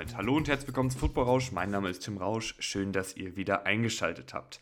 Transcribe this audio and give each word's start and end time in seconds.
Damit 0.00 0.16
hallo 0.16 0.34
und 0.34 0.48
herzlich 0.48 0.66
willkommen 0.66 0.88
zu 0.88 0.98
Football 0.98 1.24
Rausch. 1.24 1.52
Mein 1.52 1.70
Name 1.70 1.90
ist 1.90 2.00
Tim 2.04 2.16
Rausch. 2.16 2.54
Schön, 2.58 2.90
dass 2.90 3.14
ihr 3.18 3.36
wieder 3.36 3.66
eingeschaltet 3.66 4.32
habt. 4.32 4.58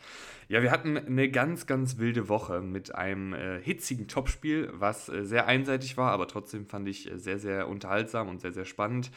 Ja, 0.49 0.63
wir 0.63 0.73
hatten 0.73 0.99
eine 0.99 1.31
ganz, 1.31 1.67
ganz 1.69 1.99
wilde 1.99 2.29
Woche 2.29 2.61
mit 2.61 2.93
einem 2.93 3.35
äh, 3.35 3.61
hitzigen 3.63 4.09
Topspiel, 4.09 4.69
was 4.73 5.09
äh, 5.09 5.25
sehr 5.25 5.47
einseitig 5.47 5.97
war, 5.97 6.11
aber 6.11 6.27
trotzdem 6.27 6.67
fand 6.67 6.89
ich 6.89 7.09
äh, 7.09 7.19
sehr, 7.19 7.39
sehr 7.39 7.69
unterhaltsam 7.69 8.29
und 8.29 8.41
sehr, 8.41 8.53
sehr 8.53 8.65
spannend. 8.65 9.13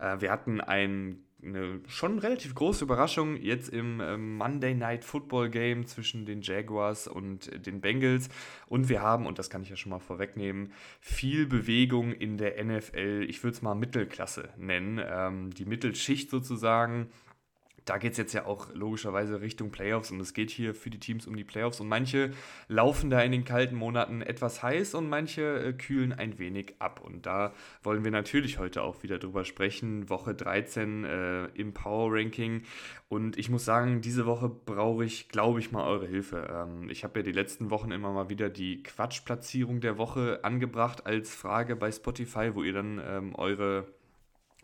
Äh, 0.00 0.18
wir 0.20 0.30
hatten 0.30 0.62
ein 0.62 1.25
eine 1.42 1.80
schon 1.86 2.18
relativ 2.18 2.54
große 2.54 2.84
Überraschung 2.84 3.36
jetzt 3.36 3.68
im 3.68 4.00
ähm, 4.00 4.36
Monday 4.36 4.74
Night 4.74 5.04
Football 5.04 5.50
Game 5.50 5.86
zwischen 5.86 6.24
den 6.24 6.42
Jaguars 6.42 7.06
und 7.06 7.52
äh, 7.52 7.60
den 7.60 7.80
Bengals. 7.80 8.28
Und 8.66 8.88
wir 8.88 9.02
haben, 9.02 9.26
und 9.26 9.38
das 9.38 9.50
kann 9.50 9.62
ich 9.62 9.68
ja 9.68 9.76
schon 9.76 9.90
mal 9.90 9.98
vorwegnehmen, 9.98 10.72
viel 11.00 11.46
Bewegung 11.46 12.12
in 12.12 12.38
der 12.38 12.62
NFL. 12.64 13.26
Ich 13.28 13.42
würde 13.44 13.54
es 13.54 13.62
mal 13.62 13.74
Mittelklasse 13.74 14.50
nennen. 14.56 15.00
Ähm, 15.04 15.50
die 15.54 15.66
Mittelschicht 15.66 16.30
sozusagen 16.30 17.08
da 17.86 17.98
geht 17.98 18.12
es 18.12 18.18
jetzt 18.18 18.32
ja 18.34 18.46
auch 18.46 18.74
logischerweise 18.74 19.40
Richtung 19.40 19.70
Playoffs 19.70 20.10
und 20.10 20.20
es 20.20 20.34
geht 20.34 20.50
hier 20.50 20.74
für 20.74 20.90
die 20.90 20.98
Teams 20.98 21.26
um 21.26 21.36
die 21.36 21.44
Playoffs 21.44 21.80
und 21.80 21.88
manche 21.88 22.32
laufen 22.66 23.10
da 23.10 23.20
in 23.20 23.30
den 23.30 23.44
kalten 23.44 23.76
Monaten 23.76 24.22
etwas 24.22 24.62
heiß 24.62 24.94
und 24.94 25.08
manche 25.08 25.42
äh, 25.42 25.72
kühlen 25.72 26.12
ein 26.12 26.38
wenig 26.38 26.74
ab. 26.80 27.00
Und 27.02 27.26
da 27.26 27.54
wollen 27.84 28.04
wir 28.04 28.10
natürlich 28.10 28.58
heute 28.58 28.82
auch 28.82 29.04
wieder 29.04 29.18
drüber 29.18 29.44
sprechen. 29.44 30.10
Woche 30.10 30.34
13 30.34 31.04
äh, 31.04 31.44
im 31.54 31.72
Power 31.72 32.12
Ranking. 32.12 32.62
Und 33.08 33.38
ich 33.38 33.50
muss 33.50 33.64
sagen, 33.64 34.00
diese 34.00 34.26
Woche 34.26 34.48
brauche 34.48 35.04
ich, 35.04 35.28
glaube 35.28 35.60
ich, 35.60 35.70
mal 35.70 35.86
eure 35.86 36.08
Hilfe. 36.08 36.48
Ähm, 36.50 36.90
ich 36.90 37.04
habe 37.04 37.20
ja 37.20 37.22
die 37.22 37.32
letzten 37.32 37.70
Wochen 37.70 37.92
immer 37.92 38.12
mal 38.12 38.28
wieder 38.28 38.50
die 38.50 38.82
Quatschplatzierung 38.82 39.80
der 39.80 39.96
Woche 39.96 40.40
angebracht 40.42 41.06
als 41.06 41.32
Frage 41.32 41.76
bei 41.76 41.92
Spotify, 41.92 42.50
wo 42.54 42.64
ihr 42.64 42.72
dann 42.72 43.00
ähm, 43.06 43.34
eure 43.36 43.86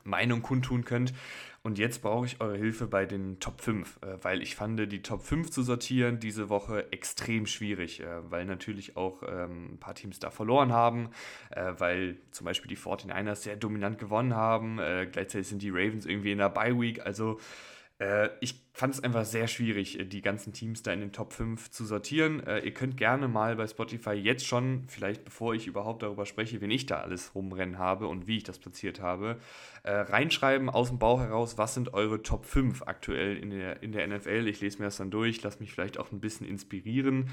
Meinung 0.04 0.42
kundtun 0.42 0.84
könnt. 0.84 1.12
Und 1.64 1.78
jetzt 1.78 2.02
brauche 2.02 2.26
ich 2.26 2.40
eure 2.40 2.56
Hilfe 2.56 2.88
bei 2.88 3.06
den 3.06 3.38
Top 3.38 3.60
5, 3.60 4.00
äh, 4.02 4.06
weil 4.22 4.42
ich 4.42 4.56
fand, 4.56 4.80
die 4.92 5.02
Top 5.02 5.22
5 5.22 5.50
zu 5.50 5.62
sortieren 5.62 6.18
diese 6.18 6.48
Woche 6.48 6.90
extrem 6.92 7.46
schwierig, 7.46 8.00
äh, 8.00 8.30
weil 8.30 8.46
natürlich 8.46 8.96
auch 8.96 9.22
ähm, 9.22 9.74
ein 9.74 9.78
paar 9.78 9.94
Teams 9.94 10.18
da 10.18 10.30
verloren 10.30 10.72
haben, 10.72 11.10
äh, 11.50 11.72
weil 11.78 12.16
zum 12.32 12.46
Beispiel 12.46 12.68
die 12.68 12.76
49ers 12.76 13.36
sehr 13.36 13.56
dominant 13.56 13.98
gewonnen 13.98 14.34
haben, 14.34 14.76
gleichzeitig 14.76 15.48
sind 15.48 15.62
die 15.62 15.70
Ravens 15.70 16.06
irgendwie 16.06 16.32
in 16.32 16.38
der 16.38 16.48
Bye 16.48 16.78
Week, 16.78 17.04
also 17.04 17.38
ich 18.40 18.62
fand 18.74 18.94
es 18.94 19.04
einfach 19.04 19.24
sehr 19.24 19.48
schwierig, 19.48 20.00
äh, 20.00 20.04
die 20.04 20.22
ganzen 20.22 20.52
Teams 20.52 20.82
da 20.82 20.92
in 20.92 21.00
den 21.00 21.12
Top 21.12 21.32
5 21.32 21.70
zu 21.70 21.84
sortieren. 21.84 22.44
Äh, 22.46 22.60
ihr 22.60 22.72
könnt 22.72 22.96
gerne 22.96 23.28
mal 23.28 23.56
bei 23.56 23.66
Spotify 23.66 24.12
jetzt 24.12 24.46
schon, 24.46 24.84
vielleicht 24.88 25.24
bevor 25.24 25.54
ich 25.54 25.66
überhaupt 25.66 26.02
darüber 26.02 26.26
spreche, 26.26 26.60
wen 26.60 26.70
ich 26.70 26.86
da 26.86 27.00
alles 27.00 27.34
rumrennen 27.34 27.78
habe 27.78 28.08
und 28.08 28.26
wie 28.26 28.38
ich 28.38 28.44
das 28.44 28.58
platziert 28.58 29.00
habe, 29.00 29.38
reinschreiben 29.84 30.70
aus 30.70 30.90
dem 30.90 31.00
Bauch 31.00 31.18
heraus, 31.20 31.58
was 31.58 31.74
sind 31.74 31.92
eure 31.92 32.22
Top 32.22 32.46
5 32.46 32.82
aktuell 32.82 33.36
in 33.36 33.50
der, 33.50 33.82
in 33.82 33.90
der 33.90 34.06
NFL. 34.06 34.46
Ich 34.46 34.60
lese 34.60 34.78
mir 34.78 34.84
das 34.84 34.98
dann 34.98 35.10
durch, 35.10 35.42
lasse 35.42 35.58
mich 35.58 35.72
vielleicht 35.72 35.98
auch 35.98 36.12
ein 36.12 36.20
bisschen 36.20 36.46
inspirieren 36.46 37.30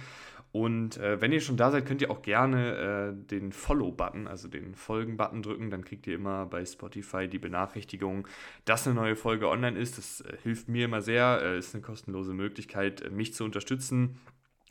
und 0.51 0.97
äh, 0.97 1.21
wenn 1.21 1.31
ihr 1.31 1.41
schon 1.41 1.57
da 1.57 1.69
seid, 1.69 1.85
könnt 1.85 2.01
ihr 2.01 2.09
auch 2.09 2.23
gerne 2.23 3.13
äh, 3.13 3.27
den 3.27 3.51
Follow-Button, 3.51 4.27
also 4.27 4.47
den 4.47 4.73
Folgen-Button 4.73 5.43
drücken. 5.43 5.69
Dann 5.69 5.85
kriegt 5.85 6.07
ihr 6.07 6.15
immer 6.15 6.47
bei 6.47 6.65
Spotify 6.65 7.27
die 7.27 7.37
Benachrichtigung, 7.37 8.27
dass 8.65 8.87
eine 8.87 8.95
neue 8.95 9.15
Folge 9.15 9.47
online 9.47 9.77
ist. 9.77 9.99
Das 9.99 10.21
äh, 10.21 10.37
hilft 10.41 10.67
mir 10.67 10.85
immer 10.85 11.01
sehr. 11.01 11.39
Äh, 11.43 11.59
ist 11.59 11.75
eine 11.75 11.83
kostenlose 11.83 12.33
Möglichkeit, 12.33 13.01
äh, 13.01 13.11
mich 13.11 13.35
zu 13.35 13.43
unterstützen. 13.43 14.19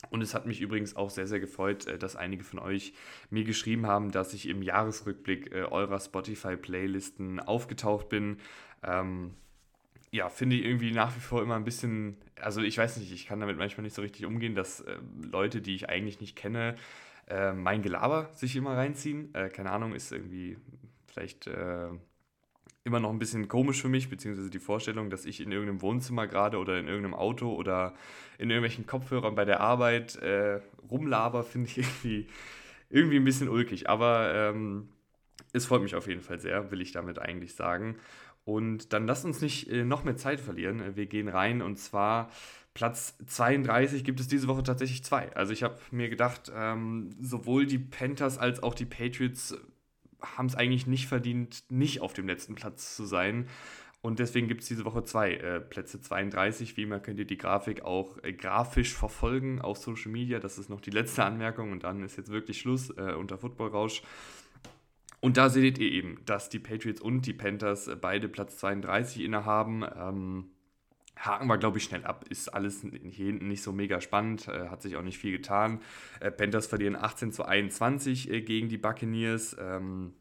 Und 0.09 0.21
es 0.21 0.33
hat 0.33 0.45
mich 0.45 0.59
übrigens 0.59 0.95
auch 0.97 1.09
sehr, 1.09 1.27
sehr 1.27 1.39
gefreut, 1.39 1.87
äh, 1.87 1.97
dass 1.97 2.17
einige 2.17 2.43
von 2.43 2.59
euch 2.59 2.93
mir 3.29 3.45
geschrieben 3.45 3.87
haben, 3.87 4.11
dass 4.11 4.33
ich 4.33 4.49
im 4.49 4.61
Jahresrückblick 4.61 5.55
eurer 5.71 5.99
Spotify-Playlisten 5.99 7.39
aufgetaucht 7.39 8.09
bin. 8.09 8.37
Ähm, 8.83 9.31
ja, 10.11 10.29
finde 10.29 10.55
ich 10.55 10.65
irgendwie 10.65 10.91
nach 10.91 11.15
wie 11.15 11.19
vor 11.19 11.41
immer 11.41 11.55
ein 11.55 11.63
bisschen, 11.63 12.17
also 12.41 12.61
ich 12.61 12.77
weiß 12.77 12.97
nicht, 12.97 13.11
ich 13.11 13.27
kann 13.27 13.39
damit 13.39 13.57
manchmal 13.57 13.83
nicht 13.83 13.95
so 13.95 14.01
richtig 14.01 14.25
umgehen, 14.25 14.55
dass 14.55 14.81
äh, 14.81 14.97
Leute, 15.21 15.61
die 15.61 15.75
ich 15.75 15.89
eigentlich 15.89 16.19
nicht 16.19 16.35
kenne, 16.35 16.75
äh, 17.27 17.53
mein 17.53 17.81
Gelaber 17.81 18.29
sich 18.33 18.55
immer 18.55 18.75
reinziehen. 18.75 19.33
Äh, 19.35 19.49
keine 19.49 19.71
Ahnung, 19.71 19.93
ist 19.93 20.11
irgendwie 20.11 20.57
vielleicht 21.07 21.47
äh, 21.47 21.89
immer 22.83 22.99
noch 22.99 23.11
ein 23.11 23.19
bisschen 23.19 23.47
komisch 23.47 23.81
für 23.81 23.89
mich, 23.89 24.09
beziehungsweise 24.09 24.49
die 24.49 24.59
Vorstellung, 24.59 25.09
dass 25.09 25.25
ich 25.25 25.41
in 25.41 25.51
irgendeinem 25.51 25.81
Wohnzimmer 25.81 26.27
gerade 26.27 26.57
oder 26.57 26.79
in 26.79 26.87
irgendeinem 26.87 27.13
Auto 27.13 27.53
oder 27.53 27.93
in 28.37 28.49
irgendwelchen 28.49 28.87
Kopfhörern 28.87 29.35
bei 29.35 29.45
der 29.45 29.59
Arbeit 29.59 30.15
äh, 30.17 30.59
rumlaber, 30.89 31.43
finde 31.43 31.69
ich 31.69 31.77
irgendwie, 31.77 32.27
irgendwie 32.89 33.17
ein 33.17 33.25
bisschen 33.25 33.49
ulkig. 33.49 33.89
Aber 33.89 34.33
ähm, 34.33 34.89
es 35.53 35.65
freut 35.65 35.81
mich 35.81 35.95
auf 35.95 36.07
jeden 36.07 36.21
Fall 36.21 36.39
sehr, 36.39 36.71
will 36.71 36.81
ich 36.81 36.91
damit 36.91 37.19
eigentlich 37.19 37.53
sagen. 37.55 37.97
Und 38.45 38.93
dann 38.93 39.05
lasst 39.05 39.25
uns 39.25 39.41
nicht 39.41 39.69
äh, 39.69 39.83
noch 39.83 40.03
mehr 40.03 40.17
Zeit 40.17 40.39
verlieren. 40.39 40.79
Äh, 40.79 40.95
wir 40.95 41.05
gehen 41.05 41.27
rein 41.27 41.61
und 41.61 41.77
zwar 41.77 42.31
Platz 42.73 43.17
32 43.25 44.03
gibt 44.03 44.19
es 44.19 44.27
diese 44.27 44.47
Woche 44.47 44.63
tatsächlich 44.63 45.03
zwei. 45.03 45.33
Also 45.35 45.53
ich 45.53 45.63
habe 45.63 45.77
mir 45.91 46.09
gedacht, 46.09 46.51
ähm, 46.55 47.09
sowohl 47.19 47.65
die 47.65 47.79
Panthers 47.79 48.37
als 48.37 48.63
auch 48.63 48.73
die 48.73 48.85
Patriots 48.85 49.57
haben 50.21 50.47
es 50.47 50.55
eigentlich 50.55 50.87
nicht 50.87 51.07
verdient, 51.07 51.63
nicht 51.69 52.01
auf 52.01 52.13
dem 52.13 52.27
letzten 52.27 52.55
Platz 52.55 52.95
zu 52.95 53.05
sein. 53.05 53.47
Und 54.01 54.19
deswegen 54.19 54.47
gibt 54.47 54.61
es 54.61 54.67
diese 54.69 54.85
Woche 54.85 55.03
zwei 55.03 55.33
äh, 55.33 55.59
Plätze 55.59 55.99
32. 55.99 56.77
Wie 56.77 56.83
immer 56.83 56.99
könnt 56.99 57.19
ihr 57.19 57.25
die 57.25 57.37
Grafik 57.37 57.81
auch 57.81 58.17
äh, 58.23 58.31
grafisch 58.31 58.93
verfolgen 58.93 59.59
auf 59.59 59.77
Social 59.77 60.11
Media. 60.11 60.39
Das 60.39 60.57
ist 60.57 60.69
noch 60.69 60.79
die 60.79 60.91
letzte 60.91 61.25
Anmerkung 61.25 61.73
und 61.73 61.83
dann 61.83 62.01
ist 62.03 62.15
jetzt 62.15 62.31
wirklich 62.31 62.59
Schluss 62.59 62.91
äh, 62.91 63.13
unter 63.13 63.37
Football 63.37 63.69
Rausch. 63.69 64.01
Und 65.21 65.37
da 65.37 65.49
seht 65.49 65.77
ihr 65.77 65.91
eben, 65.91 66.19
dass 66.25 66.49
die 66.49 66.59
Patriots 66.59 67.01
und 67.01 67.25
die 67.25 67.33
Panthers 67.33 67.87
äh, 67.87 67.95
beide 67.95 68.29
Platz 68.29 68.57
32 68.57 69.23
innehaben. 69.23 69.83
Ähm, 69.95 70.51
haken 71.19 71.47
wir, 71.47 71.57
glaube 71.57 71.77
ich, 71.77 71.83
schnell 71.83 72.05
ab. 72.05 72.25
Ist 72.29 72.47
alles 72.49 72.81
hier 72.81 73.25
hinten 73.25 73.47
nicht 73.47 73.61
so 73.61 73.71
mega 73.71 74.01
spannend, 74.01 74.47
äh, 74.47 74.69
hat 74.69 74.81
sich 74.81 74.95
auch 74.95 75.01
nicht 75.01 75.17
viel 75.17 75.31
getan. 75.31 75.81
Äh, 76.19 76.31
Panthers 76.31 76.67
verlieren 76.67 76.95
18 76.95 77.31
zu 77.31 77.45
21 77.45 78.31
äh, 78.31 78.41
gegen 78.41 78.69
die 78.69 78.77
Buccaneers. 78.77 79.55
Ähm, 79.59 80.13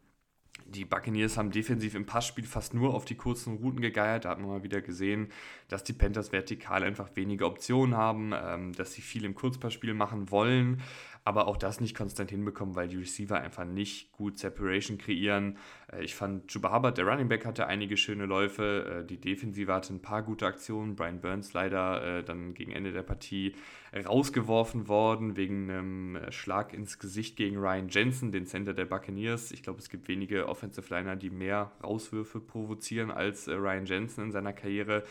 die 0.66 0.84
Buccaneers 0.84 1.38
haben 1.38 1.50
defensiv 1.50 1.94
im 1.94 2.04
Passspiel 2.04 2.44
fast 2.44 2.75
nur 2.75 2.92
auf 2.92 3.04
die 3.04 3.14
kurzen 3.14 3.56
Routen 3.56 3.81
gegeiert. 3.81 4.25
Da 4.25 4.31
hat 4.31 4.41
man 4.41 4.48
mal 4.48 4.62
wieder 4.64 4.82
gesehen, 4.82 5.28
dass 5.69 5.84
die 5.84 5.94
Panthers 5.94 6.32
vertikal 6.32 6.82
einfach 6.82 7.10
wenige 7.14 7.47
Optionen 7.47 7.97
haben, 7.97 8.32
ähm, 8.34 8.72
dass 8.72 8.92
sie 8.92 9.00
viel 9.00 9.25
im 9.25 9.34
Kurzpassspiel 9.34 9.94
machen 9.94 10.31
wollen 10.31 10.82
aber 11.28 11.46
auch 11.46 11.58
das 11.58 11.78
nicht 11.82 11.94
konstant 11.94 12.30
hinbekommen, 12.30 12.74
weil 12.74 12.88
die 12.88 12.96
Receiver 12.96 13.38
einfach 13.38 13.66
nicht 13.66 14.12
gut 14.12 14.38
Separation 14.38 14.96
kreieren. 14.96 15.58
Äh, 15.92 16.02
ich 16.02 16.14
fand, 16.14 16.50
Juba 16.50 16.74
Hubbard, 16.74 16.96
der 16.96 17.06
Running 17.06 17.28
Back, 17.28 17.44
hatte 17.44 17.66
einige 17.66 17.98
schöne 17.98 18.24
Läufe. 18.24 19.02
Äh, 19.02 19.06
die 19.06 19.20
Defensive 19.20 19.70
hatte 19.70 19.92
ein 19.92 20.00
paar 20.00 20.22
gute 20.22 20.46
Aktionen. 20.46 20.96
Brian 20.96 21.20
Burns 21.20 21.52
leider 21.52 22.20
äh, 22.20 22.24
dann 22.24 22.54
gegen 22.54 22.72
Ende 22.72 22.92
der 22.92 23.02
Partie 23.02 23.54
rausgeworfen 23.94 24.88
worden 24.88 25.36
wegen 25.36 25.70
einem 25.70 26.18
Schlag 26.30 26.72
ins 26.74 26.98
Gesicht 26.98 27.36
gegen 27.36 27.56
Ryan 27.56 27.88
Jensen, 27.88 28.32
den 28.32 28.46
Center 28.46 28.74
der 28.74 28.84
Buccaneers. 28.84 29.50
Ich 29.50 29.62
glaube, 29.62 29.80
es 29.80 29.88
gibt 29.88 30.08
wenige 30.08 30.46
Offensive 30.46 30.94
Liner, 30.94 31.16
die 31.16 31.30
mehr 31.30 31.72
Rauswürfe 31.82 32.40
provozieren 32.40 33.10
als 33.10 33.48
Ryan 33.48 33.86
Jensen 33.86 34.24
in 34.24 34.32
seiner 34.32 34.52
Karriere. 34.52 35.04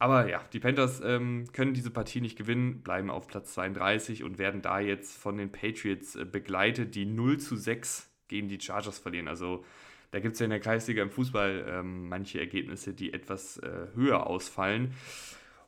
Aber 0.00 0.30
ja, 0.30 0.42
die 0.54 0.60
Panthers 0.60 1.02
ähm, 1.04 1.44
können 1.52 1.74
diese 1.74 1.90
Partie 1.90 2.22
nicht 2.22 2.38
gewinnen, 2.38 2.80
bleiben 2.80 3.10
auf 3.10 3.28
Platz 3.28 3.52
32 3.52 4.24
und 4.24 4.38
werden 4.38 4.62
da 4.62 4.80
jetzt 4.80 5.14
von 5.14 5.36
den 5.36 5.52
Patriots 5.52 6.16
äh, 6.16 6.24
begleitet, 6.24 6.94
die 6.94 7.04
0 7.04 7.38
zu 7.38 7.54
6 7.54 8.08
gegen 8.26 8.48
die 8.48 8.58
Chargers 8.58 8.98
verlieren. 8.98 9.28
Also 9.28 9.62
da 10.10 10.20
gibt 10.20 10.34
es 10.34 10.40
ja 10.40 10.44
in 10.44 10.50
der 10.50 10.60
Kreisliga 10.60 11.02
im 11.02 11.10
Fußball 11.10 11.66
ähm, 11.68 12.08
manche 12.08 12.40
Ergebnisse, 12.40 12.94
die 12.94 13.12
etwas 13.12 13.58
äh, 13.58 13.88
höher 13.94 14.26
ausfallen. 14.26 14.94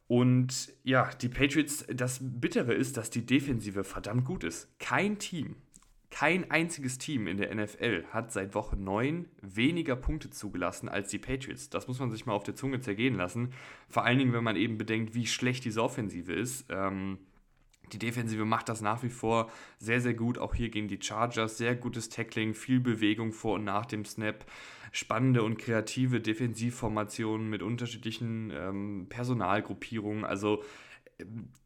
Und 0.09 0.73
ja, 0.83 1.11
die 1.21 1.29
Patriots, 1.29 1.85
das 1.93 2.19
Bittere 2.23 2.73
ist, 2.73 2.97
dass 2.97 3.11
die 3.11 3.27
Defensive 3.27 3.85
verdammt 3.85 4.25
gut 4.25 4.45
ist. 4.45 4.79
Kein 4.79 5.19
Team 5.19 5.57
kein 6.13 6.51
einziges 6.51 6.99
Team 6.99 7.27
in 7.27 7.39
der 7.39 7.55
NFL 7.55 8.05
hat 8.11 8.33
seit 8.33 8.55
Woche 8.55 8.77
9 8.77 9.27
weniger 9.41 9.97
Punkte 9.97 10.29
zugelassen 10.29 10.91
als 10.91 11.09
die 11.09 11.19
Patriots. 11.19 11.71
Das 11.71 11.89
muss 11.89 11.99
man 12.01 12.11
sich 12.11 12.27
mal 12.27 12.35
auf 12.35 12.45
der 12.45 12.55
Zunge 12.55 12.81
zergehen 12.81 13.15
lassen. 13.17 13.55
Vor 13.89 14.05
allen 14.05 14.19
Dingen, 14.19 14.35
wenn 14.35 14.45
man 14.45 14.57
eben 14.57 14.77
bedenkt, 14.77 15.15
wie 15.15 15.27
schlecht 15.27 15.65
diese 15.65 15.83
Offensive 15.83 16.31
ist. 16.35 16.67
Ähm, 16.69 17.17
die 17.95 17.99
Defensive 17.99 18.45
macht 18.45 18.69
das 18.69 18.83
nach 18.83 19.03
wie 19.03 19.09
vor 19.09 19.51
sehr, 19.79 20.03
sehr 20.03 20.13
gut. 20.13 20.37
Auch 20.37 20.55
hier 20.55 20.69
gegen 20.69 20.87
die 20.87 21.01
Chargers. 21.01 21.57
Sehr 21.57 21.75
gutes 21.75 22.11
Tackling, 22.11 22.53
viel 22.53 22.79
Bewegung 22.79 23.33
vor 23.33 23.55
und 23.55 23.65
nach 23.65 23.87
dem 23.87 24.05
Snap. 24.05 24.45
Spannende 24.93 25.43
und 25.43 25.59
kreative 25.59 26.21
Defensivformationen 26.21 27.49
mit 27.49 27.63
unterschiedlichen 27.63 28.53
ähm, 28.55 29.07
Personalgruppierungen. 29.09 30.27
Also 30.27 30.63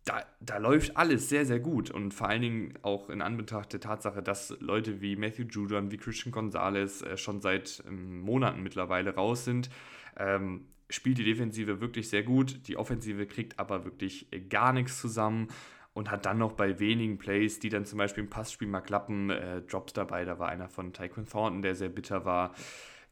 da, 0.04 0.24
da 0.40 0.58
läuft 0.58 0.96
alles 0.96 1.28
sehr, 1.28 1.44
sehr 1.44 1.60
gut. 1.60 1.90
Und 1.90 2.12
vor 2.12 2.28
allen 2.28 2.42
Dingen 2.42 2.74
auch 2.82 3.10
in 3.10 3.22
Anbetracht 3.22 3.72
der 3.72 3.80
Tatsache, 3.80 4.22
dass 4.22 4.56
Leute 4.60 5.00
wie 5.00 5.16
Matthew 5.16 5.44
Judon, 5.44 5.90
wie 5.90 5.96
Christian 5.96 6.32
Gonzalez 6.32 7.02
äh, 7.02 7.16
schon 7.16 7.40
seit 7.40 7.82
ähm, 7.86 8.20
Monaten 8.20 8.62
mittlerweile 8.62 9.14
raus 9.14 9.44
sind, 9.44 9.70
ähm, 10.16 10.66
spielt 10.88 11.18
die 11.18 11.24
Defensive 11.24 11.80
wirklich 11.80 12.08
sehr 12.08 12.22
gut. 12.22 12.68
Die 12.68 12.76
Offensive 12.76 13.26
kriegt 13.26 13.58
aber 13.58 13.84
wirklich 13.84 14.32
äh, 14.32 14.40
gar 14.40 14.72
nichts 14.72 15.00
zusammen 15.00 15.48
und 15.92 16.10
hat 16.10 16.26
dann 16.26 16.38
noch 16.38 16.52
bei 16.52 16.78
wenigen 16.78 17.18
Plays, 17.18 17.58
die 17.58 17.70
dann 17.70 17.86
zum 17.86 17.98
Beispiel 17.98 18.24
im 18.24 18.30
Passspiel 18.30 18.68
mal 18.68 18.80
klappen, 18.82 19.30
äh, 19.30 19.62
Drops 19.62 19.92
dabei. 19.92 20.24
Da 20.24 20.38
war 20.38 20.48
einer 20.48 20.68
von 20.68 20.92
Tyquin 20.92 21.26
Thornton, 21.26 21.62
der 21.62 21.74
sehr 21.74 21.88
bitter 21.88 22.24
war 22.24 22.52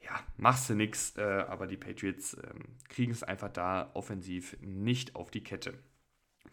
ja, 0.05 0.21
machst 0.37 0.69
du 0.71 0.75
nichts, 0.75 1.17
äh, 1.17 1.23
aber 1.23 1.67
die 1.67 1.77
Patriots 1.77 2.35
äh, 2.35 2.55
kriegen 2.89 3.13
es 3.13 3.23
einfach 3.23 3.51
da 3.51 3.91
offensiv 3.95 4.57
nicht 4.61 5.17
auf 5.17 5.31
die 5.31 5.43
Kette. 5.43 5.75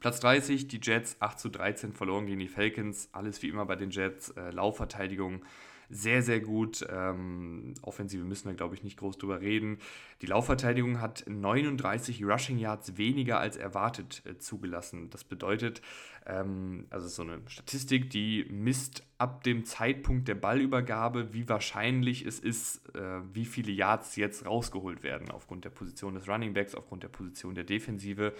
Platz 0.01 0.19
30, 0.19 0.67
die 0.67 0.79
Jets 0.81 1.15
8 1.19 1.39
zu 1.39 1.49
13 1.49 1.93
verloren 1.93 2.25
gegen 2.25 2.39
die 2.39 2.47
Falcons. 2.47 3.09
Alles 3.11 3.43
wie 3.43 3.49
immer 3.49 3.65
bei 3.65 3.75
den 3.75 3.91
Jets. 3.91 4.31
Äh, 4.31 4.49
Laufverteidigung 4.49 5.43
sehr, 5.91 6.23
sehr 6.23 6.39
gut. 6.39 6.85
Ähm, 6.89 7.73
Offensive 7.81 8.23
müssen 8.23 8.47
wir, 8.47 8.55
glaube 8.55 8.73
ich, 8.75 8.83
nicht 8.83 8.97
groß 8.97 9.17
drüber 9.17 9.41
reden. 9.41 9.77
Die 10.21 10.25
Laufverteidigung 10.25 11.01
hat 11.01 11.25
39 11.27 12.23
Rushing 12.23 12.57
Yards 12.57 12.97
weniger 12.97 13.39
als 13.39 13.57
erwartet 13.57 14.23
äh, 14.25 14.37
zugelassen. 14.37 15.09
Das 15.09 15.23
bedeutet, 15.23 15.81
ähm, 16.25 16.87
also 16.89 17.07
so 17.07 17.21
eine 17.23 17.41
Statistik, 17.47 18.09
die 18.09 18.45
misst 18.49 19.03
ab 19.17 19.43
dem 19.43 19.65
Zeitpunkt 19.65 20.27
der 20.27 20.35
Ballübergabe, 20.35 21.33
wie 21.33 21.47
wahrscheinlich 21.47 22.25
es 22.25 22.39
ist, 22.39 22.81
äh, 22.95 23.19
wie 23.33 23.45
viele 23.45 23.71
Yards 23.71 24.15
jetzt 24.15 24.45
rausgeholt 24.45 25.03
werden, 25.03 25.29
aufgrund 25.29 25.65
der 25.65 25.71
Position 25.71 26.15
des 26.15 26.27
Running 26.27 26.53
Backs, 26.53 26.73
aufgrund 26.73 27.03
der 27.03 27.09
Position 27.09 27.53
der 27.53 27.65
Defensive. 27.65 28.33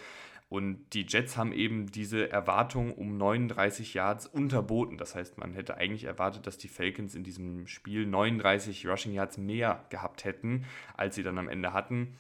Und 0.52 0.84
die 0.92 1.06
Jets 1.08 1.38
haben 1.38 1.54
eben 1.54 1.86
diese 1.94 2.30
Erwartung 2.30 2.94
um 2.94 3.16
39 3.18 3.94
Yards 3.94 4.28
unterboten. 4.28 4.98
Das 4.98 5.16
heißt, 5.16 5.38
man 5.38 5.54
hätte 5.54 5.78
eigentlich 5.78 6.04
erwartet, 6.04 6.46
dass 6.46 6.58
die 6.58 6.68
Falcons 6.68 7.16
in 7.16 7.24
diesem 7.24 7.68
Spiel 7.68 8.06
39 8.06 8.86
Rushing 8.86 9.14
Yards 9.14 9.38
mehr 9.38 9.86
gehabt 9.90 10.26
hätten, 10.26 10.66
als 10.98 11.16
sie 11.16 11.24
dann 11.24 11.38
am 11.38 11.48
Ende 11.48 11.72
hatten. 11.72 12.18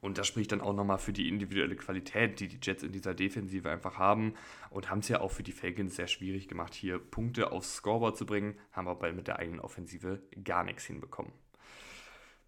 Und 0.00 0.16
das 0.16 0.26
spricht 0.26 0.52
dann 0.52 0.62
auch 0.62 0.72
nochmal 0.72 0.96
für 0.96 1.12
die 1.12 1.28
individuelle 1.28 1.76
Qualität, 1.76 2.40
die 2.40 2.48
die 2.48 2.60
Jets 2.62 2.82
in 2.82 2.92
dieser 2.92 3.12
Defensive 3.12 3.68
einfach 3.68 3.98
haben 3.98 4.32
und 4.70 4.88
haben 4.88 5.00
es 5.00 5.08
ja 5.08 5.20
auch 5.20 5.30
für 5.30 5.42
die 5.42 5.52
Falcons 5.52 5.96
sehr 5.96 6.06
schwierig 6.06 6.48
gemacht, 6.48 6.72
hier 6.72 6.98
Punkte 6.98 7.52
aufs 7.52 7.74
Scoreboard 7.74 8.16
zu 8.16 8.24
bringen, 8.24 8.54
haben 8.72 8.88
aber 8.88 9.12
mit 9.12 9.28
der 9.28 9.38
eigenen 9.38 9.60
Offensive 9.60 10.22
gar 10.44 10.64
nichts 10.64 10.86
hinbekommen. 10.86 11.32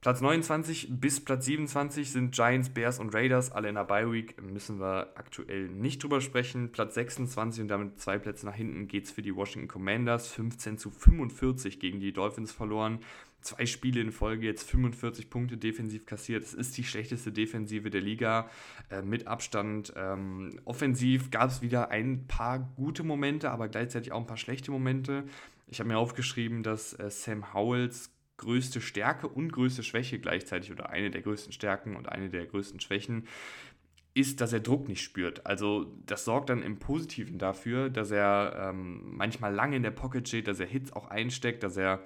Platz 0.02 0.20
29 0.20 0.88
bis 0.98 1.24
Platz 1.24 1.44
27 1.44 2.10
sind 2.10 2.34
Giants, 2.34 2.70
Bears 2.70 2.98
und 2.98 3.14
Raiders, 3.14 3.52
alle 3.52 3.68
in 3.68 3.76
der 3.76 3.84
Bye 3.84 4.10
Week, 4.10 4.42
müssen 4.42 4.80
wir 4.80 5.12
aktuell 5.14 5.68
nicht 5.68 6.02
drüber 6.02 6.20
sprechen. 6.20 6.72
Platz 6.72 6.94
26 6.94 7.62
und 7.62 7.68
damit 7.68 8.00
zwei 8.00 8.18
Plätze 8.18 8.44
nach 8.44 8.56
hinten 8.56 8.88
geht 8.88 9.04
es 9.04 9.12
für 9.12 9.22
die 9.22 9.36
Washington 9.36 9.68
Commanders, 9.68 10.26
15 10.32 10.76
zu 10.76 10.90
45 10.90 11.78
gegen 11.78 12.00
die 12.00 12.12
Dolphins 12.12 12.50
verloren. 12.50 12.98
Zwei 13.42 13.64
Spiele 13.64 14.00
in 14.00 14.10
Folge, 14.10 14.44
jetzt 14.44 14.68
45 14.68 15.30
Punkte 15.30 15.56
defensiv 15.56 16.04
kassiert. 16.04 16.42
Das 16.42 16.52
ist 16.52 16.76
die 16.76 16.82
schlechteste 16.82 17.30
Defensive 17.30 17.88
der 17.88 18.00
Liga 18.00 18.50
äh, 18.90 19.02
mit 19.02 19.28
Abstand. 19.28 19.92
Ähm, 19.96 20.58
offensiv 20.64 21.30
gab 21.30 21.48
es 21.50 21.62
wieder 21.62 21.92
ein 21.92 22.26
paar 22.26 22.58
gute 22.74 23.04
Momente, 23.04 23.52
aber 23.52 23.68
gleichzeitig 23.68 24.10
auch 24.10 24.18
ein 24.18 24.26
paar 24.26 24.36
schlechte 24.36 24.72
Momente. 24.72 25.22
Ich 25.68 25.78
habe 25.78 25.88
mir 25.88 25.98
aufgeschrieben, 25.98 26.64
dass 26.64 26.92
äh, 26.94 27.08
Sam 27.08 27.54
Howells 27.54 28.10
größte 28.36 28.80
Stärke 28.80 29.28
und 29.28 29.52
größte 29.52 29.82
Schwäche 29.82 30.18
gleichzeitig 30.18 30.72
oder 30.72 30.90
eine 30.90 31.10
der 31.10 31.22
größten 31.22 31.52
Stärken 31.52 31.96
und 31.96 32.08
eine 32.08 32.28
der 32.28 32.46
größten 32.46 32.80
Schwächen 32.80 33.28
ist, 34.14 34.40
dass 34.40 34.52
er 34.52 34.60
Druck 34.60 34.88
nicht 34.88 35.02
spürt. 35.02 35.46
Also 35.46 35.96
das 36.04 36.24
sorgt 36.24 36.50
dann 36.50 36.62
im 36.62 36.78
Positiven 36.78 37.38
dafür, 37.38 37.88
dass 37.88 38.10
er 38.10 38.70
ähm, 38.70 39.16
manchmal 39.16 39.54
lange 39.54 39.76
in 39.76 39.82
der 39.82 39.90
Pocket 39.90 40.26
steht, 40.28 40.48
dass 40.48 40.60
er 40.60 40.66
Hits 40.66 40.92
auch 40.92 41.08
einsteckt, 41.08 41.62
dass 41.62 41.76
er 41.76 42.00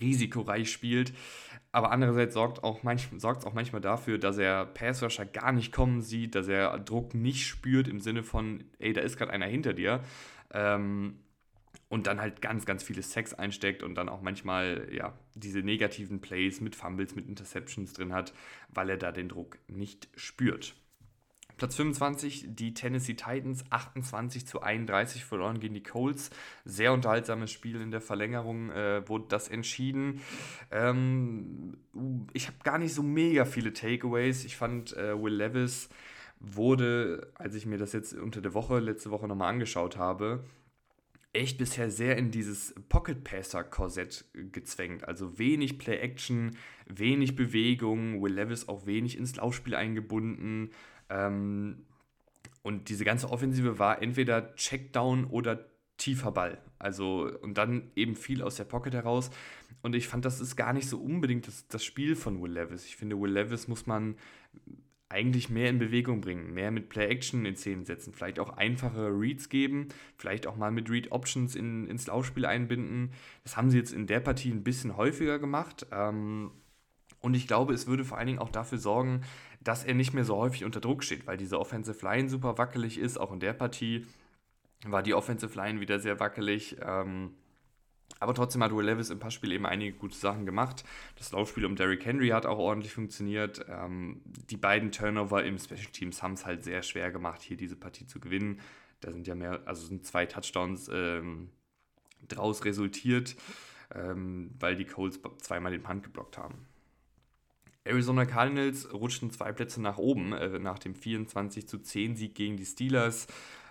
risikoreich 0.00 0.70
spielt. 0.70 1.14
Aber 1.72 1.90
andererseits 1.90 2.34
sorgt 2.34 2.58
es 2.58 2.64
auch, 2.64 2.82
manch, 2.82 3.08
auch 3.24 3.54
manchmal 3.54 3.80
dafür, 3.80 4.18
dass 4.18 4.38
er 4.38 4.66
Passrusher 4.66 5.26
gar 5.26 5.52
nicht 5.52 5.72
kommen 5.72 6.02
sieht, 6.02 6.34
dass 6.34 6.46
er 6.46 6.78
Druck 6.78 7.14
nicht 7.14 7.46
spürt 7.46 7.88
im 7.88 8.00
Sinne 8.00 8.22
von, 8.22 8.64
ey, 8.78 8.92
da 8.92 9.00
ist 9.00 9.16
gerade 9.16 9.32
einer 9.32 9.46
hinter 9.46 9.72
dir. 9.72 10.00
Ähm, 10.52 11.23
und 11.88 12.06
dann 12.06 12.20
halt 12.20 12.40
ganz, 12.40 12.66
ganz 12.66 12.82
viele 12.82 13.02
Sex 13.02 13.34
einsteckt 13.34 13.82
und 13.82 13.94
dann 13.94 14.08
auch 14.08 14.20
manchmal 14.20 14.88
ja, 14.92 15.16
diese 15.34 15.60
negativen 15.60 16.20
Plays 16.20 16.60
mit 16.60 16.74
Fumbles, 16.74 17.14
mit 17.14 17.28
Interceptions 17.28 17.92
drin 17.92 18.12
hat, 18.12 18.32
weil 18.68 18.90
er 18.90 18.96
da 18.96 19.12
den 19.12 19.28
Druck 19.28 19.58
nicht 19.68 20.08
spürt. 20.16 20.74
Platz 21.56 21.76
25, 21.76 22.46
die 22.48 22.74
Tennessee 22.74 23.14
Titans, 23.14 23.64
28 23.70 24.46
zu 24.46 24.62
31 24.62 25.24
verloren 25.24 25.60
gegen 25.60 25.74
die 25.74 25.82
Colts. 25.82 26.30
Sehr 26.64 26.92
unterhaltsames 26.92 27.52
Spiel 27.52 27.80
in 27.80 27.92
der 27.92 28.00
Verlängerung 28.00 28.70
äh, 28.70 29.08
wurde 29.08 29.26
das 29.28 29.48
entschieden. 29.48 30.20
Ähm, 30.72 31.76
ich 32.32 32.48
habe 32.48 32.56
gar 32.64 32.78
nicht 32.78 32.92
so 32.92 33.04
mega 33.04 33.44
viele 33.44 33.72
Takeaways. 33.72 34.44
Ich 34.44 34.56
fand, 34.56 34.96
äh, 34.96 35.20
Will 35.22 35.34
Levis 35.34 35.88
wurde, 36.40 37.30
als 37.34 37.54
ich 37.54 37.66
mir 37.66 37.78
das 37.78 37.92
jetzt 37.92 38.14
unter 38.14 38.40
der 38.40 38.54
Woche, 38.54 38.80
letzte 38.80 39.10
Woche 39.10 39.28
nochmal 39.28 39.50
angeschaut 39.50 39.96
habe, 39.96 40.44
echt 41.34 41.58
bisher 41.58 41.90
sehr 41.90 42.16
in 42.16 42.30
dieses 42.30 42.74
Pocket 42.88 43.24
Passer 43.24 43.64
Korsett 43.64 44.24
gezwängt. 44.52 45.06
Also 45.06 45.38
wenig 45.38 45.78
Play 45.78 45.98
Action, 45.98 46.56
wenig 46.86 47.36
Bewegung, 47.36 48.22
Will 48.22 48.34
Levis 48.34 48.68
auch 48.68 48.86
wenig 48.86 49.18
ins 49.18 49.36
Laufspiel 49.36 49.74
eingebunden. 49.74 50.70
Ähm, 51.10 51.84
und 52.62 52.88
diese 52.88 53.04
ganze 53.04 53.30
Offensive 53.30 53.78
war 53.78 54.00
entweder 54.00 54.54
Checkdown 54.54 55.24
oder 55.24 55.66
tiefer 55.96 56.32
Ball. 56.32 56.58
Also, 56.78 57.30
und 57.42 57.58
dann 57.58 57.90
eben 57.94 58.16
viel 58.16 58.42
aus 58.42 58.56
der 58.56 58.64
Pocket 58.64 58.94
heraus. 58.94 59.30
Und 59.82 59.94
ich 59.94 60.08
fand, 60.08 60.24
das 60.24 60.40
ist 60.40 60.56
gar 60.56 60.72
nicht 60.72 60.88
so 60.88 60.98
unbedingt 60.98 61.46
das, 61.46 61.66
das 61.68 61.84
Spiel 61.84 62.16
von 62.16 62.40
Will 62.40 62.52
Levis. 62.52 62.86
Ich 62.86 62.96
finde, 62.96 63.20
Will 63.20 63.32
Levis 63.32 63.68
muss 63.68 63.86
man 63.86 64.16
eigentlich 65.14 65.48
mehr 65.48 65.70
in 65.70 65.78
Bewegung 65.78 66.20
bringen, 66.20 66.52
mehr 66.52 66.72
mit 66.72 66.88
Play-Action 66.88 67.46
in 67.46 67.56
Szenen 67.56 67.84
setzen, 67.84 68.12
vielleicht 68.12 68.40
auch 68.40 68.56
einfache 68.56 69.08
Reads 69.08 69.48
geben, 69.48 69.88
vielleicht 70.18 70.46
auch 70.46 70.56
mal 70.56 70.72
mit 70.72 70.90
Read-Options 70.90 71.54
in, 71.54 71.86
ins 71.86 72.08
Laufspiel 72.08 72.44
einbinden. 72.44 73.12
Das 73.44 73.56
haben 73.56 73.70
sie 73.70 73.78
jetzt 73.78 73.92
in 73.92 74.08
der 74.08 74.20
Partie 74.20 74.50
ein 74.50 74.64
bisschen 74.64 74.96
häufiger 74.96 75.38
gemacht. 75.38 75.86
Ähm, 75.92 76.50
und 77.20 77.34
ich 77.34 77.46
glaube, 77.46 77.72
es 77.72 77.86
würde 77.86 78.04
vor 78.04 78.18
allen 78.18 78.26
Dingen 78.26 78.38
auch 78.40 78.50
dafür 78.50 78.78
sorgen, 78.78 79.22
dass 79.62 79.84
er 79.84 79.94
nicht 79.94 80.12
mehr 80.12 80.24
so 80.24 80.36
häufig 80.36 80.64
unter 80.64 80.80
Druck 80.80 81.04
steht, 81.04 81.26
weil 81.26 81.36
diese 81.36 81.58
Offensive 81.58 82.04
Line 82.04 82.28
super 82.28 82.58
wackelig 82.58 82.98
ist. 82.98 83.18
Auch 83.18 83.32
in 83.32 83.40
der 83.40 83.54
Partie 83.54 84.06
war 84.84 85.02
die 85.02 85.14
Offensive 85.14 85.56
Line 85.56 85.80
wieder 85.80 86.00
sehr 86.00 86.20
wackelig. 86.20 86.76
Ähm, 86.82 87.30
aber 88.20 88.34
trotzdem 88.34 88.62
hat 88.62 88.74
Will 88.74 88.86
Levis 88.86 89.10
im 89.10 89.18
Passspiel 89.18 89.52
eben 89.52 89.66
einige 89.66 89.92
gute 89.96 90.16
Sachen 90.16 90.46
gemacht. 90.46 90.84
Das 91.16 91.32
Laufspiel 91.32 91.66
um 91.66 91.76
Derrick 91.76 92.04
Henry 92.04 92.28
hat 92.28 92.46
auch 92.46 92.58
ordentlich 92.58 92.92
funktioniert. 92.92 93.66
Ähm, 93.68 94.22
die 94.24 94.56
beiden 94.56 94.92
Turnover 94.92 95.44
im 95.44 95.58
Special 95.58 95.90
Teams 95.92 96.22
haben 96.22 96.34
es 96.34 96.46
halt 96.46 96.64
sehr 96.64 96.82
schwer 96.82 97.10
gemacht, 97.10 97.42
hier 97.42 97.56
diese 97.56 97.76
Partie 97.76 98.06
zu 98.06 98.20
gewinnen. 98.20 98.60
Da 99.00 99.12
sind 99.12 99.26
ja 99.26 99.34
mehr, 99.34 99.60
also 99.66 99.86
sind 99.86 100.06
zwei 100.06 100.26
Touchdowns 100.26 100.88
ähm, 100.92 101.50
draus 102.28 102.64
resultiert, 102.64 103.36
ähm, 103.94 104.50
weil 104.58 104.76
die 104.76 104.86
Colts 104.86 105.20
zweimal 105.38 105.72
den 105.72 105.82
Punt 105.82 106.02
geblockt 106.04 106.38
haben. 106.38 106.66
Arizona 107.84 108.24
Cardinals 108.24 108.90
rutschten 108.92 109.30
zwei 109.30 109.52
Plätze 109.52 109.82
nach 109.82 109.98
oben 109.98 110.32
äh, 110.32 110.58
nach 110.58 110.78
dem 110.78 110.94
24 110.94 111.68
zu 111.68 111.78
10 111.78 112.16
Sieg 112.16 112.34
gegen 112.34 112.56
die 112.56 112.64
Steelers. 112.64 113.26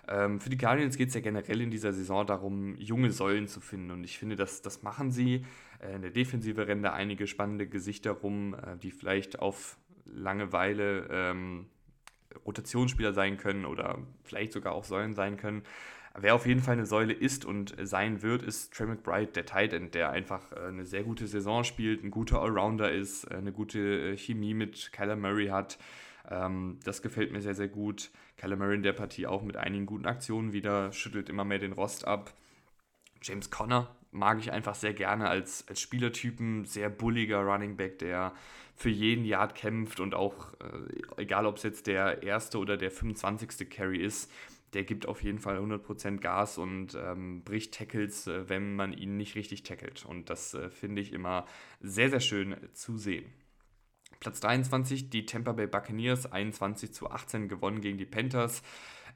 Ähm, 0.08 0.40
für 0.40 0.50
die 0.50 0.58
Guardians 0.58 0.96
geht 0.96 1.08
es 1.08 1.14
ja 1.14 1.20
generell 1.20 1.60
in 1.60 1.70
dieser 1.70 1.92
Saison 1.92 2.26
darum, 2.26 2.76
junge 2.76 3.10
Säulen 3.10 3.48
zu 3.48 3.60
finden. 3.60 3.90
Und 3.90 4.04
ich 4.04 4.18
finde, 4.18 4.36
das, 4.36 4.62
das 4.62 4.82
machen 4.82 5.10
sie. 5.10 5.44
Äh, 5.80 5.94
in 5.96 6.02
der 6.02 6.10
Defensive 6.10 6.66
rennen 6.66 6.82
da 6.82 6.92
einige 6.92 7.26
spannende 7.26 7.66
Gesichter 7.66 8.12
rum, 8.12 8.54
äh, 8.54 8.76
die 8.76 8.90
vielleicht 8.90 9.38
auf 9.38 9.78
Langeweile 10.06 11.08
ähm, 11.10 11.66
Rotationsspieler 12.44 13.12
sein 13.12 13.36
können 13.36 13.64
oder 13.64 13.98
vielleicht 14.22 14.52
sogar 14.52 14.74
auch 14.74 14.84
Säulen 14.84 15.14
sein 15.14 15.36
können. 15.36 15.62
Wer 16.16 16.36
auf 16.36 16.46
jeden 16.46 16.60
Fall 16.60 16.74
eine 16.74 16.86
Säule 16.86 17.12
ist 17.12 17.44
und 17.44 17.74
sein 17.82 18.22
wird, 18.22 18.42
ist 18.42 18.72
Trey 18.72 18.86
McBride, 18.86 19.32
der 19.32 19.46
Tight 19.46 19.72
End, 19.72 19.94
der 19.94 20.10
einfach 20.10 20.52
äh, 20.52 20.68
eine 20.68 20.84
sehr 20.84 21.02
gute 21.02 21.26
Saison 21.26 21.64
spielt, 21.64 22.04
ein 22.04 22.12
guter 22.12 22.40
Allrounder 22.40 22.92
ist, 22.92 23.24
äh, 23.24 23.34
eine 23.34 23.52
gute 23.52 24.12
äh, 24.12 24.16
Chemie 24.16 24.54
mit 24.54 24.92
Kyler 24.92 25.16
Murray 25.16 25.48
hat. 25.48 25.78
Ähm, 26.30 26.78
das 26.84 27.02
gefällt 27.02 27.32
mir 27.32 27.40
sehr, 27.40 27.54
sehr 27.54 27.68
gut. 27.68 28.10
Murray 28.42 28.74
in 28.74 28.82
der 28.82 28.92
Partie 28.92 29.26
auch 29.26 29.42
mit 29.42 29.56
einigen 29.56 29.86
guten 29.86 30.06
Aktionen 30.06 30.52
wieder, 30.52 30.92
schüttelt 30.92 31.28
immer 31.28 31.44
mehr 31.44 31.58
den 31.58 31.72
Rost 31.72 32.06
ab. 32.06 32.34
James 33.22 33.50
Conner 33.50 33.94
mag 34.10 34.38
ich 34.38 34.52
einfach 34.52 34.74
sehr 34.74 34.94
gerne 34.94 35.28
als, 35.28 35.66
als 35.68 35.80
Spielertypen, 35.80 36.64
sehr 36.66 36.90
bulliger 36.90 37.40
Running 37.40 37.76
Back, 37.76 37.98
der 37.98 38.32
für 38.76 38.90
jeden 38.90 39.24
Yard 39.24 39.54
kämpft 39.54 40.00
und 40.00 40.14
auch, 40.14 40.52
äh, 40.60 41.22
egal 41.22 41.46
ob 41.46 41.56
es 41.56 41.62
jetzt 41.62 41.86
der 41.86 42.22
erste 42.22 42.58
oder 42.58 42.76
der 42.76 42.90
25. 42.90 43.70
Carry 43.70 43.98
ist, 43.98 44.30
der 44.74 44.84
gibt 44.84 45.06
auf 45.06 45.22
jeden 45.22 45.38
Fall 45.38 45.58
100% 45.58 46.18
Gas 46.18 46.58
und 46.58 46.94
ähm, 46.94 47.42
bricht 47.44 47.74
Tackles, 47.74 48.26
äh, 48.26 48.48
wenn 48.48 48.74
man 48.74 48.92
ihn 48.92 49.16
nicht 49.16 49.36
richtig 49.36 49.62
tackelt. 49.62 50.04
Und 50.04 50.30
das 50.30 50.54
äh, 50.54 50.70
finde 50.70 51.00
ich 51.00 51.12
immer 51.12 51.46
sehr, 51.80 52.10
sehr 52.10 52.20
schön 52.20 52.56
zu 52.72 52.98
sehen. 52.98 53.24
Platz 54.20 54.40
23, 54.40 55.10
die 55.10 55.26
Tampa 55.26 55.52
Bay 55.52 55.66
Buccaneers, 55.66 56.30
21 56.30 56.92
zu 56.92 57.10
18 57.10 57.48
gewonnen 57.48 57.80
gegen 57.80 57.98
die 57.98 58.06
Panthers. 58.06 58.62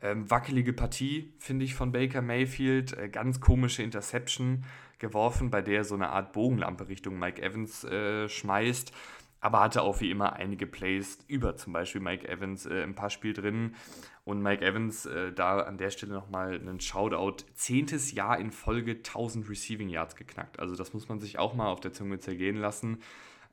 Ähm, 0.00 0.30
wackelige 0.30 0.72
Partie, 0.72 1.32
finde 1.38 1.64
ich, 1.64 1.74
von 1.74 1.90
Baker 1.90 2.22
Mayfield. 2.22 2.96
Äh, 2.96 3.08
ganz 3.08 3.40
komische 3.40 3.82
Interception 3.82 4.64
geworfen, 4.98 5.50
bei 5.50 5.62
der 5.62 5.84
so 5.84 5.94
eine 5.94 6.10
Art 6.10 6.32
Bogenlampe 6.32 6.88
Richtung 6.88 7.18
Mike 7.18 7.42
Evans 7.42 7.84
äh, 7.84 8.28
schmeißt. 8.28 8.92
Aber 9.40 9.60
hatte 9.60 9.82
auch 9.82 10.00
wie 10.00 10.10
immer 10.10 10.32
einige 10.32 10.66
Plays 10.66 11.18
über 11.28 11.56
zum 11.56 11.72
Beispiel 11.72 12.00
Mike 12.00 12.28
Evans 12.28 12.66
äh, 12.66 12.82
im 12.82 12.94
Passspiel 12.94 13.32
drin. 13.32 13.74
Und 14.24 14.42
Mike 14.42 14.64
Evans, 14.64 15.06
äh, 15.06 15.32
da 15.32 15.60
an 15.60 15.78
der 15.78 15.90
Stelle 15.90 16.12
nochmal 16.12 16.54
einen 16.54 16.80
Shoutout. 16.80 17.44
Zehntes 17.54 18.12
Jahr 18.12 18.38
in 18.38 18.50
Folge 18.50 18.92
1000 18.92 19.48
Receiving 19.48 19.88
Yards 19.88 20.16
geknackt. 20.16 20.58
Also 20.58 20.74
das 20.74 20.92
muss 20.92 21.08
man 21.08 21.20
sich 21.20 21.38
auch 21.38 21.54
mal 21.54 21.68
auf 21.68 21.80
der 21.80 21.92
Zunge 21.92 22.18
zergehen 22.18 22.56
lassen. 22.56 22.98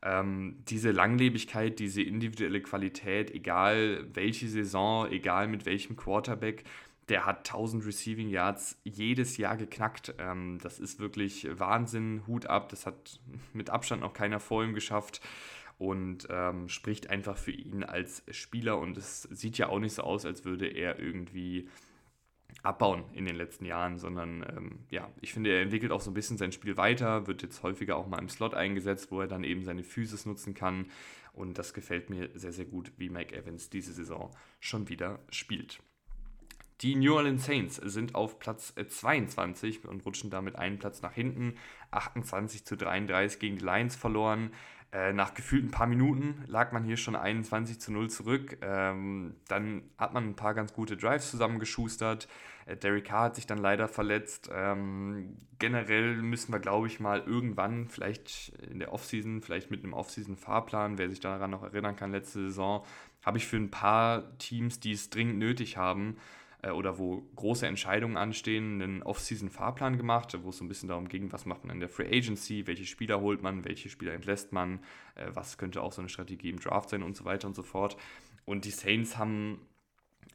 Ähm, 0.06 0.62
diese 0.68 0.92
Langlebigkeit, 0.92 1.80
diese 1.80 2.00
individuelle 2.00 2.62
Qualität, 2.62 3.32
egal 3.32 4.06
welche 4.14 4.46
Saison, 4.46 5.10
egal 5.10 5.48
mit 5.48 5.66
welchem 5.66 5.96
Quarterback, 5.96 6.62
der 7.08 7.26
hat 7.26 7.38
1000 7.38 7.84
Receiving 7.84 8.28
Yards 8.28 8.80
jedes 8.84 9.36
Jahr 9.36 9.56
geknackt. 9.56 10.14
Ähm, 10.18 10.58
das 10.62 10.78
ist 10.78 11.00
wirklich 11.00 11.48
Wahnsinn, 11.58 12.22
Hut 12.28 12.46
ab. 12.46 12.68
Das 12.68 12.86
hat 12.86 13.18
mit 13.52 13.70
Abstand 13.70 14.02
noch 14.02 14.12
keiner 14.12 14.38
vor 14.38 14.62
ihm 14.62 14.74
geschafft 14.74 15.20
und 15.78 16.28
ähm, 16.30 16.68
spricht 16.68 17.10
einfach 17.10 17.36
für 17.36 17.52
ihn 17.52 17.82
als 17.82 18.22
Spieler. 18.30 18.78
Und 18.78 18.96
es 18.96 19.22
sieht 19.22 19.58
ja 19.58 19.68
auch 19.70 19.80
nicht 19.80 19.94
so 19.94 20.02
aus, 20.02 20.24
als 20.24 20.44
würde 20.44 20.68
er 20.68 21.00
irgendwie 21.00 21.68
abbauen 22.62 23.04
in 23.12 23.24
den 23.24 23.36
letzten 23.36 23.64
Jahren, 23.64 23.98
sondern 23.98 24.44
ähm, 24.56 24.78
ja, 24.90 25.10
ich 25.20 25.32
finde, 25.32 25.50
er 25.50 25.62
entwickelt 25.62 25.92
auch 25.92 26.00
so 26.00 26.10
ein 26.10 26.14
bisschen 26.14 26.36
sein 26.36 26.52
Spiel 26.52 26.76
weiter, 26.76 27.26
wird 27.26 27.42
jetzt 27.42 27.62
häufiger 27.62 27.96
auch 27.96 28.08
mal 28.08 28.18
im 28.18 28.28
Slot 28.28 28.54
eingesetzt, 28.54 29.10
wo 29.10 29.20
er 29.20 29.28
dann 29.28 29.44
eben 29.44 29.64
seine 29.64 29.84
Physis 29.84 30.26
nutzen 30.26 30.54
kann. 30.54 30.90
Und 31.32 31.58
das 31.58 31.74
gefällt 31.74 32.10
mir 32.10 32.30
sehr, 32.34 32.52
sehr 32.52 32.64
gut, 32.64 32.92
wie 32.96 33.10
Mike 33.10 33.36
Evans 33.36 33.68
diese 33.68 33.92
Saison 33.92 34.30
schon 34.58 34.88
wieder 34.88 35.20
spielt. 35.30 35.80
Die 36.82 36.94
New 36.94 37.14
Orleans 37.14 37.46
Saints 37.46 37.76
sind 37.76 38.14
auf 38.14 38.38
Platz 38.38 38.74
22 38.74 39.84
äh, 39.84 39.88
und 39.88 40.04
rutschen 40.04 40.28
damit 40.28 40.56
einen 40.56 40.78
Platz 40.78 41.00
nach 41.00 41.12
hinten. 41.12 41.54
28 41.90 42.66
zu 42.66 42.76
33 42.76 43.38
gegen 43.38 43.56
die 43.56 43.64
Lions 43.64 43.96
verloren. 43.96 44.50
Äh, 44.96 45.12
nach 45.12 45.34
gefühlt 45.34 45.62
ein 45.62 45.70
paar 45.70 45.86
Minuten 45.86 46.42
lag 46.46 46.72
man 46.72 46.82
hier 46.82 46.96
schon 46.96 47.16
21 47.16 47.78
zu 47.78 47.92
0 47.92 48.08
zurück. 48.08 48.56
Ähm, 48.62 49.34
dann 49.46 49.82
hat 49.98 50.14
man 50.14 50.28
ein 50.28 50.36
paar 50.36 50.54
ganz 50.54 50.72
gute 50.72 50.96
Drives 50.96 51.30
zusammengeschustert. 51.30 52.28
Äh, 52.64 52.78
Derek 52.78 53.04
Carr 53.04 53.24
hat 53.24 53.34
sich 53.34 53.46
dann 53.46 53.58
leider 53.58 53.88
verletzt. 53.88 54.48
Ähm, 54.50 55.36
generell 55.58 56.16
müssen 56.16 56.50
wir, 56.50 56.60
glaube 56.60 56.86
ich, 56.86 56.98
mal 56.98 57.20
irgendwann, 57.20 57.88
vielleicht 57.88 58.54
in 58.70 58.78
der 58.78 58.90
Offseason, 58.90 59.42
vielleicht 59.42 59.70
mit 59.70 59.84
einem 59.84 59.92
Offseason-Fahrplan, 59.92 60.96
wer 60.96 61.10
sich 61.10 61.20
daran 61.20 61.50
noch 61.50 61.62
erinnern 61.62 61.96
kann, 61.96 62.10
letzte 62.10 62.46
Saison, 62.46 62.82
habe 63.22 63.36
ich 63.36 63.46
für 63.46 63.58
ein 63.58 63.70
paar 63.70 64.38
Teams, 64.38 64.80
die 64.80 64.92
es 64.92 65.10
dringend 65.10 65.36
nötig 65.38 65.76
haben, 65.76 66.16
äh, 66.66 66.70
oder 66.70 66.98
wo 66.98 67.22
große 67.36 67.66
Entscheidungen 67.66 68.16
anstehen, 68.16 68.82
einen 68.82 69.02
Off-Season-Fahrplan 69.02 69.96
gemacht, 69.96 70.36
wo 70.42 70.50
es 70.50 70.58
so 70.58 70.64
ein 70.64 70.68
bisschen 70.68 70.88
darum 70.88 71.08
ging, 71.08 71.32
was 71.32 71.46
macht 71.46 71.64
man 71.64 71.74
in 71.74 71.80
der 71.80 71.88
Free 71.88 72.06
Agency, 72.06 72.66
welche 72.66 72.84
Spieler 72.84 73.20
holt 73.20 73.42
man, 73.42 73.64
welche 73.64 73.88
Spieler 73.88 74.12
entlässt 74.14 74.52
man, 74.52 74.80
äh, 75.14 75.26
was 75.32 75.58
könnte 75.58 75.82
auch 75.82 75.92
so 75.92 76.02
eine 76.02 76.08
Strategie 76.08 76.50
im 76.50 76.58
Draft 76.58 76.90
sein 76.90 77.02
und 77.02 77.16
so 77.16 77.24
weiter 77.24 77.46
und 77.48 77.54
so 77.54 77.62
fort. 77.62 77.96
Und 78.44 78.64
die 78.64 78.70
Saints 78.70 79.16
haben 79.16 79.60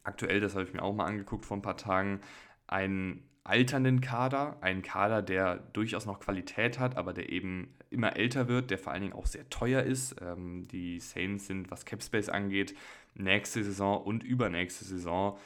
aktuell, 0.04 0.40
das 0.40 0.54
habe 0.54 0.64
ich 0.64 0.72
mir 0.72 0.82
auch 0.82 0.94
mal 0.94 1.06
angeguckt 1.06 1.44
vor 1.44 1.56
ein 1.56 1.62
paar 1.62 1.76
Tagen, 1.76 2.20
einen 2.66 3.22
alternden 3.44 4.00
Kader, 4.00 4.56
einen 4.60 4.82
Kader, 4.82 5.20
der 5.20 5.56
durchaus 5.72 6.06
noch 6.06 6.20
Qualität 6.20 6.78
hat, 6.78 6.96
aber 6.96 7.12
der 7.12 7.30
eben 7.30 7.74
immer 7.90 8.16
älter 8.16 8.48
wird, 8.48 8.70
der 8.70 8.78
vor 8.78 8.92
allen 8.92 9.02
Dingen 9.02 9.14
auch 9.14 9.26
sehr 9.26 9.48
teuer 9.50 9.82
ist. 9.82 10.16
Ähm, 10.22 10.66
die 10.68 11.00
Saints 11.00 11.48
sind, 11.48 11.70
was 11.70 11.84
Capspace 11.84 12.28
angeht, 12.28 12.74
nächste 13.14 13.64
Saison 13.64 14.02
und 14.02 14.22
übernächste 14.22 14.84
Saison 14.84 15.38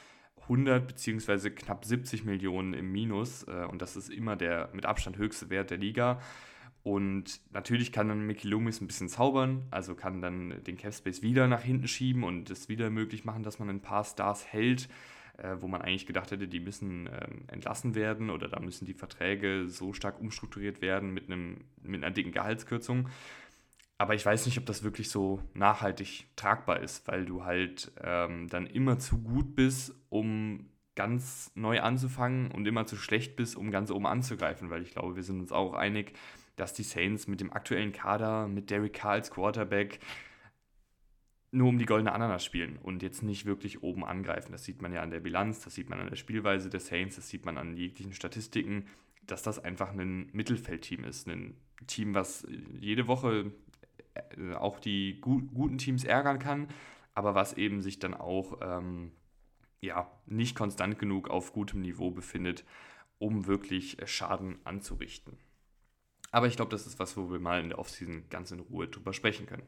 100 0.49 0.87
bzw. 0.87 1.49
knapp 1.51 1.85
70 1.85 2.23
Millionen 2.23 2.73
im 2.73 2.91
Minus 2.91 3.43
äh, 3.43 3.65
und 3.69 3.81
das 3.81 3.95
ist 3.95 4.09
immer 4.09 4.35
der 4.35 4.69
mit 4.73 4.85
Abstand 4.85 5.17
höchste 5.17 5.49
Wert 5.49 5.69
der 5.71 5.77
Liga. 5.77 6.19
Und 6.83 7.41
natürlich 7.51 7.91
kann 7.91 8.07
dann 8.07 8.25
Mickey 8.25 8.47
Loomis 8.47 8.79
ein 8.79 8.87
bisschen 8.87 9.09
zaubern, 9.09 9.63
also 9.71 9.93
kann 9.93 10.21
dann 10.21 10.63
den 10.63 10.77
Capspace 10.77 11.21
wieder 11.21 11.47
nach 11.47 11.61
hinten 11.61 11.89
schieben 11.89 12.23
und 12.23 12.49
es 12.49 12.69
wieder 12.69 12.89
möglich 12.89 13.25
machen, 13.25 13.43
dass 13.43 13.59
man 13.59 13.69
ein 13.69 13.81
paar 13.81 14.05
Stars 14.05 14.45
hält, 14.45 14.87
äh, 15.37 15.57
wo 15.59 15.67
man 15.67 15.81
eigentlich 15.81 16.05
gedacht 16.05 16.31
hätte, 16.31 16.47
die 16.47 16.61
müssen 16.61 17.07
ähm, 17.07 17.43
entlassen 17.47 17.93
werden 17.93 18.29
oder 18.29 18.47
da 18.47 18.61
müssen 18.61 18.85
die 18.85 18.93
Verträge 18.93 19.67
so 19.67 19.91
stark 19.91 20.21
umstrukturiert 20.21 20.81
werden 20.81 21.13
mit, 21.13 21.29
einem, 21.29 21.65
mit 21.83 22.03
einer 22.03 22.13
dicken 22.13 22.31
Gehaltskürzung. 22.31 23.09
Aber 23.97 24.13
ich 24.13 24.25
weiß 24.25 24.45
nicht, 24.45 24.57
ob 24.59 24.65
das 24.65 24.83
wirklich 24.83 25.09
so 25.09 25.41
nachhaltig 25.53 26.27
tragbar 26.35 26.81
ist, 26.81 27.07
weil 27.07 27.25
du 27.25 27.45
halt 27.45 27.91
ähm, 28.01 28.47
dann 28.47 28.67
immer 28.67 28.99
zu 28.99 29.21
gut 29.21 29.55
bist, 29.55 29.95
um 30.09 30.69
ganz 30.93 31.51
neu 31.55 31.79
anzufangen 31.79 32.51
und 32.51 32.67
immer 32.67 32.85
zu 32.85 32.95
schlecht 32.95 33.35
bist, 33.35 33.55
um 33.55 33.71
ganz 33.71 33.91
oben 33.91 34.05
anzugreifen, 34.05 34.69
weil 34.69 34.81
ich 34.81 34.91
glaube, 34.91 35.15
wir 35.15 35.23
sind 35.23 35.39
uns 35.39 35.51
auch 35.51 35.73
einig, 35.73 36.13
dass 36.55 36.73
die 36.73 36.83
Saints 36.83 37.27
mit 37.27 37.39
dem 37.39 37.53
aktuellen 37.53 37.91
Kader, 37.91 38.47
mit 38.47 38.69
Derek 38.69 38.93
Carr 38.93 39.11
als 39.11 39.31
Quarterback, 39.31 39.99
nur 41.51 41.69
um 41.69 41.77
die 41.77 41.85
goldene 41.85 42.11
Ananas 42.11 42.43
spielen 42.43 42.77
und 42.77 43.03
jetzt 43.03 43.23
nicht 43.23 43.45
wirklich 43.45 43.83
oben 43.83 44.03
angreifen. 44.03 44.51
Das 44.51 44.63
sieht 44.63 44.81
man 44.81 44.91
ja 44.91 45.01
an 45.01 45.11
der 45.11 45.19
Bilanz, 45.19 45.61
das 45.61 45.75
sieht 45.75 45.89
man 45.89 45.99
an 45.99 46.09
der 46.09 46.15
Spielweise 46.15 46.69
der 46.69 46.79
Saints, 46.79 47.15
das 47.15 47.29
sieht 47.29 47.45
man 47.45 47.57
an 47.57 47.77
jeglichen 47.77 48.13
Statistiken, 48.13 48.85
dass 49.25 49.43
das 49.43 49.59
einfach 49.59 49.91
ein 49.91 50.29
Mittelfeldteam 50.33 51.03
ist. 51.03 51.27
Ein 51.27 51.55
Team, 51.85 52.15
was 52.15 52.45
jede 52.79 53.07
Woche 53.07 53.51
auch 54.57 54.79
die 54.79 55.19
gu 55.21 55.41
guten 55.53 55.77
Teams 55.77 56.03
ärgern 56.03 56.39
kann, 56.39 56.67
aber 57.13 57.35
was 57.35 57.53
eben 57.53 57.81
sich 57.81 57.99
dann 57.99 58.13
auch 58.13 58.59
ähm, 58.61 59.11
ja, 59.81 60.11
nicht 60.25 60.55
konstant 60.55 60.99
genug 60.99 61.29
auf 61.29 61.53
gutem 61.53 61.81
Niveau 61.81 62.11
befindet, 62.11 62.65
um 63.19 63.47
wirklich 63.47 63.97
Schaden 64.05 64.57
anzurichten. 64.63 65.37
Aber 66.31 66.47
ich 66.47 66.55
glaube, 66.55 66.71
das 66.71 66.85
ist 66.87 66.99
was, 66.99 67.15
wo 67.17 67.31
wir 67.31 67.39
mal 67.39 67.61
in 67.61 67.69
der 67.69 67.79
Offseason 67.79 68.25
ganz 68.29 68.51
in 68.51 68.59
Ruhe 68.59 68.87
drüber 68.87 69.13
sprechen 69.13 69.45
können. 69.45 69.63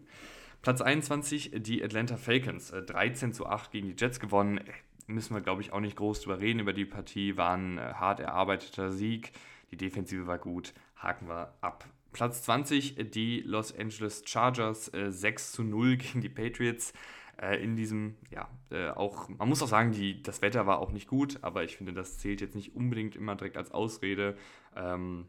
Platz 0.62 0.82
21, 0.82 1.52
die 1.56 1.84
Atlanta 1.84 2.18
Falcons. 2.18 2.72
13 2.72 3.30
äh, 3.30 3.34
zu 3.34 3.46
8 3.46 3.72
gegen 3.72 3.88
die 3.88 3.96
Jets 3.98 4.20
gewonnen. 4.20 4.58
Äh, 4.58 4.64
müssen 5.08 5.34
wir, 5.34 5.42
glaube 5.42 5.62
ich, 5.62 5.72
auch 5.72 5.80
nicht 5.80 5.96
groß 5.96 6.22
drüber 6.22 6.40
reden 6.40 6.60
über 6.60 6.74
die 6.74 6.86
Partie. 6.86 7.38
War 7.38 7.56
ein 7.56 7.80
hart 7.80 8.20
erarbeiteter 8.20 8.92
Sieg. 8.92 9.32
Die 9.72 9.78
Defensive 9.78 10.28
war 10.28 10.38
gut. 10.38 10.74
Haken 10.98 11.30
wir 11.30 11.54
ab. 11.62 11.86
Platz 12.12 12.44
20 12.44 13.12
die 13.12 13.42
Los 13.42 13.78
Angeles 13.78 14.24
Chargers, 14.26 14.94
äh, 14.94 15.12
6 15.12 15.52
zu 15.52 15.64
0 15.64 15.98
gegen 15.98 16.22
die 16.22 16.30
Patriots. 16.30 16.94
Äh, 17.42 17.64
in 17.64 17.76
diesem, 17.76 18.16
ja, 18.32 18.50
äh, 18.70 18.90
auch, 18.90 19.30
man 19.30 19.48
muss 19.48 19.62
auch 19.62 19.68
sagen, 19.68 19.92
die, 19.92 20.22
das 20.22 20.42
Wetter 20.42 20.68
war 20.68 20.80
auch 20.80 20.92
nicht 20.92 21.08
gut, 21.08 21.40
aber 21.42 21.64
ich 21.64 21.78
finde, 21.78 21.94
das 21.94 22.18
zählt 22.18 22.42
jetzt 22.42 22.56
nicht 22.56 22.76
unbedingt 22.76 23.16
immer 23.16 23.36
direkt 23.36 23.56
als 23.56 23.72
Ausrede. 23.72 24.36
Ähm, 24.76 25.28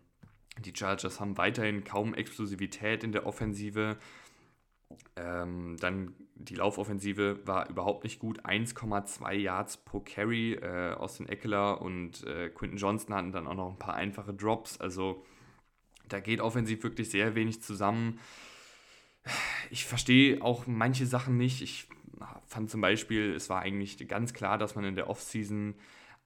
die 0.59 0.73
Chargers 0.75 1.21
haben 1.21 1.39
weiterhin 1.39 1.85
kaum 1.85 2.15
Explosivität 2.15 3.05
in 3.05 3.13
der 3.13 3.27
Offensive. 3.27 3.97
Ähm, 5.17 5.77
dann 5.79 6.15
die 6.35 6.55
Laufoffensive 6.55 7.47
war 7.47 7.69
überhaupt 7.69 8.03
nicht 8.03 8.19
gut. 8.19 8.45
1,2 8.45 9.33
Yards 9.35 9.77
pro 9.77 10.01
Carry. 10.01 10.55
Äh, 10.55 10.95
Austin 10.95 11.29
Eckler 11.29 11.81
und 11.81 12.27
äh, 12.27 12.49
Quinton 12.49 12.79
Johnson 12.79 13.15
hatten 13.15 13.33
dann 13.33 13.47
auch 13.47 13.55
noch 13.55 13.71
ein 13.71 13.79
paar 13.79 13.95
einfache 13.95 14.35
Drops. 14.35 14.81
Also 14.81 15.25
da 16.13 16.21
geht 16.21 16.41
offensiv 16.41 16.83
wirklich 16.83 17.11
sehr 17.11 17.35
wenig 17.35 17.63
zusammen. 17.63 18.19
Ich 19.71 19.85
verstehe 19.85 20.43
auch 20.43 20.67
manche 20.67 21.07
Sachen 21.07 21.37
nicht. 21.37 21.63
Ich 21.63 21.89
fand 22.47 22.71
zum 22.71 22.81
Beispiel, 22.81 23.35
es 23.35 23.49
war 23.49 23.61
eigentlich 23.61 23.97
ganz 24.09 24.33
klar, 24.33 24.59
dass 24.59 24.75
man 24.75 24.85
in 24.85 24.97
der 24.97 25.09
Offseason 25.09 25.75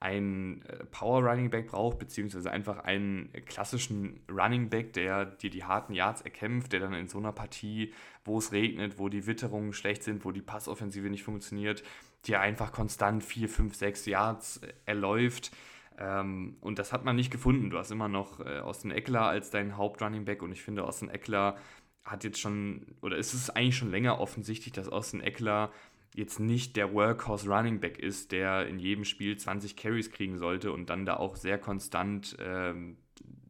einen 0.01 0.63
äh, 0.63 0.85
Power 0.85 1.25
Running 1.25 1.51
Back 1.51 1.69
braucht, 1.69 1.99
beziehungsweise 1.99 2.51
einfach 2.51 2.81
einen 2.81 3.33
klassischen 3.47 4.21
Running 4.31 4.69
Back, 4.69 4.93
der 4.93 5.25
dir 5.25 5.51
die 5.51 5.65
harten 5.65 5.95
Yards 5.95 6.21
erkämpft, 6.21 6.73
der 6.73 6.81
dann 6.81 6.93
in 6.93 7.09
so 7.09 7.19
einer 7.19 7.33
Partie, 7.33 7.93
wo 8.25 8.39
es 8.39 8.53
regnet, 8.53 8.99
wo 8.99 9.09
die 9.09 9.27
Witterungen 9.27 9.73
schlecht 9.73 10.03
sind, 10.03 10.25
wo 10.25 10.31
die 10.31 10.43
Passoffensive 10.43 11.09
nicht 11.09 11.23
funktioniert, 11.23 11.83
dir 12.27 12.41
einfach 12.41 12.73
konstant 12.73 13.25
4, 13.25 13.49
5, 13.49 13.75
6 13.75 14.07
Yards 14.07 14.57
äh, 14.59 14.73
erläuft. 14.85 15.53
Ähm, 15.99 16.57
und 16.61 16.79
das 16.79 16.93
hat 16.93 17.05
man 17.05 17.17
nicht 17.17 17.31
gefunden. 17.31 17.71
Du 17.71 17.79
hast 17.79 17.91
immer 17.91 18.09
noch 18.09 18.41
äh, 18.41 18.59
Austin 18.59 18.91
Eckler 18.91 19.23
als 19.23 19.51
dein 19.51 19.77
Haupt-Running 19.77 20.25
Back 20.25 20.43
und 20.43 20.53
ich 20.53 20.63
finde, 20.63 20.85
Austin 20.85 21.09
Eckler 21.09 21.57
hat 22.05 22.25
jetzt 22.25 22.41
schon, 22.41 22.87
oder 23.01 23.17
ist 23.17 23.33
es 23.33 23.51
eigentlich 23.51 23.77
schon 23.77 23.91
länger 23.91 24.21
offensichtlich, 24.21 24.73
dass 24.73 24.89
Austin 24.89 25.21
Eckler 25.21 25.71
jetzt 26.15 26.39
nicht 26.39 26.77
der 26.77 26.93
Workhorse 26.93 27.49
Running 27.49 27.81
Back 27.81 27.99
ist, 27.99 28.33
der 28.33 28.67
in 28.69 28.79
jedem 28.79 29.05
Spiel 29.05 29.37
20 29.37 29.77
Carries 29.77 30.11
kriegen 30.11 30.39
sollte 30.39 30.73
und 30.73 30.91
dann 30.91 31.07
da 31.07 31.17
auch 31.17 31.37
sehr 31.37 31.59
konstant 31.59 32.37
ähm, 32.41 32.99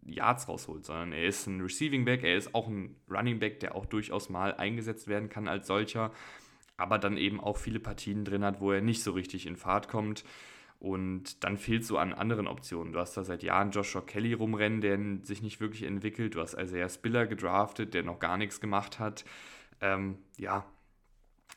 Yards 0.06 0.48
rausholt, 0.48 0.84
sondern 0.84 1.12
er 1.12 1.26
ist 1.26 1.46
ein 1.46 1.60
Receiving 1.60 2.04
Back, 2.04 2.22
er 2.22 2.36
ist 2.36 2.54
auch 2.54 2.68
ein 2.68 2.96
Running 3.10 3.38
Back, 3.38 3.60
der 3.60 3.74
auch 3.74 3.86
durchaus 3.86 4.28
mal 4.28 4.54
eingesetzt 4.54 5.08
werden 5.08 5.28
kann 5.28 5.48
als 5.48 5.66
solcher, 5.66 6.12
aber 6.76 6.98
dann 6.98 7.16
eben 7.16 7.40
auch 7.40 7.56
viele 7.56 7.80
Partien 7.80 8.24
drin 8.24 8.44
hat, 8.44 8.60
wo 8.60 8.72
er 8.72 8.80
nicht 8.80 9.02
so 9.02 9.12
richtig 9.12 9.46
in 9.46 9.56
Fahrt 9.56 9.88
kommt. 9.88 10.24
Und 10.84 11.42
dann 11.44 11.56
fehlt 11.56 11.86
so 11.86 11.96
an 11.96 12.12
anderen 12.12 12.46
Optionen. 12.46 12.92
Du 12.92 12.98
hast 12.98 13.16
da 13.16 13.24
seit 13.24 13.42
Jahren 13.42 13.70
Joshua 13.70 14.02
Kelly 14.02 14.34
rumrennen, 14.34 14.82
der 14.82 14.98
sich 15.22 15.40
nicht 15.40 15.58
wirklich 15.58 15.84
entwickelt. 15.84 16.34
Du 16.34 16.42
hast 16.42 16.52
Isaiah 16.52 16.90
Spiller 16.90 17.26
gedraftet, 17.26 17.94
der 17.94 18.02
noch 18.02 18.18
gar 18.18 18.36
nichts 18.36 18.60
gemacht 18.60 18.98
hat. 18.98 19.24
Ähm, 19.80 20.18
ja, 20.36 20.66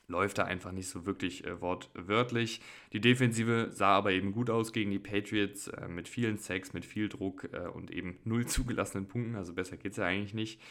läuft 0.08 0.38
da 0.38 0.46
einfach 0.46 0.72
nicht 0.72 0.88
so 0.88 1.06
wirklich 1.06 1.46
äh, 1.46 1.60
wortwörtlich. 1.60 2.62
Die 2.94 3.02
Defensive 3.02 3.68
sah 3.74 3.98
aber 3.98 4.14
eben 4.14 4.32
gut 4.32 4.50
aus 4.50 4.72
gegen 4.72 4.92
die 4.92 5.00
Patriots 5.00 5.68
äh, 5.68 5.90
mit 5.90 6.08
vielen 6.08 6.38
Sacks, 6.38 6.72
mit 6.72 6.86
viel 6.86 7.10
Druck 7.10 7.50
äh, 7.52 7.68
und 7.68 7.92
eben 7.92 8.20
null 8.24 8.46
zugelassenen 8.46 9.10
Punkten. 9.10 9.36
Also 9.36 9.54
besser 9.54 9.76
geht 9.76 9.92
es 9.92 9.98
ja 9.98 10.06
eigentlich 10.06 10.36
nicht. 10.36 10.62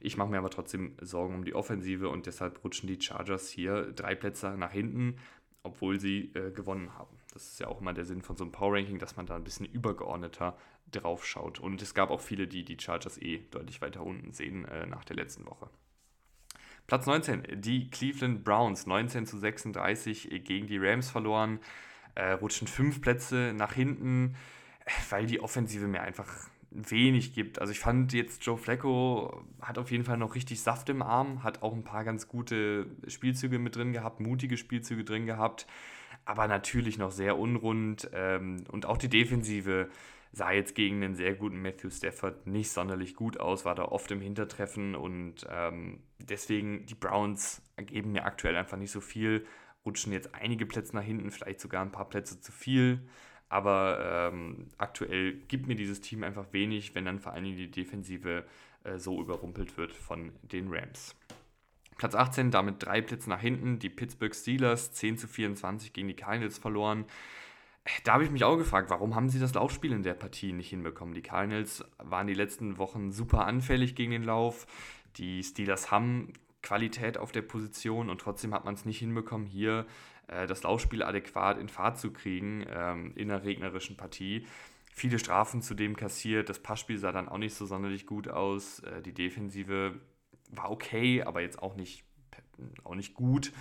Ich 0.00 0.16
mache 0.16 0.30
mir 0.30 0.38
aber 0.38 0.48
trotzdem 0.48 0.96
Sorgen 1.02 1.34
um 1.34 1.44
die 1.44 1.54
Offensive 1.54 2.08
und 2.08 2.24
deshalb 2.24 2.64
rutschen 2.64 2.86
die 2.86 2.98
Chargers 2.98 3.50
hier 3.50 3.92
drei 3.92 4.14
Plätze 4.14 4.56
nach 4.56 4.72
hinten, 4.72 5.16
obwohl 5.62 6.00
sie 6.00 6.32
äh, 6.32 6.52
gewonnen 6.52 6.96
haben. 6.96 7.18
Das 7.38 7.52
ist 7.52 7.60
ja 7.60 7.68
auch 7.68 7.80
immer 7.80 7.92
der 7.92 8.04
Sinn 8.04 8.20
von 8.20 8.36
so 8.36 8.42
einem 8.42 8.50
Power 8.50 8.74
Ranking, 8.74 8.98
dass 8.98 9.16
man 9.16 9.24
da 9.24 9.36
ein 9.36 9.44
bisschen 9.44 9.64
übergeordneter 9.64 10.56
drauf 10.90 11.24
schaut. 11.24 11.60
Und 11.60 11.80
es 11.80 11.94
gab 11.94 12.10
auch 12.10 12.20
viele, 12.20 12.48
die 12.48 12.64
die 12.64 12.76
Chargers 12.76 13.16
eh 13.22 13.46
deutlich 13.52 13.80
weiter 13.80 14.02
unten 14.02 14.32
sehen 14.32 14.64
äh, 14.64 14.86
nach 14.86 15.04
der 15.04 15.14
letzten 15.14 15.46
Woche. 15.46 15.70
Platz 16.88 17.06
19, 17.06 17.60
die 17.60 17.90
Cleveland 17.90 18.42
Browns, 18.42 18.86
19 18.86 19.24
zu 19.24 19.38
36 19.38 20.42
gegen 20.42 20.66
die 20.66 20.78
Rams 20.78 21.10
verloren, 21.10 21.60
äh, 22.16 22.32
rutschen 22.32 22.66
fünf 22.66 23.00
Plätze 23.00 23.54
nach 23.54 23.72
hinten, 23.72 24.34
weil 25.10 25.26
die 25.26 25.38
Offensive 25.38 25.86
mir 25.86 26.00
einfach 26.00 26.48
wenig 26.72 27.34
gibt. 27.34 27.60
Also 27.60 27.70
ich 27.70 27.78
fand 27.78 28.12
jetzt 28.14 28.44
Joe 28.44 28.58
Flacco 28.58 29.44
hat 29.62 29.78
auf 29.78 29.92
jeden 29.92 30.02
Fall 30.02 30.16
noch 30.16 30.34
richtig 30.34 30.60
Saft 30.60 30.88
im 30.88 31.02
Arm, 31.02 31.44
hat 31.44 31.62
auch 31.62 31.72
ein 31.72 31.84
paar 31.84 32.02
ganz 32.02 32.26
gute 32.26 32.86
Spielzüge 33.06 33.60
mit 33.60 33.76
drin 33.76 33.92
gehabt, 33.92 34.18
mutige 34.18 34.56
Spielzüge 34.56 35.04
drin 35.04 35.24
gehabt, 35.24 35.68
aber 36.28 36.46
natürlich 36.46 36.98
noch 36.98 37.10
sehr 37.10 37.38
unrund 37.38 38.10
ähm, 38.12 38.62
und 38.70 38.84
auch 38.84 38.98
die 38.98 39.08
Defensive 39.08 39.88
sah 40.30 40.52
jetzt 40.52 40.74
gegen 40.74 41.02
einen 41.02 41.14
sehr 41.14 41.34
guten 41.34 41.62
Matthew 41.62 41.88
Stafford 41.88 42.46
nicht 42.46 42.70
sonderlich 42.70 43.14
gut 43.16 43.40
aus, 43.40 43.64
war 43.64 43.74
da 43.74 43.86
oft 43.86 44.10
im 44.10 44.20
Hintertreffen 44.20 44.94
und 44.94 45.46
ähm, 45.50 46.02
deswegen 46.18 46.84
die 46.84 46.94
Browns 46.94 47.62
geben 47.78 48.12
mir 48.12 48.26
aktuell 48.26 48.56
einfach 48.56 48.76
nicht 48.76 48.90
so 48.90 49.00
viel, 49.00 49.46
rutschen 49.86 50.12
jetzt 50.12 50.34
einige 50.34 50.66
Plätze 50.66 50.94
nach 50.94 51.02
hinten, 51.02 51.30
vielleicht 51.30 51.60
sogar 51.60 51.80
ein 51.80 51.92
paar 51.92 52.10
Plätze 52.10 52.38
zu 52.38 52.52
viel. 52.52 53.08
Aber 53.48 54.30
ähm, 54.30 54.66
aktuell 54.76 55.32
gibt 55.48 55.66
mir 55.66 55.76
dieses 55.76 56.02
Team 56.02 56.22
einfach 56.22 56.52
wenig, 56.52 56.94
wenn 56.94 57.06
dann 57.06 57.20
vor 57.20 57.32
allen 57.32 57.44
Dingen 57.44 57.56
die 57.56 57.70
Defensive 57.70 58.44
äh, 58.84 58.98
so 58.98 59.18
überrumpelt 59.18 59.78
wird 59.78 59.92
von 59.94 60.32
den 60.42 60.68
Rams. 60.70 61.16
Platz 61.98 62.14
18, 62.14 62.50
damit 62.50 62.76
drei 62.78 63.02
Plätze 63.02 63.28
nach 63.28 63.40
hinten. 63.40 63.78
Die 63.78 63.90
Pittsburgh 63.90 64.34
Steelers 64.34 64.92
10 64.92 65.18
zu 65.18 65.28
24 65.28 65.92
gegen 65.92 66.08
die 66.08 66.16
Cardinals 66.16 66.56
verloren. 66.56 67.04
Da 68.04 68.14
habe 68.14 68.24
ich 68.24 68.30
mich 68.30 68.44
auch 68.44 68.56
gefragt, 68.56 68.90
warum 68.90 69.14
haben 69.14 69.28
sie 69.28 69.40
das 69.40 69.54
Laufspiel 69.54 69.92
in 69.92 70.02
der 70.02 70.14
Partie 70.14 70.52
nicht 70.52 70.70
hinbekommen? 70.70 71.14
Die 71.14 71.22
Cardinals 71.22 71.84
waren 71.98 72.26
die 72.26 72.34
letzten 72.34 72.78
Wochen 72.78 73.10
super 73.10 73.46
anfällig 73.46 73.94
gegen 73.94 74.12
den 74.12 74.24
Lauf. 74.24 74.66
Die 75.16 75.42
Steelers 75.42 75.90
haben 75.90 76.32
Qualität 76.62 77.18
auf 77.18 77.32
der 77.32 77.42
Position 77.42 78.10
und 78.10 78.20
trotzdem 78.20 78.54
hat 78.54 78.64
man 78.64 78.74
es 78.74 78.84
nicht 78.84 78.98
hinbekommen, 78.98 79.46
hier 79.46 79.86
äh, 80.26 80.46
das 80.46 80.62
Laufspiel 80.62 81.02
adäquat 81.02 81.58
in 81.58 81.68
Fahrt 81.68 81.98
zu 81.98 82.12
kriegen 82.12 82.64
ähm, 82.68 83.12
in 83.14 83.30
einer 83.30 83.44
regnerischen 83.44 83.96
Partie. 83.96 84.46
Viele 84.92 85.18
Strafen 85.18 85.62
zudem 85.62 85.96
kassiert, 85.96 86.48
das 86.48 86.58
Passspiel 86.58 86.98
sah 86.98 87.12
dann 87.12 87.28
auch 87.28 87.38
nicht 87.38 87.54
so 87.54 87.66
sonderlich 87.66 88.06
gut 88.06 88.28
aus. 88.28 88.80
Äh, 88.80 89.02
die 89.02 89.14
Defensive 89.14 90.00
war 90.50 90.70
okay, 90.70 91.22
aber 91.22 91.40
jetzt 91.40 91.62
auch 91.62 91.74
nicht, 91.74 92.04
auch 92.84 92.94
nicht 92.94 93.14
gut. 93.14 93.52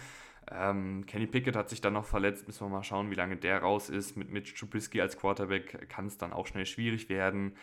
Ähm, 0.50 1.06
Kenny 1.06 1.28
Pickett 1.28 1.56
hat 1.56 1.70
sich 1.70 1.82
dann 1.82 1.94
noch 1.94 2.06
verletzt, 2.06 2.48
müssen 2.48 2.66
wir 2.66 2.70
mal 2.70 2.84
schauen, 2.84 3.12
wie 3.12 3.16
lange 3.16 3.36
der 3.36 3.60
raus 3.60 3.90
ist. 3.90 4.16
Mit 4.16 4.32
Mitch 4.32 4.56
Trubisky 4.56 5.02
als 5.02 5.18
Quarterback 5.18 5.90
kann 5.90 6.08
es 6.08 6.18
dann 6.18 6.34
auch 6.34 6.48
schnell 6.48 6.66
schwierig 6.66 7.10
werden. 7.10 7.56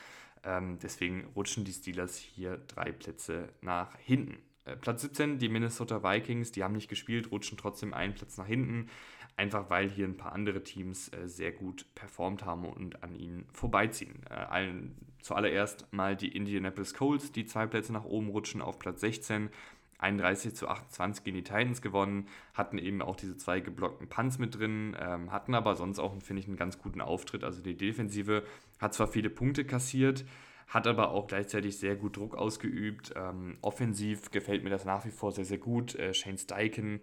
Ähm, 0.43 0.79
deswegen 0.83 1.25
rutschen 1.35 1.65
die 1.65 1.73
Steelers 1.73 2.17
hier 2.17 2.59
drei 2.69 2.93
Plätze 2.93 3.49
nach 3.63 3.97
hinten. 3.99 4.39
Äh, 4.67 4.77
Platz 4.77 5.03
17, 5.03 5.39
die 5.39 5.49
Minnesota 5.49 6.03
Vikings, 6.03 6.53
die 6.53 6.63
haben 6.63 6.75
nicht 6.75 6.89
gespielt, 6.89 7.31
rutschen 7.31 7.57
trotzdem 7.57 7.95
einen 7.95 8.15
Platz 8.15 8.37
nach 8.37 8.47
hinten, 8.47 8.91
einfach 9.37 9.71
weil 9.71 9.91
hier 9.91 10.07
ein 10.07 10.17
paar 10.17 10.33
andere 10.33 10.63
Teams 10.63 11.13
äh, 11.13 11.29
sehr 11.29 11.53
gut 11.53 11.87
performt 11.95 12.45
haben 12.45 12.65
und 12.65 13.03
an 13.03 13.15
ihnen 13.15 13.47
vorbeiziehen. 13.53 14.21
Äh, 14.31 14.35
allen, 14.35 14.97
zuallererst 15.23 15.93
mal 15.93 16.17
die 16.17 16.37
Indianapolis 16.37 16.95
Colts, 16.95 17.33
die 17.33 17.47
zwei 17.47 17.67
Plätze 17.67 17.93
nach 17.93 18.05
oben 18.05 18.29
rutschen 18.29 18.63
auf 18.63 18.79
Platz 18.79 19.01
16. 19.01 19.51
31 19.99 20.55
zu 20.55 20.69
28 20.69 21.25
gegen 21.25 21.37
die 21.37 21.45
Titans 21.45 21.81
gewonnen, 21.81 22.29
hatten 22.53 22.79
eben 22.79 23.01
auch 23.01 23.17
diese 23.17 23.37
zwei 23.37 23.61
geblockten 23.61 24.09
Punts 24.09 24.39
mit 24.39 24.59
drin, 24.59 24.97
ähm, 25.01 25.33
hatten 25.33 25.55
aber 25.55 25.77
sonst 25.77 25.99
auch, 25.99 26.15
finde 26.21 26.41
ich, 26.41 26.49
einen 26.49 26.57
ganz 26.57 26.79
guten 26.79 27.01
Auftritt. 27.01 27.43
Also 27.43 27.63
die 27.63 27.77
Defensive 27.77 28.43
hat 28.79 28.93
zwar 28.93 29.09
viele 29.09 29.31
Punkte 29.31 29.65
kassiert, 29.65 30.25
hat 30.69 30.87
aber 30.87 31.11
auch 31.11 31.27
gleichzeitig 31.27 31.79
sehr 31.79 31.97
gut 31.97 32.17
Druck 32.17 32.37
ausgeübt. 32.37 33.15
Ähm, 33.17 33.57
offensiv 33.63 34.31
gefällt 34.31 34.63
mir 34.63 34.71
das 34.71 34.85
nach 34.85 35.07
wie 35.07 35.11
vor 35.11 35.33
sehr, 35.33 35.45
sehr 35.45 35.59
gut. 35.59 35.95
Äh, 35.95 36.13
Shane 36.13 36.39
Steichen 36.39 37.01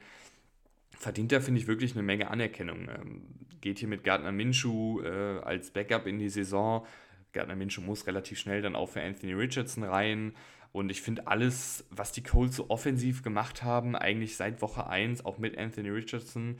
verdient 1.01 1.31
da, 1.31 1.41
finde 1.41 1.59
ich, 1.59 1.67
wirklich 1.67 1.93
eine 1.93 2.03
Menge 2.03 2.29
Anerkennung. 2.29 2.87
Ähm, 2.87 3.23
geht 3.59 3.79
hier 3.79 3.87
mit 3.87 4.03
Gardner 4.03 4.31
Minshew 4.31 5.01
äh, 5.01 5.39
als 5.39 5.71
Backup 5.71 6.05
in 6.05 6.19
die 6.19 6.29
Saison. 6.29 6.85
Gardner 7.33 7.55
Minshew 7.55 7.81
muss 7.81 8.05
relativ 8.05 8.39
schnell 8.39 8.61
dann 8.61 8.75
auch 8.75 8.89
für 8.89 9.01
Anthony 9.01 9.33
Richardson 9.33 9.83
rein. 9.83 10.33
Und 10.71 10.89
ich 10.89 11.01
finde 11.01 11.27
alles, 11.27 11.85
was 11.89 12.11
die 12.11 12.23
Colts 12.23 12.55
so 12.55 12.69
offensiv 12.69 13.23
gemacht 13.23 13.63
haben, 13.63 13.95
eigentlich 13.95 14.37
seit 14.37 14.61
Woche 14.61 14.87
1, 14.87 15.25
auch 15.25 15.37
mit 15.37 15.57
Anthony 15.57 15.89
Richardson, 15.89 16.57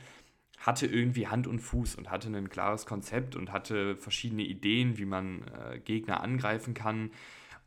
hatte 0.58 0.86
irgendwie 0.86 1.28
Hand 1.28 1.46
und 1.46 1.60
Fuß 1.60 1.94
und 1.94 2.10
hatte 2.10 2.28
ein 2.28 2.50
klares 2.50 2.84
Konzept 2.84 3.36
und 3.36 3.52
hatte 3.52 3.96
verschiedene 3.96 4.42
Ideen, 4.42 4.98
wie 4.98 5.06
man 5.06 5.42
äh, 5.42 5.78
Gegner 5.78 6.20
angreifen 6.20 6.74
kann. 6.74 7.10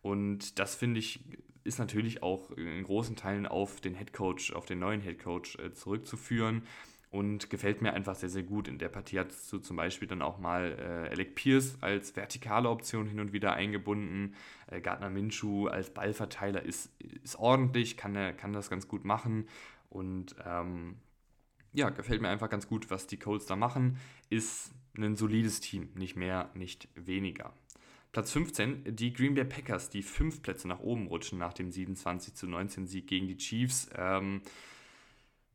Und 0.01 0.59
das 0.59 0.75
finde 0.75 0.99
ich 0.99 1.21
ist 1.65 1.79
natürlich 1.79 2.23
auch 2.23 2.51
in 2.51 2.83
großen 2.83 3.15
Teilen 3.15 3.45
auf 3.45 3.81
den 3.81 3.95
Headcoach, 3.95 4.53
auf 4.53 4.65
den 4.65 4.79
neuen 4.79 5.01
Headcoach 5.01 5.57
äh, 5.59 5.73
zurückzuführen 5.73 6.63
und 7.09 7.49
gefällt 7.49 7.81
mir 7.81 7.93
einfach 7.93 8.15
sehr, 8.15 8.29
sehr 8.29 8.43
gut. 8.43 8.67
In 8.67 8.77
der 8.77 8.89
Partie 8.89 9.19
hat 9.19 9.29
du 9.51 9.57
zum 9.57 9.75
Beispiel 9.75 10.07
dann 10.07 10.21
auch 10.21 10.37
mal 10.37 10.77
äh, 10.77 11.09
Alec 11.11 11.35
Pierce 11.35 11.77
als 11.81 12.15
vertikale 12.15 12.69
Option 12.69 13.07
hin 13.07 13.19
und 13.19 13.33
wieder 13.33 13.53
eingebunden. 13.53 14.35
Äh, 14.67 14.79
Gardner 14.81 15.09
Minshew 15.09 15.67
als 15.67 15.89
Ballverteiler 15.89 16.61
ist, 16.61 16.91
ist 17.23 17.37
ordentlich, 17.37 17.97
kann, 17.97 18.15
kann 18.37 18.53
das 18.53 18.69
ganz 18.69 18.87
gut 18.87 19.03
machen 19.03 19.47
und 19.89 20.35
ähm, 20.45 20.97
ja, 21.73 21.89
gefällt 21.89 22.21
mir 22.21 22.29
einfach 22.29 22.49
ganz 22.49 22.67
gut, 22.67 22.89
was 22.89 23.07
die 23.07 23.17
Colts 23.17 23.47
da 23.47 23.55
machen. 23.55 23.97
Ist 24.29 24.73
ein 24.97 25.15
solides 25.15 25.59
Team, 25.59 25.89
nicht 25.95 26.15
mehr, 26.15 26.49
nicht 26.53 26.87
weniger. 26.95 27.53
Platz 28.15 28.31
15, 28.31 28.95
die 28.95 29.11
Green 29.11 29.35
Bay 29.35 29.43
Packers, 29.43 29.89
die 29.89 30.01
fünf 30.01 30.41
Plätze 30.41 30.69
nach 30.69 30.79
oben 30.79 31.07
rutschen 31.07 31.37
nach 31.37 31.51
dem 31.51 31.69
27 31.69 32.33
zu 32.33 32.47
19 32.47 32.87
Sieg 32.87 33.07
gegen 33.07 33.27
die 33.27 33.35
Chiefs. 33.35 33.89
Ähm, 33.93 34.41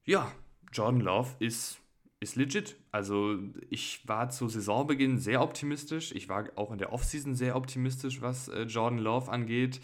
ja, 0.04 0.30
Jordan 0.70 1.00
Love 1.00 1.30
ist, 1.38 1.80
ist 2.20 2.36
legit. 2.36 2.76
Also 2.92 3.38
ich 3.70 4.06
war 4.06 4.28
zu 4.28 4.46
Saisonbeginn 4.46 5.16
sehr 5.16 5.40
optimistisch. 5.40 6.12
Ich 6.12 6.28
war 6.28 6.50
auch 6.56 6.70
in 6.70 6.76
der 6.76 6.92
Offseason 6.92 7.34
sehr 7.34 7.56
optimistisch, 7.56 8.20
was 8.20 8.48
äh, 8.48 8.64
Jordan 8.64 8.98
Love 8.98 9.32
angeht. 9.32 9.80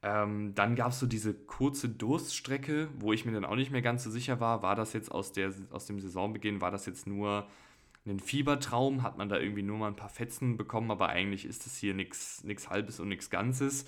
Ähm, 0.00 0.54
dann 0.54 0.76
gab 0.76 0.92
es 0.92 1.00
so 1.00 1.06
diese 1.06 1.34
kurze 1.34 1.90
Durststrecke, 1.90 2.88
wo 2.98 3.12
ich 3.12 3.26
mir 3.26 3.32
dann 3.32 3.44
auch 3.44 3.56
nicht 3.56 3.70
mehr 3.70 3.82
ganz 3.82 4.02
so 4.02 4.10
sicher 4.10 4.40
war, 4.40 4.62
war 4.62 4.76
das 4.76 4.94
jetzt 4.94 5.12
aus, 5.12 5.32
der, 5.32 5.52
aus 5.72 5.84
dem 5.84 6.00
Saisonbeginn, 6.00 6.62
war 6.62 6.70
das 6.70 6.86
jetzt 6.86 7.06
nur 7.06 7.46
ein 8.06 8.20
Fiebertraum, 8.20 9.02
hat 9.02 9.16
man 9.16 9.28
da 9.28 9.38
irgendwie 9.38 9.62
nur 9.62 9.78
mal 9.78 9.88
ein 9.88 9.96
paar 9.96 10.10
Fetzen 10.10 10.56
bekommen, 10.56 10.90
aber 10.90 11.08
eigentlich 11.08 11.44
ist 11.44 11.64
das 11.64 11.76
hier 11.76 11.94
nichts 11.94 12.42
Halbes 12.68 13.00
und 13.00 13.08
nichts 13.08 13.30
Ganzes. 13.30 13.86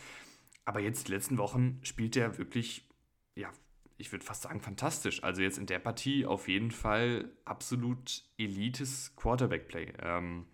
Aber 0.65 0.81
jetzt 0.81 1.09
die 1.09 1.13
letzten 1.13 1.39
Wochen 1.39 1.79
spielt 1.83 2.17
er 2.17 2.39
wirklich, 2.39 2.89
ja, 3.35 3.51
ich 3.99 4.13
würde 4.13 4.25
fast 4.25 4.43
sagen, 4.43 4.61
fantastisch. 4.61 5.23
Also 5.23 5.43
jetzt 5.43 5.59
in 5.59 5.67
der 5.67 5.79
Partie 5.79 6.27
auf 6.27 6.49
jeden 6.49 6.71
Fall 6.71 7.31
absolut 7.45 8.25
elites 8.39 9.15
Quarterback-Play. 9.17 9.93
Ähm, 10.03 10.47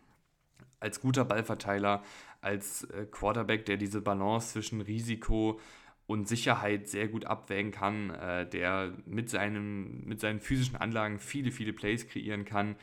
als 0.81 1.01
guter 1.01 1.25
Ballverteiler, 1.25 2.03
als 2.41 2.85
äh, 2.85 3.07
Quarterback, 3.11 3.65
der 3.67 3.77
diese 3.77 4.01
Balance 4.01 4.53
zwischen 4.53 4.81
Risiko 4.81 5.61
und 6.07 6.29
Sicherheit 6.29 6.89
sehr 6.89 7.09
gut 7.09 7.25
abwägen 7.25 7.71
kann, 7.71 8.11
äh, 8.11 8.49
der 8.49 8.93
mit, 9.07 9.31
seinem, 9.31 10.05
mit 10.05 10.21
seinen 10.21 10.41
physischen 10.41 10.77
Anlagen 10.77 11.19
viele, 11.19 11.53
viele 11.53 11.73
Plays 11.73 12.09
kreieren 12.09 12.45
kann. 12.45 12.77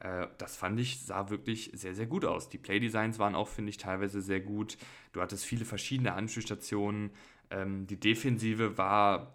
Äh, 0.00 0.28
das 0.38 0.56
fand 0.56 0.78
ich, 0.80 1.04
sah 1.04 1.30
wirklich 1.30 1.70
sehr, 1.74 1.94
sehr 1.94 2.06
gut 2.06 2.24
aus. 2.24 2.48
Die 2.48 2.58
Playdesigns 2.58 3.18
waren 3.18 3.34
auch, 3.34 3.48
finde 3.48 3.70
ich, 3.70 3.76
teilweise 3.76 4.20
sehr 4.20 4.40
gut. 4.40 4.76
Du 5.12 5.20
hattest 5.20 5.44
viele 5.44 5.64
verschiedene 5.64 6.14
Anspielstationen. 6.14 7.10
Ähm, 7.50 7.86
die 7.86 7.98
Defensive 7.98 8.78
war 8.78 9.34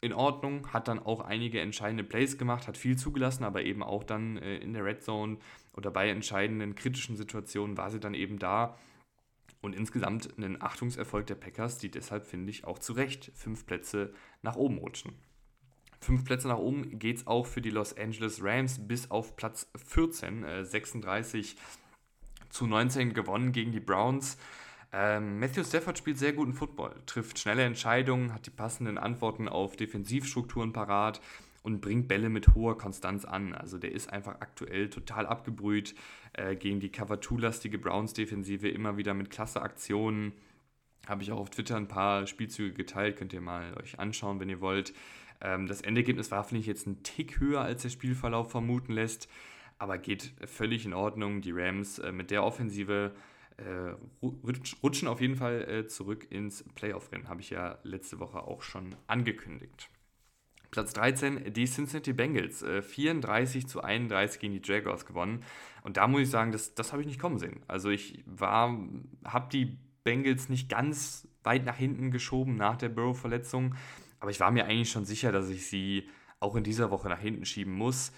in 0.00 0.12
Ordnung, 0.12 0.72
hat 0.72 0.88
dann 0.88 1.00
auch 1.00 1.20
einige 1.20 1.60
entscheidende 1.60 2.04
Plays 2.04 2.38
gemacht, 2.38 2.68
hat 2.68 2.76
viel 2.76 2.96
zugelassen, 2.96 3.44
aber 3.44 3.62
eben 3.62 3.82
auch 3.82 4.04
dann 4.04 4.36
äh, 4.36 4.58
in 4.58 4.72
der 4.72 4.84
Red 4.84 5.02
Zone 5.02 5.38
oder 5.72 5.90
bei 5.90 6.08
entscheidenden 6.08 6.74
kritischen 6.74 7.16
Situationen 7.16 7.76
war 7.76 7.90
sie 7.90 8.00
dann 8.00 8.14
eben 8.14 8.38
da. 8.38 8.78
Und 9.60 9.74
insgesamt 9.74 10.38
ein 10.38 10.62
Achtungserfolg 10.62 11.26
der 11.26 11.34
Packers, 11.34 11.78
die 11.78 11.90
deshalb, 11.90 12.26
finde 12.26 12.50
ich, 12.50 12.64
auch 12.64 12.78
zu 12.78 12.92
Recht 12.92 13.32
fünf 13.34 13.66
Plätze 13.66 14.14
nach 14.40 14.54
oben 14.54 14.78
rutschen. 14.78 15.14
Fünf 16.00 16.24
Plätze 16.24 16.48
nach 16.48 16.58
oben 16.58 16.98
geht 16.98 17.18
es 17.18 17.26
auch 17.26 17.46
für 17.46 17.60
die 17.60 17.70
Los 17.70 17.96
Angeles 17.96 18.42
Rams 18.42 18.78
bis 18.86 19.10
auf 19.10 19.36
Platz 19.36 19.68
14, 19.76 20.44
äh, 20.44 20.64
36 20.64 21.56
zu 22.50 22.66
19 22.66 23.14
gewonnen 23.14 23.52
gegen 23.52 23.72
die 23.72 23.80
Browns. 23.80 24.38
Ähm, 24.92 25.38
Matthew 25.38 25.64
Stafford 25.64 25.98
spielt 25.98 26.18
sehr 26.18 26.32
guten 26.32 26.54
Football, 26.54 26.94
trifft 27.04 27.38
schnelle 27.38 27.64
Entscheidungen, 27.64 28.32
hat 28.32 28.46
die 28.46 28.50
passenden 28.50 28.96
Antworten 28.96 29.48
auf 29.48 29.76
Defensivstrukturen 29.76 30.72
parat 30.72 31.20
und 31.62 31.80
bringt 31.80 32.08
Bälle 32.08 32.30
mit 32.30 32.54
hoher 32.54 32.78
Konstanz 32.78 33.24
an. 33.26 33.54
Also 33.54 33.76
der 33.76 33.92
ist 33.92 34.10
einfach 34.10 34.40
aktuell 34.40 34.88
total 34.88 35.26
abgebrüht 35.26 35.94
äh, 36.32 36.56
gegen 36.56 36.80
die 36.80 36.90
Cover-2-lastige 36.90 37.78
Browns-Defensive, 37.78 38.68
immer 38.68 38.96
wieder 38.96 39.12
mit 39.12 39.28
klasse 39.28 39.60
Aktionen. 39.60 40.32
Habe 41.06 41.22
ich 41.22 41.32
auch 41.32 41.38
auf 41.38 41.50
Twitter 41.50 41.76
ein 41.76 41.88
paar 41.88 42.26
Spielzüge 42.26 42.72
geteilt, 42.72 43.16
könnt 43.16 43.32
ihr 43.34 43.40
mal 43.40 43.74
euch 43.82 43.98
anschauen, 43.98 44.40
wenn 44.40 44.48
ihr 44.48 44.60
wollt. 44.60 44.94
Ähm, 45.40 45.66
das 45.66 45.80
Endergebnis 45.80 46.30
war, 46.30 46.44
finde 46.44 46.60
ich, 46.60 46.66
jetzt 46.66 46.86
ein 46.86 47.02
Tick 47.02 47.40
höher, 47.40 47.60
als 47.60 47.82
der 47.82 47.90
Spielverlauf 47.90 48.50
vermuten 48.50 48.92
lässt, 48.92 49.28
aber 49.78 49.98
geht 49.98 50.32
völlig 50.46 50.84
in 50.84 50.94
Ordnung. 50.94 51.40
Die 51.40 51.52
Rams 51.52 51.98
äh, 51.98 52.12
mit 52.12 52.30
der 52.30 52.44
Offensive 52.44 53.12
äh, 53.56 53.94
rutschen 54.82 55.08
auf 55.08 55.20
jeden 55.20 55.36
Fall 55.36 55.68
äh, 55.68 55.86
zurück 55.86 56.26
ins 56.30 56.64
Playoff-Rennen, 56.74 57.28
habe 57.28 57.40
ich 57.40 57.50
ja 57.50 57.78
letzte 57.82 58.18
Woche 58.20 58.42
auch 58.42 58.62
schon 58.62 58.94
angekündigt. 59.06 59.90
Platz 60.70 60.92
13, 60.92 61.52
die 61.52 61.64
Cincinnati 61.64 62.12
Bengals. 62.12 62.62
34 62.62 63.64
äh, 63.64 63.66
zu 63.66 63.82
31 63.82 64.38
gegen 64.38 64.52
die 64.52 64.60
Jaguars 64.62 65.06
gewonnen. 65.06 65.42
Und 65.82 65.96
da 65.96 66.06
muss 66.06 66.22
ich 66.22 66.30
sagen, 66.30 66.52
das, 66.52 66.74
das 66.74 66.92
habe 66.92 67.00
ich 67.02 67.08
nicht 67.08 67.18
kommen 67.18 67.38
sehen. 67.38 67.62
Also 67.68 67.88
ich 67.88 68.22
war, 68.26 68.78
habe 69.24 69.48
die 69.50 69.78
Bengals 70.04 70.48
nicht 70.48 70.68
ganz 70.68 71.26
weit 71.42 71.64
nach 71.64 71.76
hinten 71.76 72.10
geschoben 72.10 72.56
nach 72.56 72.76
der 72.76 72.90
Burrow-Verletzung. 72.90 73.74
Aber 74.20 74.30
ich 74.30 74.40
war 74.40 74.50
mir 74.50 74.64
eigentlich 74.66 74.90
schon 74.90 75.04
sicher, 75.04 75.32
dass 75.32 75.48
ich 75.48 75.66
sie 75.66 76.08
auch 76.40 76.56
in 76.56 76.64
dieser 76.64 76.90
Woche 76.90 77.08
nach 77.08 77.20
hinten 77.20 77.44
schieben 77.44 77.72
muss. 77.72 78.12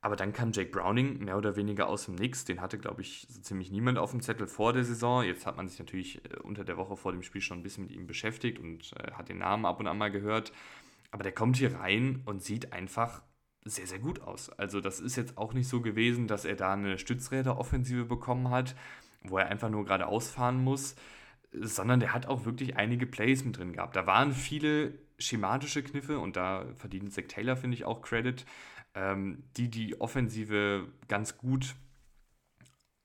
Aber 0.00 0.16
dann 0.16 0.32
kam 0.32 0.50
Jake 0.50 0.70
Browning 0.70 1.24
mehr 1.24 1.38
oder 1.38 1.54
weniger 1.54 1.86
aus 1.86 2.06
dem 2.06 2.16
Nix. 2.16 2.44
Den 2.44 2.60
hatte, 2.60 2.76
glaube 2.76 3.02
ich, 3.02 3.26
so 3.30 3.40
ziemlich 3.40 3.70
niemand 3.70 3.98
auf 3.98 4.10
dem 4.10 4.20
Zettel 4.20 4.48
vor 4.48 4.72
der 4.72 4.84
Saison. 4.84 5.22
Jetzt 5.22 5.46
hat 5.46 5.56
man 5.56 5.68
sich 5.68 5.78
natürlich 5.78 6.24
äh, 6.24 6.38
unter 6.42 6.64
der 6.64 6.76
Woche 6.76 6.96
vor 6.96 7.12
dem 7.12 7.22
Spiel 7.22 7.40
schon 7.40 7.60
ein 7.60 7.62
bisschen 7.62 7.84
mit 7.84 7.92
ihm 7.92 8.08
beschäftigt 8.08 8.58
und 8.58 8.92
äh, 8.94 9.12
hat 9.12 9.28
den 9.28 9.38
Namen 9.38 9.64
ab 9.64 9.78
und 9.78 9.86
an 9.86 9.98
mal 9.98 10.10
gehört. 10.10 10.52
Aber 11.12 11.22
der 11.22 11.32
kommt 11.32 11.56
hier 11.56 11.76
rein 11.76 12.22
und 12.24 12.42
sieht 12.42 12.72
einfach 12.72 13.22
sehr, 13.64 13.86
sehr 13.86 14.00
gut 14.00 14.20
aus. 14.22 14.50
Also 14.50 14.80
das 14.80 14.98
ist 14.98 15.14
jetzt 15.14 15.38
auch 15.38 15.52
nicht 15.52 15.68
so 15.68 15.80
gewesen, 15.80 16.26
dass 16.26 16.44
er 16.44 16.56
da 16.56 16.72
eine 16.72 16.98
Stützräderoffensive 16.98 18.04
bekommen 18.04 18.50
hat, 18.50 18.74
wo 19.22 19.38
er 19.38 19.46
einfach 19.46 19.70
nur 19.70 19.84
gerade 19.84 20.08
ausfahren 20.08 20.64
muss, 20.64 20.96
sondern 21.52 22.00
der 22.00 22.12
hat 22.12 22.26
auch 22.26 22.44
wirklich 22.44 22.76
einige 22.76 23.06
Plays 23.06 23.44
mit 23.44 23.58
drin 23.58 23.72
gehabt. 23.72 23.96
Da 23.96 24.06
waren 24.06 24.32
viele 24.32 24.94
schematische 25.18 25.82
Kniffe 25.82 26.18
und 26.18 26.36
da 26.36 26.66
verdient 26.74 27.12
Zach 27.12 27.24
Taylor, 27.28 27.56
finde 27.56 27.76
ich, 27.76 27.84
auch 27.84 28.02
Credit, 28.02 28.44
ähm, 28.94 29.44
die 29.56 29.70
die 29.70 30.00
Offensive 30.00 30.88
ganz 31.08 31.38
gut 31.38 31.74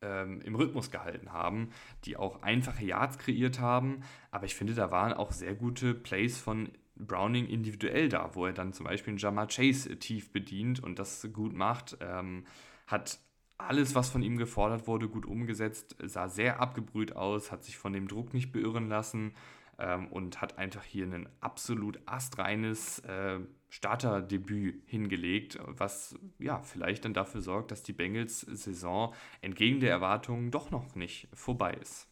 ähm, 0.02 0.42
im 0.42 0.56
Rhythmus 0.56 0.92
gehalten 0.92 1.34
haben, 1.34 1.70
die 2.06 2.18
auch 2.18 2.42
einfache 2.42 2.86
Yards 2.86 3.18
kreiert 3.18 3.60
haben. 3.60 4.02
Aber 4.32 4.46
ich 4.46 4.56
finde, 4.56 4.74
da 4.74 4.92
waren 4.92 5.14
auch 5.14 5.32
sehr 5.32 5.56
gute 5.56 5.94
Plays 5.94 6.38
von 6.40 6.70
Browning 6.96 7.48
individuell 7.48 8.10
da, 8.10 8.32
wo 8.34 8.46
er 8.46 8.54
dann 8.54 8.74
zum 8.74 8.86
Beispiel 8.86 9.12
einen 9.12 9.20
Jamar 9.20 9.48
Chase 9.48 9.98
tief 10.00 10.32
bedient 10.32 10.82
und 10.82 11.00
das 11.00 11.28
gut 11.32 11.54
macht. 11.54 11.98
Ähm, 12.02 12.46
hat 12.88 13.20
alles, 13.58 13.96
was 13.96 14.10
von 14.10 14.22
ihm 14.22 14.38
gefordert 14.38 14.88
wurde, 14.88 15.10
gut 15.10 15.26
umgesetzt, 15.26 15.96
sah 16.04 16.30
sehr 16.30 16.60
abgebrüht 16.60 17.16
aus, 17.16 17.52
hat 17.52 17.64
sich 17.64 17.78
von 17.78 17.94
dem 17.94 18.08
Druck 18.08 18.34
nicht 18.34 18.52
beirren 18.52 18.88
lassen 18.88 19.34
ähm, 19.80 20.08
und 20.08 20.42
hat 20.42 20.58
einfach 20.58 20.84
hier 20.84 21.06
ein 21.06 21.28
absolut 21.42 22.00
astreines 22.06 23.00
äh, 23.00 23.40
Starterdebüt 23.70 24.82
hingelegt, 24.86 25.60
was 25.66 26.18
ja 26.40 26.62
vielleicht 26.62 27.06
dann 27.06 27.14
dafür 27.14 27.42
sorgt, 27.42 27.72
dass 27.72 27.84
die 27.84 27.94
Bengals 27.94 28.42
Saison 28.42 29.14
entgegen 29.42 29.80
der 29.80 29.92
Erwartungen 29.92 30.52
doch 30.52 30.72
noch 30.72 30.96
nicht 30.96 31.28
vorbei 31.34 31.74
ist. 31.74 32.08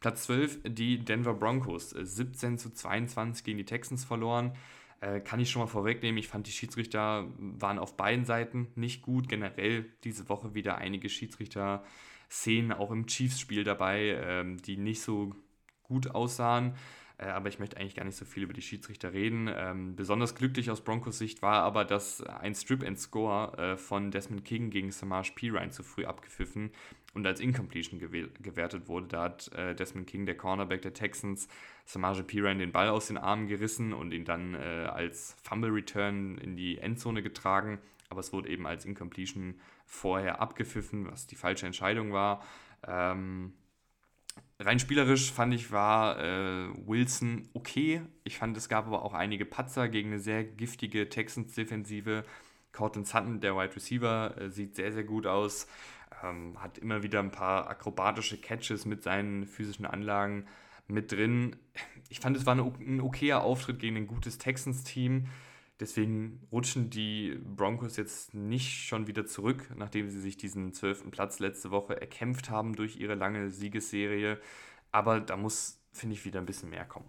Platz 0.00 0.24
12, 0.24 0.60
die 0.64 0.98
Denver 0.98 1.34
Broncos. 1.34 1.90
17 1.90 2.58
zu 2.58 2.70
22 2.70 3.44
gegen 3.44 3.58
die 3.58 3.64
Texans 3.64 4.04
verloren. 4.04 4.52
Äh, 5.00 5.20
kann 5.20 5.40
ich 5.40 5.50
schon 5.50 5.60
mal 5.60 5.66
vorwegnehmen. 5.66 6.18
Ich 6.18 6.28
fand, 6.28 6.46
die 6.46 6.52
Schiedsrichter 6.52 7.26
waren 7.38 7.78
auf 7.78 7.96
beiden 7.96 8.24
Seiten 8.24 8.68
nicht 8.74 9.02
gut. 9.02 9.28
Generell 9.28 9.84
diese 10.04 10.28
Woche 10.28 10.54
wieder 10.54 10.78
einige 10.78 11.08
Schiedsrichter-Szenen 11.08 12.72
auch 12.72 12.90
im 12.90 13.06
Chiefs-Spiel 13.06 13.64
dabei, 13.64 14.18
ähm, 14.24 14.56
die 14.62 14.76
nicht 14.76 15.02
so 15.02 15.34
gut 15.82 16.08
aussahen. 16.08 16.74
Äh, 17.18 17.26
aber 17.26 17.48
ich 17.48 17.58
möchte 17.58 17.76
eigentlich 17.76 17.94
gar 17.94 18.04
nicht 18.04 18.16
so 18.16 18.24
viel 18.24 18.42
über 18.42 18.52
die 18.52 18.62
Schiedsrichter 18.62 19.12
reden. 19.12 19.50
Ähm, 19.54 19.96
besonders 19.96 20.34
glücklich 20.34 20.70
aus 20.70 20.82
Broncos 20.82 21.18
Sicht 21.18 21.42
war 21.42 21.62
aber, 21.62 21.84
dass 21.84 22.22
ein 22.22 22.54
Strip-and-Score 22.54 23.58
äh, 23.58 23.76
von 23.76 24.10
Desmond 24.10 24.44
King 24.44 24.70
gegen 24.70 24.90
Samaj 24.90 25.32
Pirine 25.34 25.70
zu 25.70 25.82
früh 25.82 26.04
abgepfiffen 26.04 26.70
und 27.14 27.26
als 27.26 27.40
Incompletion 27.40 27.98
gewertet 27.98 28.88
wurde. 28.88 29.06
Da 29.06 29.22
hat 29.24 29.50
äh, 29.54 29.74
Desmond 29.74 30.06
King, 30.06 30.26
der 30.26 30.36
Cornerback 30.36 30.82
der 30.82 30.92
Texans, 30.92 31.48
Samaje 31.86 32.22
Pirine 32.22 32.58
den 32.58 32.72
Ball 32.72 32.88
aus 32.88 33.06
den 33.06 33.16
Armen 33.16 33.48
gerissen 33.48 33.94
und 33.94 34.12
ihn 34.12 34.24
dann 34.24 34.54
äh, 34.54 34.58
als 34.58 35.36
Fumble 35.42 35.70
Return 35.70 36.36
in 36.36 36.56
die 36.56 36.78
Endzone 36.78 37.22
getragen. 37.22 37.78
Aber 38.10 38.20
es 38.20 38.32
wurde 38.32 38.50
eben 38.50 38.66
als 38.66 38.84
Incompletion 38.84 39.54
vorher 39.86 40.40
abgepfiffen, 40.40 41.10
was 41.10 41.26
die 41.26 41.36
falsche 41.36 41.66
Entscheidung 41.66 42.12
war. 42.12 42.44
Ähm, 42.86 43.54
rein 44.58 44.78
spielerisch 44.78 45.32
fand 45.32 45.54
ich, 45.54 45.70
war 45.70 46.18
äh, 46.18 46.68
Wilson 46.86 47.48
okay. 47.54 48.02
Ich 48.24 48.38
fand, 48.38 48.56
es 48.56 48.68
gab 48.68 48.86
aber 48.86 49.02
auch 49.02 49.14
einige 49.14 49.44
Patzer 49.44 49.88
gegen 49.88 50.10
eine 50.10 50.20
sehr 50.20 50.44
giftige 50.44 51.08
Texans-Defensive. 51.08 52.24
Cortland 52.72 53.06
Sutton, 53.06 53.40
der 53.40 53.56
Wide 53.56 53.74
Receiver, 53.74 54.36
äh, 54.38 54.50
sieht 54.50 54.76
sehr, 54.76 54.92
sehr 54.92 55.04
gut 55.04 55.26
aus. 55.26 55.66
Ähm, 56.22 56.60
hat 56.62 56.78
immer 56.78 57.02
wieder 57.02 57.20
ein 57.20 57.30
paar 57.30 57.68
akrobatische 57.68 58.38
Catches 58.40 58.84
mit 58.84 59.02
seinen 59.02 59.46
physischen 59.46 59.86
Anlagen 59.86 60.46
mit 60.88 61.12
drin. 61.12 61.56
Ich 62.08 62.20
fand, 62.20 62.36
es 62.36 62.46
war 62.46 62.54
ein 62.54 63.00
okayer 63.00 63.42
Auftritt 63.42 63.80
gegen 63.80 63.96
ein 63.96 64.06
gutes 64.06 64.38
Texans-Team. 64.38 65.26
Deswegen 65.78 66.40
rutschen 66.50 66.88
die 66.88 67.38
Broncos 67.44 67.96
jetzt 67.96 68.32
nicht 68.32 68.86
schon 68.86 69.06
wieder 69.06 69.26
zurück, 69.26 69.70
nachdem 69.76 70.08
sie 70.08 70.20
sich 70.20 70.36
diesen 70.38 70.72
zwölften 70.72 71.10
Platz 71.10 71.38
letzte 71.38 71.70
Woche 71.70 72.00
erkämpft 72.00 72.48
haben 72.48 72.74
durch 72.74 72.96
ihre 72.96 73.14
lange 73.14 73.50
Siegesserie. 73.50 74.40
Aber 74.90 75.20
da 75.20 75.36
muss, 75.36 75.78
finde 75.92 76.14
ich, 76.14 76.24
wieder 76.24 76.40
ein 76.40 76.46
bisschen 76.46 76.70
mehr 76.70 76.86
kommen. 76.86 77.08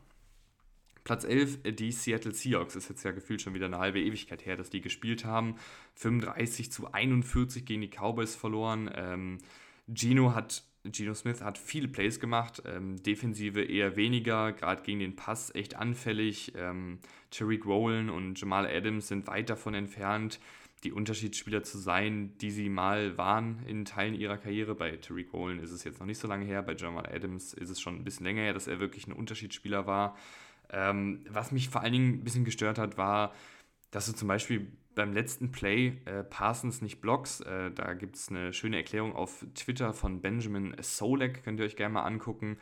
Platz 1.06 1.23
11, 1.23 1.60
die 1.63 1.93
Seattle 1.93 2.34
Seahawks. 2.34 2.75
Ist 2.75 2.89
jetzt 2.89 3.03
ja 3.03 3.12
gefühlt 3.12 3.41
schon 3.41 3.53
wieder 3.53 3.67
eine 3.67 3.77
halbe 3.77 4.01
Ewigkeit 4.01 4.45
her, 4.45 4.58
dass 4.58 4.69
die 4.69 4.82
gespielt 4.82 5.23
haben. 5.23 5.56
35 5.95 6.69
zu 6.69 6.91
41 6.91 7.65
gegen 7.65 7.80
die 7.80 7.89
Cowboys 7.89 8.36
verloren. 8.36 8.91
Ähm, 8.93 9.38
Gino 9.88 10.36
hat 10.36 10.63
Gino 10.93 11.13
Smith 11.13 11.41
hat 11.41 11.58
viele 11.58 11.88
Plays 11.88 12.19
gemacht, 12.19 12.62
ähm, 12.65 13.02
Defensive 13.02 13.62
eher 13.62 13.95
weniger, 13.95 14.52
gerade 14.54 14.84
gegen 14.84 15.00
den 15.00 15.15
Pass 15.15 15.54
echt 15.56 15.76
anfällig. 15.76 16.54
Ähm, 16.56 17.00
Tariq 17.32 17.65
Rowland 17.65 18.10
und 18.10 18.39
Jamal 18.39 18.67
Adams 18.67 19.08
sind 19.08 19.28
weit 19.28 19.50
davon 19.50 19.73
entfernt, 19.73 20.39
die 20.84 20.91
Unterschiedsspieler 20.91 21.63
zu 21.63 21.78
sein, 21.78 22.38
die 22.39 22.52
sie 22.52 22.69
mal 22.69 23.17
waren 23.17 23.63
in 23.65 23.86
Teilen 23.86 24.13
ihrer 24.13 24.38
Karriere. 24.38 24.76
Bei 24.76 24.95
Tariq 24.97 25.34
Rowland 25.34 25.62
ist 25.62 25.71
es 25.71 25.84
jetzt 25.84 26.00
noch 26.00 26.08
nicht 26.08 26.19
so 26.19 26.28
lange 26.28 26.45
her, 26.45 26.62
bei 26.62 26.76
Jamal 26.76 27.08
Adams 27.08 27.54
ist 27.54 27.69
es 27.69 27.82
schon 27.82 27.95
ein 27.95 28.04
bisschen 28.04 28.26
länger 28.26 28.41
her, 28.41 28.54
dass 28.54 28.67
er 28.67 28.80
wirklich 28.80 29.08
ein 29.08 29.13
Unterschiedsspieler 29.13 29.88
war. 29.88 30.15
Ähm, 30.69 31.26
was 31.30 31.52
mich 31.52 31.69
vor 31.69 31.82
allen 31.82 31.93
Dingen 31.93 32.13
ein 32.15 32.23
bisschen 32.23 32.45
gestört 32.45 32.78
hat, 32.78 32.97
war, 32.97 33.34
dass 33.91 34.06
du 34.06 34.13
zum 34.13 34.28
Beispiel 34.28 34.67
beim 34.95 35.13
letzten 35.13 35.52
Play 35.52 36.00
äh, 36.06 36.23
Parsons 36.23 36.82
nicht 36.82 37.00
blockst. 37.00 37.45
Äh, 37.45 37.71
da 37.71 37.93
gibt 37.93 38.15
es 38.15 38.30
eine 38.30 38.52
schöne 38.52 38.78
Erklärung 38.78 39.15
auf 39.15 39.45
Twitter 39.54 39.93
von 39.93 40.21
Benjamin 40.21 40.76
Solek, 40.82 41.43
könnt 41.43 41.60
ihr 41.60 41.65
euch 41.65 41.76
gerne 41.76 41.93
mal 41.93 42.04
angucken. 42.04 42.58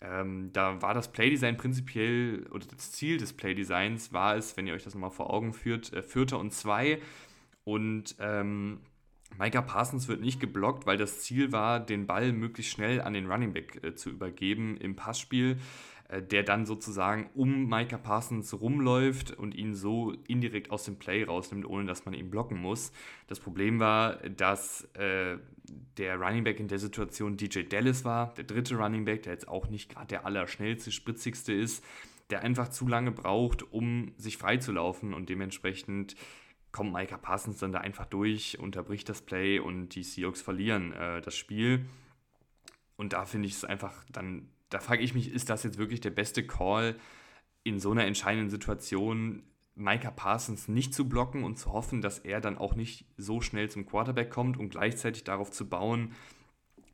Ähm, 0.00 0.50
da 0.52 0.82
war 0.82 0.92
das 0.92 1.10
Playdesign 1.10 1.56
prinzipiell, 1.56 2.46
oder 2.50 2.66
das 2.66 2.92
Ziel 2.92 3.16
des 3.16 3.32
Playdesigns 3.32 4.12
war 4.12 4.36
es, 4.36 4.56
wenn 4.56 4.66
ihr 4.66 4.74
euch 4.74 4.84
das 4.84 4.94
nochmal 4.94 5.10
vor 5.10 5.32
Augen 5.32 5.54
führt, 5.54 5.92
äh, 5.92 6.02
Vierter 6.02 6.38
und 6.38 6.52
Zwei. 6.52 7.00
Und 7.64 8.16
ähm, 8.20 8.80
Micah 9.38 9.62
Parsons 9.62 10.08
wird 10.08 10.20
nicht 10.20 10.40
geblockt, 10.40 10.86
weil 10.86 10.96
das 10.96 11.20
Ziel 11.20 11.52
war, 11.52 11.80
den 11.80 12.06
Ball 12.06 12.32
möglichst 12.32 12.72
schnell 12.72 13.00
an 13.00 13.14
den 13.14 13.30
Running 13.30 13.52
Back 13.52 13.82
äh, 13.82 13.94
zu 13.94 14.10
übergeben 14.10 14.76
im 14.76 14.96
Passspiel. 14.96 15.58
Äh, 16.08 16.22
der 16.22 16.42
dann 16.42 16.66
sozusagen 16.66 17.30
um 17.34 17.68
Micah 17.68 17.98
Parsons 17.98 18.60
rumläuft 18.60 19.32
und 19.32 19.54
ihn 19.54 19.74
so 19.74 20.12
indirekt 20.28 20.70
aus 20.70 20.84
dem 20.84 20.98
Play 20.98 21.24
rausnimmt, 21.24 21.66
ohne 21.66 21.86
dass 21.86 22.04
man 22.04 22.14
ihn 22.14 22.30
blocken 22.30 22.58
muss. 22.58 22.92
Das 23.26 23.40
Problem 23.40 23.80
war, 23.80 24.16
dass 24.28 24.84
äh, 24.94 25.38
der 25.96 26.16
Running 26.16 26.44
Back 26.44 26.60
in 26.60 26.68
der 26.68 26.78
Situation 26.78 27.36
DJ 27.36 27.62
Dallas 27.62 28.04
war, 28.04 28.34
der 28.34 28.44
dritte 28.44 28.76
Running 28.76 29.04
Back, 29.04 29.24
der 29.24 29.32
jetzt 29.32 29.48
auch 29.48 29.68
nicht 29.68 29.90
gerade 29.90 30.06
der 30.06 30.26
allerschnellste, 30.26 30.92
spritzigste 30.92 31.52
ist, 31.52 31.84
der 32.30 32.42
einfach 32.42 32.68
zu 32.68 32.86
lange 32.86 33.10
braucht, 33.10 33.72
um 33.72 34.12
sich 34.16 34.36
freizulaufen 34.36 35.12
und 35.12 35.28
dementsprechend 35.28 36.14
kommt 36.70 36.92
Micah 36.92 37.18
Parsons 37.18 37.58
dann 37.58 37.72
da 37.72 37.78
einfach 37.78 38.06
durch, 38.06 38.58
unterbricht 38.60 39.08
das 39.08 39.22
Play 39.22 39.58
und 39.58 39.88
die 39.94 40.04
Seahawks 40.04 40.42
verlieren 40.42 40.92
äh, 40.92 41.20
das 41.20 41.36
Spiel. 41.36 41.86
Und 42.96 43.12
da 43.12 43.24
finde 43.24 43.48
ich 43.48 43.54
es 43.54 43.64
einfach 43.64 44.04
dann 44.12 44.48
da 44.70 44.80
frage 44.80 45.02
ich 45.02 45.14
mich, 45.14 45.32
ist 45.32 45.50
das 45.50 45.62
jetzt 45.62 45.78
wirklich 45.78 46.00
der 46.00 46.10
beste 46.10 46.46
Call 46.46 46.96
in 47.62 47.80
so 47.80 47.90
einer 47.90 48.04
entscheidenden 48.04 48.50
Situation, 48.50 49.42
Micah 49.74 50.10
Parsons 50.10 50.68
nicht 50.68 50.94
zu 50.94 51.08
blocken 51.08 51.44
und 51.44 51.58
zu 51.58 51.72
hoffen, 51.72 52.00
dass 52.00 52.18
er 52.18 52.40
dann 52.40 52.56
auch 52.56 52.74
nicht 52.74 53.04
so 53.16 53.40
schnell 53.40 53.68
zum 53.68 53.86
Quarterback 53.86 54.30
kommt 54.30 54.56
und 54.56 54.70
gleichzeitig 54.70 55.24
darauf 55.24 55.50
zu 55.50 55.68
bauen, 55.68 56.12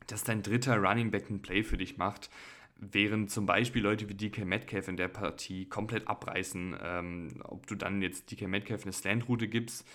dass 0.07 0.23
dein 0.23 0.43
dritter 0.43 0.77
Running 0.77 1.11
Back 1.11 1.29
ein 1.29 1.41
Play 1.41 1.63
für 1.63 1.77
dich 1.77 1.97
macht, 1.97 2.29
während 2.75 3.31
zum 3.31 3.45
Beispiel 3.45 3.81
Leute 3.81 4.09
wie 4.09 4.15
DK 4.15 4.45
Metcalf 4.45 4.89
in 4.89 4.97
der 4.97 5.07
Partie 5.07 5.65
komplett 5.65 6.07
abreißen. 6.07 6.75
Ähm, 6.81 7.41
ob 7.45 7.67
du 7.67 7.75
dann 7.75 8.01
jetzt 8.01 8.29
DK 8.31 8.47
Metcalf 8.47 8.83
eine 8.83 8.91
Slant-Route 8.91 9.47
gibst, 9.47 9.87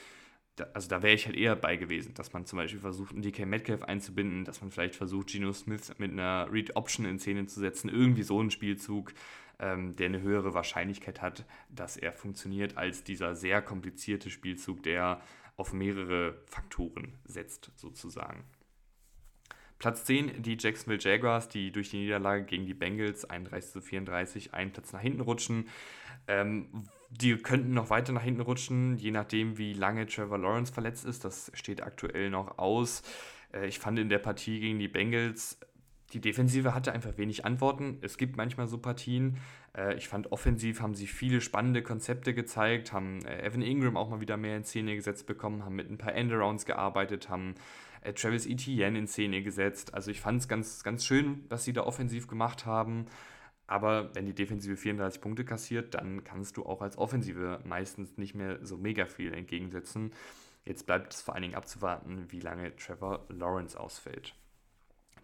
also 0.74 0.88
da 0.88 1.02
wäre 1.02 1.14
ich 1.14 1.26
halt 1.26 1.36
eher 1.36 1.56
bei 1.56 1.76
gewesen, 1.76 2.14
dass 2.14 2.32
man 2.32 2.46
zum 2.46 2.58
Beispiel 2.58 2.80
versucht, 2.80 3.12
einen 3.12 3.22
DK 3.22 3.46
Metcalf 3.46 3.82
einzubinden, 3.82 4.44
dass 4.44 4.60
man 4.60 4.70
vielleicht 4.70 4.96
versucht, 4.96 5.28
Geno 5.28 5.52
Smith 5.52 5.94
mit 5.98 6.12
einer 6.12 6.48
Read 6.52 6.76
Option 6.76 7.06
in 7.06 7.18
Szene 7.18 7.46
zu 7.46 7.60
setzen, 7.60 7.88
irgendwie 7.88 8.22
so 8.22 8.40
ein 8.42 8.50
Spielzug, 8.50 9.12
ähm, 9.58 9.96
der 9.96 10.06
eine 10.06 10.22
höhere 10.22 10.54
Wahrscheinlichkeit 10.54 11.20
hat, 11.22 11.44
dass 11.68 11.96
er 11.96 12.12
funktioniert, 12.12 12.76
als 12.76 13.04
dieser 13.04 13.34
sehr 13.34 13.62
komplizierte 13.62 14.30
Spielzug, 14.30 14.82
der 14.82 15.20
auf 15.56 15.72
mehrere 15.72 16.40
Faktoren 16.46 17.14
setzt, 17.24 17.72
sozusagen. 17.76 18.44
Platz 19.78 20.04
10 20.04 20.42
die 20.42 20.56
Jacksonville 20.58 21.00
Jaguars, 21.00 21.48
die 21.48 21.70
durch 21.70 21.90
die 21.90 21.98
Niederlage 21.98 22.44
gegen 22.44 22.66
die 22.66 22.74
Bengals 22.74 23.24
31 23.24 23.72
zu 23.72 23.80
34 23.80 24.54
einen 24.54 24.72
Platz 24.72 24.92
nach 24.92 25.00
hinten 25.00 25.20
rutschen. 25.20 25.68
Ähm, 26.26 26.84
die 27.10 27.36
könnten 27.36 27.72
noch 27.72 27.90
weiter 27.90 28.12
nach 28.12 28.22
hinten 28.22 28.40
rutschen, 28.40 28.96
je 28.96 29.10
nachdem, 29.10 29.56
wie 29.56 29.72
lange 29.72 30.06
Trevor 30.06 30.38
Lawrence 30.38 30.72
verletzt 30.72 31.04
ist. 31.04 31.24
Das 31.24 31.50
steht 31.54 31.82
aktuell 31.82 32.30
noch 32.30 32.58
aus. 32.58 33.02
Äh, 33.52 33.66
ich 33.66 33.78
fand 33.78 33.98
in 33.98 34.08
der 34.08 34.18
Partie 34.18 34.60
gegen 34.60 34.78
die 34.78 34.88
Bengals, 34.88 35.58
die 36.12 36.20
Defensive 36.20 36.74
hatte 36.74 36.92
einfach 36.92 37.18
wenig 37.18 37.44
Antworten. 37.44 37.98
Es 38.00 38.16
gibt 38.16 38.36
manchmal 38.36 38.66
so 38.66 38.78
Partien. 38.78 39.36
Äh, 39.76 39.94
ich 39.96 40.08
fand 40.08 40.32
offensiv 40.32 40.80
haben 40.80 40.94
sie 40.94 41.06
viele 41.06 41.40
spannende 41.40 41.82
Konzepte 41.82 42.32
gezeigt, 42.32 42.92
haben 42.92 43.24
äh, 43.26 43.44
Evan 43.44 43.62
Ingram 43.62 43.96
auch 43.96 44.08
mal 44.08 44.20
wieder 44.20 44.38
mehr 44.38 44.56
in 44.56 44.64
Szene 44.64 44.96
gesetzt 44.96 45.26
bekommen, 45.26 45.64
haben 45.64 45.76
mit 45.76 45.90
ein 45.90 45.98
paar 45.98 46.14
Endarounds 46.14 46.64
gearbeitet, 46.64 47.28
haben 47.28 47.54
Travis 48.14 48.46
Etienne 48.46 48.98
in 48.98 49.06
Szene 49.06 49.42
gesetzt. 49.42 49.94
Also 49.94 50.10
ich 50.10 50.20
fand 50.20 50.40
es 50.40 50.48
ganz, 50.48 50.82
ganz 50.82 51.04
schön, 51.04 51.44
was 51.48 51.64
sie 51.64 51.72
da 51.72 51.82
offensiv 51.82 52.26
gemacht 52.26 52.66
haben. 52.66 53.06
Aber 53.66 54.14
wenn 54.14 54.24
die 54.24 54.34
Defensive 54.34 54.76
34 54.76 55.20
Punkte 55.20 55.44
kassiert, 55.44 55.94
dann 55.94 56.24
kannst 56.24 56.56
du 56.56 56.64
auch 56.64 56.80
als 56.80 56.96
Offensive 56.96 57.60
meistens 57.64 58.16
nicht 58.16 58.34
mehr 58.34 58.64
so 58.64 58.78
mega 58.78 59.04
viel 59.04 59.34
entgegensetzen. 59.34 60.12
Jetzt 60.64 60.86
bleibt 60.86 61.12
es 61.12 61.20
vor 61.20 61.34
allen 61.34 61.42
Dingen 61.42 61.54
abzuwarten, 61.54 62.26
wie 62.30 62.40
lange 62.40 62.74
Trevor 62.76 63.26
Lawrence 63.28 63.78
ausfällt. 63.78 64.34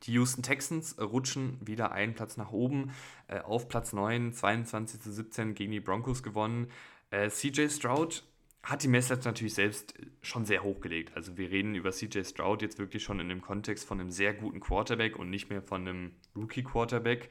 Die 0.02 0.12
Houston 0.12 0.42
Texans 0.42 0.98
rutschen 1.00 1.58
wieder 1.66 1.92
einen 1.92 2.14
Platz 2.14 2.36
nach 2.36 2.52
oben 2.52 2.92
äh, 3.28 3.40
auf 3.40 3.68
Platz 3.68 3.94
9, 3.94 4.34
22 4.34 5.00
zu 5.00 5.10
17 5.10 5.54
gegen 5.54 5.72
die 5.72 5.80
Broncos 5.80 6.22
gewonnen. 6.22 6.70
Äh, 7.10 7.30
CJ 7.30 7.68
Stroud 7.70 8.24
hat 8.64 8.82
die 8.82 8.88
Messlatte 8.88 9.28
natürlich 9.28 9.54
selbst 9.54 9.94
schon 10.22 10.46
sehr 10.46 10.62
hochgelegt. 10.62 11.14
Also 11.14 11.36
wir 11.36 11.50
reden 11.50 11.74
über 11.74 11.92
CJ 11.92 12.24
Stroud 12.24 12.62
jetzt 12.62 12.78
wirklich 12.78 13.02
schon 13.02 13.20
in 13.20 13.28
dem 13.28 13.42
Kontext 13.42 13.86
von 13.86 14.00
einem 14.00 14.10
sehr 14.10 14.32
guten 14.32 14.60
Quarterback 14.60 15.18
und 15.18 15.28
nicht 15.28 15.50
mehr 15.50 15.62
von 15.62 15.82
einem 15.82 16.12
Rookie-Quarterback. 16.34 17.28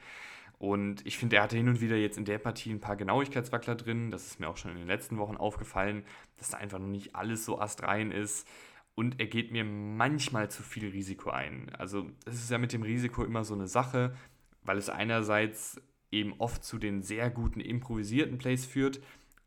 Und 0.58 1.04
ich 1.04 1.18
finde, 1.18 1.36
er 1.36 1.42
hatte 1.42 1.56
hin 1.56 1.68
und 1.68 1.80
wieder 1.80 1.96
jetzt 1.96 2.16
in 2.16 2.24
der 2.24 2.38
Partie 2.38 2.70
ein 2.70 2.80
paar 2.80 2.94
Genauigkeitswackler 2.94 3.74
drin. 3.74 4.12
Das 4.12 4.26
ist 4.26 4.38
mir 4.38 4.48
auch 4.48 4.56
schon 4.56 4.70
in 4.70 4.78
den 4.78 4.86
letzten 4.86 5.18
Wochen 5.18 5.36
aufgefallen, 5.36 6.04
dass 6.38 6.50
da 6.50 6.58
einfach 6.58 6.78
noch 6.78 6.86
nicht 6.86 7.16
alles 7.16 7.44
so 7.44 7.58
astrein 7.60 8.12
ist. 8.12 8.48
Und 8.94 9.18
er 9.18 9.26
geht 9.26 9.50
mir 9.50 9.64
manchmal 9.64 10.52
zu 10.52 10.62
viel 10.62 10.88
Risiko 10.88 11.30
ein. 11.30 11.74
Also 11.76 12.08
es 12.26 12.36
ist 12.36 12.50
ja 12.50 12.58
mit 12.58 12.72
dem 12.72 12.82
Risiko 12.82 13.24
immer 13.24 13.44
so 13.44 13.54
eine 13.54 13.66
Sache, 13.66 14.14
weil 14.62 14.78
es 14.78 14.88
einerseits 14.88 15.82
eben 16.12 16.32
oft 16.38 16.62
zu 16.62 16.78
den 16.78 17.02
sehr 17.02 17.28
guten 17.28 17.58
improvisierten 17.58 18.38
Plays 18.38 18.64
führt, 18.64 19.00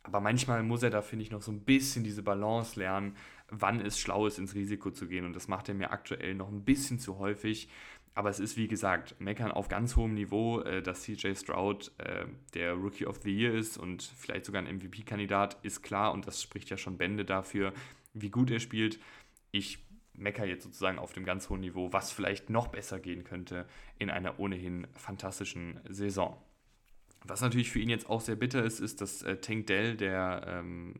aber 0.07 0.21
manchmal 0.21 0.63
muss 0.63 0.83
er 0.83 0.89
da, 0.89 1.01
finde 1.01 1.23
ich, 1.23 1.31
noch 1.31 1.41
so 1.41 1.51
ein 1.51 1.59
bisschen 1.59 2.05
diese 2.05 2.23
Balance 2.23 2.79
lernen, 2.79 3.17
wann 3.49 3.81
es 3.81 3.99
schlau 3.99 4.25
ist, 4.25 4.39
ins 4.39 4.55
Risiko 4.55 4.89
zu 4.89 5.05
gehen. 5.07 5.25
Und 5.25 5.35
das 5.35 5.49
macht 5.49 5.67
er 5.67 5.75
mir 5.75 5.91
aktuell 5.91 6.33
noch 6.33 6.47
ein 6.49 6.63
bisschen 6.63 6.97
zu 6.97 7.19
häufig. 7.19 7.67
Aber 8.13 8.29
es 8.29 8.39
ist 8.39 8.55
wie 8.55 8.69
gesagt, 8.69 9.19
meckern 9.19 9.51
auf 9.51 9.67
ganz 9.67 9.97
hohem 9.97 10.13
Niveau, 10.13 10.61
äh, 10.61 10.81
dass 10.81 11.03
CJ 11.03 11.35
Stroud 11.35 11.91
äh, 11.97 12.25
der 12.53 12.73
Rookie 12.73 13.05
of 13.05 13.19
the 13.21 13.31
Year 13.31 13.53
ist 13.53 13.77
und 13.77 14.01
vielleicht 14.01 14.45
sogar 14.45 14.63
ein 14.63 14.77
MVP-Kandidat, 14.77 15.57
ist 15.61 15.83
klar 15.83 16.13
und 16.13 16.25
das 16.25 16.41
spricht 16.41 16.69
ja 16.69 16.77
schon 16.77 16.97
Bände 16.97 17.25
dafür, 17.25 17.73
wie 18.13 18.31
gut 18.31 18.49
er 18.49 18.59
spielt. 18.59 18.99
Ich 19.51 19.85
mecker 20.13 20.45
jetzt 20.45 20.63
sozusagen 20.63 20.99
auf 20.99 21.13
dem 21.13 21.25
ganz 21.25 21.49
hohen 21.49 21.59
Niveau, 21.59 21.91
was 21.91 22.11
vielleicht 22.11 22.49
noch 22.49 22.69
besser 22.69 22.99
gehen 22.99 23.23
könnte 23.23 23.67
in 23.99 24.09
einer 24.09 24.39
ohnehin 24.39 24.87
fantastischen 24.95 25.79
Saison. 25.87 26.41
Was 27.23 27.41
natürlich 27.41 27.71
für 27.71 27.79
ihn 27.79 27.89
jetzt 27.89 28.09
auch 28.09 28.21
sehr 28.21 28.35
bitter 28.35 28.63
ist, 28.63 28.79
ist, 28.79 29.01
dass 29.01 29.21
äh, 29.23 29.37
Tank 29.37 29.67
Dell, 29.67 29.95
der 29.97 30.43
ähm, 30.47 30.93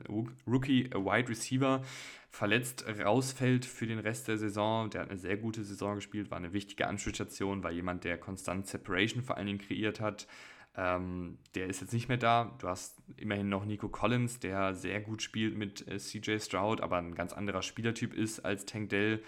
Rookie 0.45 0.89
Wide 0.91 1.30
Receiver, 1.30 1.82
verletzt 2.30 2.86
rausfällt 3.03 3.65
für 3.65 3.88
den 3.88 3.99
Rest 3.99 4.27
der 4.27 4.38
Saison. 4.38 4.89
Der 4.89 5.01
hat 5.01 5.10
eine 5.10 5.17
sehr 5.17 5.38
gute 5.38 5.63
Saison 5.63 5.95
gespielt, 5.95 6.30
war 6.30 6.38
eine 6.38 6.53
wichtige 6.53 6.88
Anspielstation, 6.88 7.63
war 7.63 7.71
jemand, 7.71 8.03
der 8.03 8.17
konstant 8.17 8.67
Separation 8.67 9.23
vor 9.23 9.38
allen 9.38 9.47
Dingen 9.47 9.60
kreiert 9.60 9.99
hat. 9.99 10.27
Ähm, 10.75 11.39
der 11.56 11.67
ist 11.67 11.82
jetzt 11.82 11.93
nicht 11.93 12.08
mehr 12.08 12.17
da. 12.17 12.56
Du 12.60 12.67
hast 12.67 13.01
immerhin 13.15 13.49
noch 13.49 13.65
Nico 13.65 13.89
Collins, 13.89 14.39
der 14.39 14.75
sehr 14.75 15.01
gut 15.01 15.23
spielt 15.23 15.58
mit 15.58 15.88
äh, 15.88 15.97
CJ 15.97 16.38
Stroud, 16.39 16.82
aber 16.82 16.97
ein 16.97 17.15
ganz 17.15 17.34
anderer 17.34 17.63
Spielertyp 17.63 18.13
ist 18.13 18.41
als 18.41 18.65
Tank 18.65 18.89
Dell. 18.89 19.23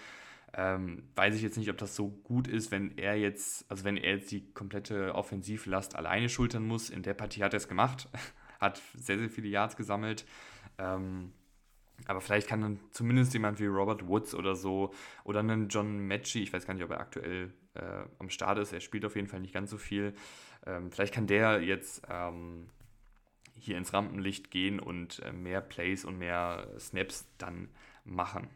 Ähm, 0.54 1.04
weiß 1.14 1.36
ich 1.36 1.42
jetzt 1.42 1.56
nicht, 1.56 1.70
ob 1.70 1.78
das 1.78 1.94
so 1.94 2.08
gut 2.08 2.48
ist, 2.48 2.70
wenn 2.70 2.96
er 2.98 3.16
jetzt, 3.16 3.70
also 3.70 3.84
wenn 3.84 3.96
er 3.96 4.16
jetzt 4.16 4.30
die 4.32 4.52
komplette 4.52 5.14
Offensivlast 5.14 5.94
alleine 5.94 6.28
schultern 6.28 6.66
muss. 6.66 6.90
In 6.90 7.02
der 7.02 7.14
Partie 7.14 7.44
hat 7.44 7.54
er 7.54 7.58
es 7.58 7.68
gemacht, 7.68 8.08
hat 8.60 8.80
sehr, 8.94 9.18
sehr 9.18 9.30
viele 9.30 9.48
Yards 9.48 9.76
gesammelt. 9.76 10.24
Ähm, 10.78 11.32
aber 12.06 12.20
vielleicht 12.20 12.48
kann 12.48 12.62
dann 12.62 12.80
zumindest 12.90 13.32
jemand 13.34 13.60
wie 13.60 13.66
Robert 13.66 14.06
Woods 14.08 14.34
oder 14.34 14.56
so 14.56 14.92
oder 15.24 15.40
einen 15.40 15.68
John 15.68 16.06
Matchy, 16.06 16.42
ich 16.42 16.52
weiß 16.52 16.66
gar 16.66 16.74
nicht, 16.74 16.82
ob 16.82 16.90
er 16.90 17.00
aktuell 17.00 17.52
äh, 17.74 18.04
am 18.18 18.30
Start 18.30 18.58
ist, 18.58 18.72
er 18.72 18.80
spielt 18.80 19.04
auf 19.04 19.16
jeden 19.16 19.28
Fall 19.28 19.40
nicht 19.40 19.54
ganz 19.54 19.70
so 19.70 19.78
viel. 19.78 20.14
Ähm, 20.66 20.90
vielleicht 20.90 21.14
kann 21.14 21.26
der 21.26 21.62
jetzt 21.62 22.02
ähm, 22.08 22.68
hier 23.58 23.76
ins 23.76 23.92
Rampenlicht 23.92 24.50
gehen 24.50 24.80
und 24.80 25.20
äh, 25.20 25.32
mehr 25.32 25.60
Plays 25.60 26.04
und 26.04 26.18
mehr 26.18 26.68
Snaps 26.78 27.26
dann 27.38 27.68
machen. 28.04 28.48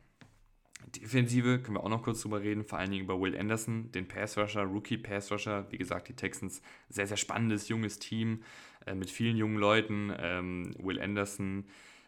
Defensive 0.86 1.60
können 1.60 1.76
wir 1.76 1.84
auch 1.84 1.88
noch 1.88 2.02
kurz 2.02 2.22
drüber 2.22 2.40
reden, 2.40 2.64
vor 2.64 2.78
allen 2.78 2.90
Dingen 2.90 3.04
über 3.04 3.20
Will 3.20 3.36
Anderson, 3.38 3.90
den 3.92 4.08
Pass 4.08 4.36
Rusher, 4.38 4.62
Rookie 4.62 4.98
Pass 4.98 5.30
Rusher. 5.30 5.66
Wie 5.70 5.78
gesagt, 5.78 6.08
die 6.08 6.14
Texans, 6.14 6.62
sehr, 6.88 7.06
sehr 7.06 7.16
spannendes, 7.16 7.68
junges 7.68 7.98
Team 7.98 8.42
äh, 8.86 8.94
mit 8.94 9.10
vielen 9.10 9.36
jungen 9.36 9.56
Leuten. 9.56 10.12
Ähm, 10.18 10.74
Will 10.78 11.00
Anderson, 11.00 11.64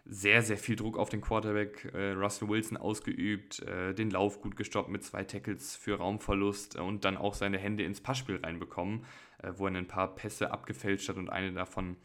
sehr, 0.08 0.42
sehr 0.42 0.56
viel 0.56 0.76
Druck 0.76 0.98
auf 0.98 1.08
den 1.08 1.20
Quarterback 1.20 1.90
äh, 1.92 2.12
Russell 2.12 2.48
Wilson 2.48 2.76
ausgeübt, 2.76 3.62
äh, 3.62 3.92
den 3.92 4.10
Lauf 4.10 4.40
gut 4.40 4.56
gestoppt 4.56 4.88
mit 4.88 5.02
zwei 5.02 5.24
Tackles 5.24 5.74
für 5.74 5.96
Raumverlust 5.96 6.76
und 6.76 7.04
dann 7.04 7.16
auch 7.16 7.34
seine 7.34 7.58
Hände 7.58 7.82
ins 7.82 8.00
Passspiel 8.00 8.36
reinbekommen, 8.36 9.04
äh, 9.42 9.52
wo 9.56 9.66
er 9.66 9.74
ein 9.74 9.88
paar 9.88 10.14
Pässe 10.14 10.52
abgefälscht 10.52 11.08
hat 11.08 11.16
und 11.16 11.28
eine 11.28 11.52
davon 11.52 11.96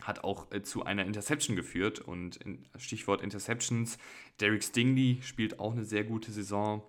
hat 0.00 0.24
auch 0.24 0.50
äh, 0.52 0.62
zu 0.62 0.84
einer 0.84 1.04
Interception 1.04 1.56
geführt. 1.56 2.00
Und 2.00 2.36
in, 2.36 2.64
Stichwort 2.78 3.22
Interceptions, 3.22 3.98
Derek 4.40 4.62
Stingley 4.62 5.18
spielt 5.22 5.58
auch 5.58 5.72
eine 5.72 5.84
sehr 5.84 6.04
gute 6.04 6.32
Saison. 6.32 6.82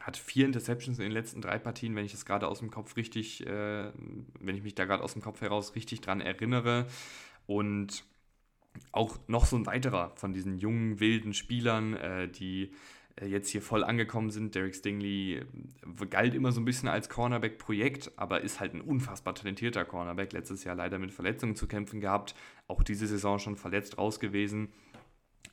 Hat 0.00 0.16
vier 0.16 0.46
Interceptions 0.46 0.98
in 0.98 1.04
den 1.04 1.12
letzten 1.12 1.40
drei 1.40 1.58
Partien, 1.58 1.96
wenn 1.96 2.04
ich 2.04 2.12
das 2.12 2.26
gerade 2.26 2.48
aus 2.48 2.58
dem 2.58 2.70
Kopf 2.70 2.96
richtig, 2.96 3.46
äh, 3.46 3.90
wenn 4.40 4.56
ich 4.56 4.62
mich 4.62 4.74
da 4.74 4.84
gerade 4.84 5.02
aus 5.02 5.14
dem 5.14 5.22
Kopf 5.22 5.40
heraus 5.40 5.74
richtig 5.74 6.00
dran 6.00 6.20
erinnere. 6.20 6.86
Und 7.46 8.04
auch 8.92 9.18
noch 9.28 9.46
so 9.46 9.56
ein 9.56 9.66
weiterer 9.66 10.12
von 10.16 10.32
diesen 10.32 10.58
jungen, 10.58 11.00
wilden 11.00 11.32
Spielern, 11.32 11.94
äh, 11.94 12.28
die 12.28 12.72
jetzt 13.20 13.48
hier 13.48 13.62
voll 13.62 13.84
angekommen 13.84 14.30
sind. 14.30 14.54
Derek 14.54 14.74
Stingley 14.74 15.36
äh, 15.36 16.06
galt 16.10 16.34
immer 16.34 16.52
so 16.52 16.60
ein 16.60 16.64
bisschen 16.64 16.88
als 16.88 17.08
Cornerback-Projekt, 17.08 18.12
aber 18.16 18.40
ist 18.40 18.60
halt 18.60 18.74
ein 18.74 18.80
unfassbar 18.80 19.34
talentierter 19.34 19.84
Cornerback. 19.84 20.32
Letztes 20.32 20.64
Jahr 20.64 20.74
leider 20.74 20.98
mit 20.98 21.12
Verletzungen 21.12 21.54
zu 21.54 21.68
kämpfen 21.68 22.00
gehabt. 22.00 22.34
Auch 22.66 22.82
diese 22.82 23.06
Saison 23.06 23.38
schon 23.38 23.56
verletzt 23.56 23.98
raus 23.98 24.18
gewesen, 24.18 24.72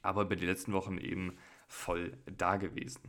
aber 0.01 0.25
bei 0.25 0.35
den 0.35 0.47
letzten 0.47 0.73
Wochen 0.73 0.97
eben 0.97 1.37
voll 1.67 2.17
da 2.25 2.57
gewesen. 2.57 3.01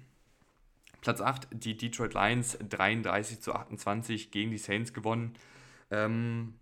Platz 1.01 1.21
8, 1.21 1.49
die 1.53 1.77
Detroit 1.77 2.15
Lions 2.15 2.59
33 2.69 3.41
zu 3.41 3.55
28 3.55 4.31
gegen 4.31 4.51
die 4.51 4.59
Saints 4.59 4.93
gewonnen. 4.93 5.35
Ähm, 5.91 6.55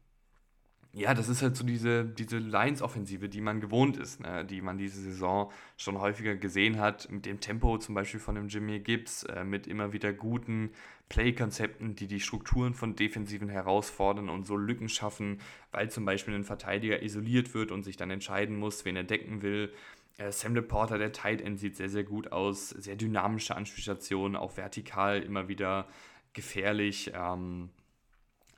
ja, 0.92 1.14
das 1.14 1.29
ist 1.29 1.40
halt 1.40 1.57
so 1.57 1.64
diese, 1.64 2.05
diese 2.05 2.38
Lions-Offensive, 2.38 3.29
die 3.29 3.40
man 3.40 3.61
gewohnt 3.61 3.96
ist, 3.96 4.20
ne? 4.20 4.44
die 4.44 4.61
man 4.61 4.76
diese 4.76 5.00
Saison 5.00 5.53
schon 5.76 6.00
häufiger 6.00 6.35
gesehen 6.35 6.81
hat, 6.81 7.09
mit 7.11 7.26
dem 7.26 7.38
Tempo 7.38 7.79
zum 7.79 7.94
Beispiel 7.94 8.18
von 8.18 8.35
dem 8.35 8.48
Jimmy 8.48 8.81
Gibbs, 8.81 9.22
äh, 9.24 9.44
mit 9.44 9.68
immer 9.68 9.92
wieder 9.92 10.12
guten 10.12 10.70
Play-Konzepten, 11.09 11.94
die 11.94 12.09
die 12.09 12.18
Strukturen 12.18 12.74
von 12.74 12.96
Defensiven 12.96 13.48
herausfordern 13.48 14.29
und 14.29 14.46
so 14.46 14.57
Lücken 14.57 14.88
schaffen, 14.88 15.40
weil 15.70 15.90
zum 15.90 16.05
Beispiel 16.05 16.35
ein 16.35 16.44
Verteidiger 16.44 17.03
isoliert 17.03 17.55
wird 17.55 17.70
und 17.70 17.85
sich 17.85 17.96
dann 17.96 18.11
entscheiden 18.11 18.57
muss, 18.57 18.85
wen 18.85 18.96
er 18.96 19.05
decken 19.05 19.42
will. 19.42 19.72
Äh, 20.18 20.33
Sam 20.33 20.55
Porter, 20.66 20.98
der 20.98 21.12
Tight 21.12 21.40
End, 21.40 21.61
sieht 21.61 21.76
sehr, 21.76 21.88
sehr 21.88 22.05
gut 22.05 22.33
aus, 22.33 22.70
sehr 22.70 22.96
dynamische 22.96 23.55
Anspielstationen, 23.55 24.37
auch 24.37 24.57
vertikal 24.57 25.22
immer 25.22 25.46
wieder 25.46 25.87
gefährlich. 26.33 27.12
Ähm, 27.14 27.70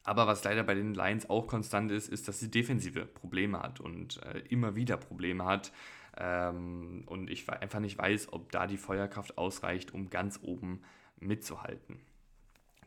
aber 0.05 0.27
was 0.27 0.43
leider 0.45 0.63
bei 0.65 0.75
den 0.75 0.95
Lions 0.95 1.31
auch 1.31 1.47
konstant 1.47 1.91
ist, 1.91 2.09
ist, 2.09 2.29
dass 2.29 2.41
die 2.41 2.51
Defensive 2.51 3.07
Probleme 3.07 3.61
hat 3.61 3.81
und 3.81 4.23
äh, 4.25 4.41
immer 4.49 4.75
wieder 4.75 4.97
Probleme 4.97 5.45
hat. 5.45 5.73
Ähm, 6.17 7.05
und 7.07 7.31
ich 7.31 7.49
einfach 7.49 7.81
nicht 7.81 7.99
weiß, 7.99 8.33
ob 8.33 8.51
da 8.53 8.67
die 8.67 8.77
Feuerkraft 8.77 9.39
ausreicht, 9.39 9.95
um 9.95 10.11
ganz 10.11 10.41
oben 10.43 10.83
mitzuhalten. 11.19 12.01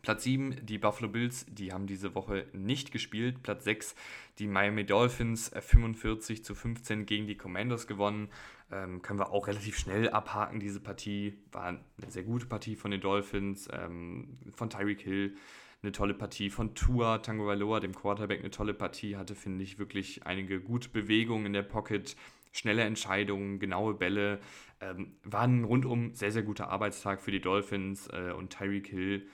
Platz 0.01 0.23
7, 0.23 0.63
die 0.63 0.78
Buffalo 0.78 1.10
Bills, 1.10 1.47
die 1.49 1.73
haben 1.73 1.88
diese 1.88 2.13
Woche 2.13 2.45
nicht 2.54 2.91
gespielt. 2.91 3.41
Platz 3.41 3.63
6, 3.63 3.95
die 4.38 4.45
Miami 4.45 4.86
Dolphins, 4.86 5.49
45 5.58 6.39
äh, 6.39 6.41
zu 6.43 6.54
15 6.54 7.08
gegen 7.08 7.25
die 7.25 7.38
Commanders 7.38 7.88
gewonnen. 7.88 8.30
Ähm, 8.71 9.01
können 9.01 9.17
wir 9.17 9.32
auch 9.32 9.47
relativ 9.47 9.80
schnell 9.80 10.10
abhaken. 10.10 10.60
Diese 10.60 10.80
Partie 10.80 11.39
war 11.51 11.65
eine 11.65 11.82
sehr 12.08 12.21
gute 12.21 12.45
Partie 12.45 12.75
von 12.75 12.91
den 12.91 13.01
Dolphins, 13.01 13.67
ähm, 13.71 14.38
von 14.54 14.69
Tyreek 14.69 15.01
Hill 15.01 15.36
eine 15.86 15.91
tolle 15.91 16.13
Partie 16.13 16.50
von 16.50 16.76
Tua 16.76 17.19
Tango 17.19 17.48
Valoa, 17.48 17.80
dem 17.80 17.93
Quarterback, 17.93 18.39
eine 18.39 18.52
tolle 18.52 18.74
Partie 18.74 19.15
hatte, 19.15 19.36
finde 19.36 19.63
ich, 19.63 19.80
wirklich 19.80 20.26
einige 20.26 20.60
gute 20.60 20.89
Bewegungen 20.89 21.45
in 21.45 21.54
der 21.54 21.63
Pocket, 21.63 22.15
schnelle 22.52 22.84
Entscheidungen, 22.84 23.60
genaue 23.60 23.93
Bälle. 23.93 24.39
Ähm, 24.82 25.15
war 25.24 25.41
ein 25.41 25.63
rundum 25.63 26.13
sehr, 26.15 26.32
sehr 26.32 26.43
guter 26.43 26.69
Arbeitstag 26.69 27.21
für 27.21 27.32
die 27.32 27.41
Dolphins 27.41 28.08
äh, 28.08 28.32
und 28.32 28.50
Tyreek 28.50 28.88
Hill 28.88 29.28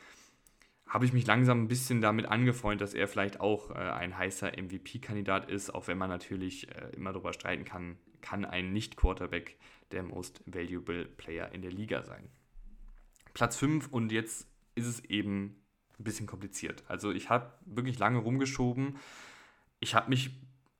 habe 0.91 1.05
ich 1.05 1.13
mich 1.13 1.25
langsam 1.25 1.63
ein 1.63 1.67
bisschen 1.69 2.01
damit 2.01 2.25
angefreundet, 2.25 2.81
dass 2.81 2.93
er 2.93 3.07
vielleicht 3.07 3.39
auch 3.39 3.71
äh, 3.71 3.75
ein 3.75 4.17
heißer 4.17 4.51
MVP-Kandidat 4.61 5.49
ist, 5.49 5.73
auch 5.73 5.87
wenn 5.87 5.97
man 5.97 6.09
natürlich 6.09 6.67
äh, 6.67 6.89
immer 6.97 7.13
darüber 7.13 7.31
streiten 7.31 7.63
kann, 7.63 7.97
kann 8.19 8.43
ein 8.43 8.73
Nicht-Quarterback 8.73 9.55
der 9.91 10.03
Most 10.03 10.43
Valuable 10.45 11.05
Player 11.05 11.49
in 11.53 11.61
der 11.61 11.71
Liga 11.71 12.03
sein. 12.03 12.27
Platz 13.33 13.55
5 13.55 13.87
und 13.87 14.11
jetzt 14.11 14.49
ist 14.75 14.85
es 14.85 15.05
eben 15.05 15.60
ein 16.01 16.03
bisschen 16.03 16.27
kompliziert. 16.27 16.83
Also 16.87 17.11
ich 17.11 17.29
habe 17.29 17.51
wirklich 17.65 17.99
lange 17.99 18.19
rumgeschoben. 18.19 18.97
Ich 19.79 19.95
habe 19.95 20.09
mich 20.09 20.31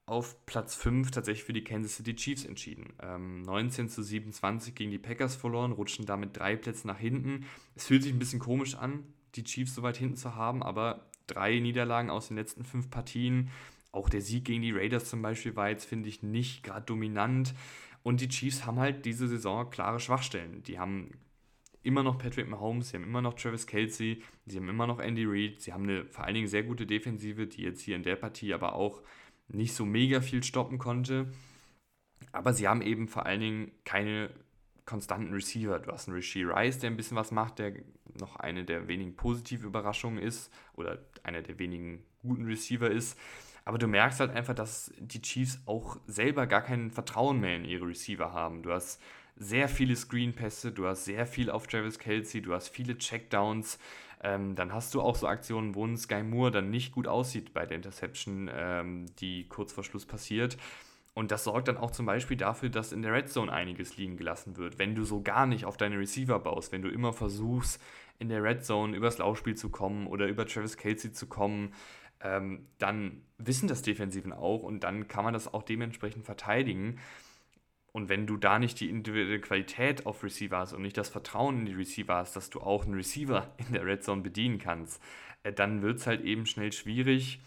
auf 0.06 0.46
Platz 0.46 0.76
5 0.76 1.12
tatsächlich 1.12 1.46
für 1.46 1.54
die 1.54 1.64
Kansas 1.64 1.96
City 1.96 2.16
Chiefs 2.16 2.44
entschieden. 2.44 2.94
Ähm, 3.02 3.44
19 3.44 3.88
zu 3.88 4.04
27 4.04 4.76
gegen 4.76 4.92
die 4.92 4.98
Packers 4.98 5.36
verloren, 5.36 5.72
rutschen 5.72 6.06
damit 6.06 6.38
drei 6.38 6.56
Plätze 6.58 6.86
nach 6.88 7.00
hinten. 7.00 7.46
Es 7.76 7.88
fühlt 7.88 8.04
sich 8.04 8.12
ein 8.12 8.20
bisschen 8.20 8.40
komisch 8.40 8.76
an, 8.76 9.06
die 9.36 9.44
Chiefs 9.44 9.76
so 9.76 9.84
weit 9.84 9.98
hinten 9.98 10.18
zu 10.18 10.36
haben, 10.36 10.64
aber 10.64 11.10
drei 11.28 11.60
Niederlagen 11.60 12.10
aus 12.10 12.28
den 12.28 12.38
letzten 12.38 12.66
fünf 12.66 12.90
Partien. 12.90 13.52
Auch 13.94 14.10
der 14.10 14.22
Sieg 14.22 14.46
gegen 14.46 14.62
die 14.62 14.72
Raiders 14.72 15.10
zum 15.10 15.22
Beispiel 15.22 15.56
war 15.56 15.70
jetzt, 15.70 15.86
finde 15.86 16.10
ich, 16.10 16.24
nicht 16.24 16.64
gerade 16.64 16.86
dominant. 16.86 17.54
Und 18.04 18.22
die 18.22 18.30
Chiefs 18.30 18.66
haben 18.66 18.80
halt 18.80 19.06
diese 19.06 19.28
Saison 19.28 19.70
klare 19.70 20.00
Schwachstellen. 20.00 20.64
Die 20.64 20.80
haben 20.80 21.12
immer 21.84 22.04
noch 22.04 22.18
Patrick 22.18 22.48
Mahomes, 22.48 22.90
sie 22.90 22.98
haben 22.98 23.04
immer 23.04 23.22
noch 23.22 23.34
Travis 23.34 23.68
Kelsey, 23.68 24.22
sie 24.46 24.58
haben 24.58 24.70
immer 24.70 24.88
noch 24.88 25.00
Andy 25.00 25.26
Reid, 25.26 25.62
sie 25.62 25.74
haben 25.74 25.84
eine 25.84 26.06
vor 26.06 26.26
allen 26.26 26.36
Dingen 26.36 26.48
sehr 26.48 26.64
gute 26.64 26.86
Defensive, 26.86 27.48
die 27.48 27.64
jetzt 27.64 27.82
hier 27.82 27.96
in 27.96 28.04
der 28.04 28.16
Partie 28.16 28.54
aber 28.54 28.74
auch 28.76 29.02
nicht 29.48 29.74
so 29.74 29.86
mega 29.86 30.22
viel 30.22 30.44
stoppen 30.44 30.78
konnte. 30.78 31.32
Aber 32.32 32.54
sie 32.54 32.68
haben 32.68 32.82
eben 32.82 33.08
vor 33.08 33.26
allen 33.26 33.42
Dingen 33.42 33.72
keine 33.84 34.30
konstanten 34.86 35.34
Receiver. 35.34 35.80
Du 35.80 35.92
hast 35.92 36.08
einen 36.08 36.16
Rishi 36.16 36.44
Rice, 36.44 36.80
der 36.80 36.90
ein 36.90 36.98
bisschen 36.98 37.18
was 37.18 37.32
macht, 37.32 37.60
der 37.60 37.74
noch 38.20 38.36
eine 38.36 38.64
der 38.64 38.88
wenigen 38.88 39.16
positiven 39.16 39.68
Überraschungen 39.68 40.22
ist 40.22 40.52
oder 40.74 41.00
einer 41.24 41.42
der 41.42 41.60
wenigen 41.60 42.04
guten 42.22 42.46
Receiver 42.46 42.90
ist. 42.90 43.18
Aber 43.64 43.78
du 43.78 43.88
merkst 43.88 44.20
halt 44.20 44.32
einfach, 44.32 44.56
dass 44.56 44.92
die 45.00 45.22
Chiefs 45.22 45.62
auch 45.66 45.98
selber 46.08 46.48
gar 46.48 46.62
kein 46.62 46.92
Vertrauen 46.92 47.40
mehr 47.40 47.56
in 47.56 47.66
ihre 47.66 47.88
Receiver 47.88 48.34
haben. 48.34 48.64
Du 48.64 48.72
hast 48.72 49.02
sehr 49.36 49.68
viele 49.68 49.96
Screenpässe, 49.96 50.72
du 50.72 50.88
hast 50.88 51.06
sehr 51.06 51.26
viel 51.26 51.50
auf 51.50 51.68
Travis 51.68 52.00
Kelsey, 52.00 52.42
du 52.42 52.54
hast 52.54 52.70
viele 52.70 52.98
Checkdowns. 52.98 53.80
Ähm, 54.24 54.56
dann 54.56 54.72
hast 54.72 54.94
du 54.94 55.02
auch 55.02 55.16
so 55.16 55.28
Aktionen, 55.28 55.74
wo 55.74 55.86
ein 55.86 55.98
Sky 55.98 56.22
Moore 56.22 56.52
dann 56.52 56.70
nicht 56.70 56.92
gut 56.92 57.08
aussieht 57.08 57.54
bei 57.54 57.66
der 57.66 57.78
Interception, 57.78 58.52
ähm, 58.54 59.08
die 59.20 59.48
kurz 59.48 59.74
vor 59.74 59.84
Schluss 59.84 60.06
passiert. 60.06 60.58
Und 61.14 61.32
das 61.32 61.44
sorgt 61.44 61.68
dann 61.68 61.78
auch 61.78 61.92
zum 61.92 62.06
Beispiel 62.06 62.38
dafür, 62.38 62.70
dass 62.70 62.94
in 62.94 63.02
der 63.02 63.14
Red 63.14 63.30
Zone 63.30 63.52
einiges 63.52 63.98
liegen 63.98 64.16
gelassen 64.16 64.58
wird. 64.58 64.80
Wenn 64.80 64.96
du 64.96 65.04
so 65.04 65.22
gar 65.22 65.46
nicht 65.46 65.66
auf 65.66 65.76
deine 65.76 65.98
Receiver 65.98 66.40
baust, 66.40 66.72
wenn 66.72 66.82
du 66.82 66.90
immer 66.90 67.14
versuchst, 67.14 67.82
in 68.20 68.30
der 68.30 68.44
Red 68.44 68.64
Zone 68.64 68.96
übers 68.96 69.18
Laufspiel 69.18 69.56
zu 69.56 69.70
kommen 69.70 70.08
oder 70.08 70.28
über 70.28 70.46
Travis 70.46 70.78
Kelsey 70.78 71.12
zu 71.12 71.28
kommen, 71.28 71.74
ähm, 72.22 72.68
dann 72.78 73.24
wissen 73.40 73.68
das 73.68 73.82
Defensiven 73.82 74.32
auch 74.32 74.62
und 74.62 74.82
dann 74.82 75.08
kann 75.08 75.24
man 75.24 75.34
das 75.34 75.54
auch 75.54 75.64
dementsprechend 75.64 76.26
verteidigen. 76.26 77.00
Und 77.94 78.08
wenn 78.08 78.26
du 78.26 78.38
da 78.38 78.58
nicht 78.58 78.80
die 78.80 78.90
individuelle 78.90 79.42
Qualität 79.42 80.06
auf 80.06 80.24
Receiver 80.24 80.58
hast 80.58 80.74
und 80.74 80.82
nicht 80.82 80.98
das 80.98 81.10
Vertrauen 81.10 81.60
in 81.60 81.66
die 81.66 81.74
Receiver 81.74 82.16
hast, 82.16 82.36
dass 82.36 82.50
du 82.50 82.62
auch 82.62 82.86
einen 82.86 82.94
Receiver 82.94 83.54
in 83.58 83.74
der 83.74 83.86
Red 83.86 84.04
Zone 84.04 84.22
bedienen 84.22 84.60
kannst, 84.60 85.02
äh, 85.44 85.52
dann 85.52 85.82
wird 85.82 86.00
es 86.00 86.08
halt 86.08 86.22
eben 86.22 86.46
schnell 86.46 86.72
schwierig. 86.72 87.40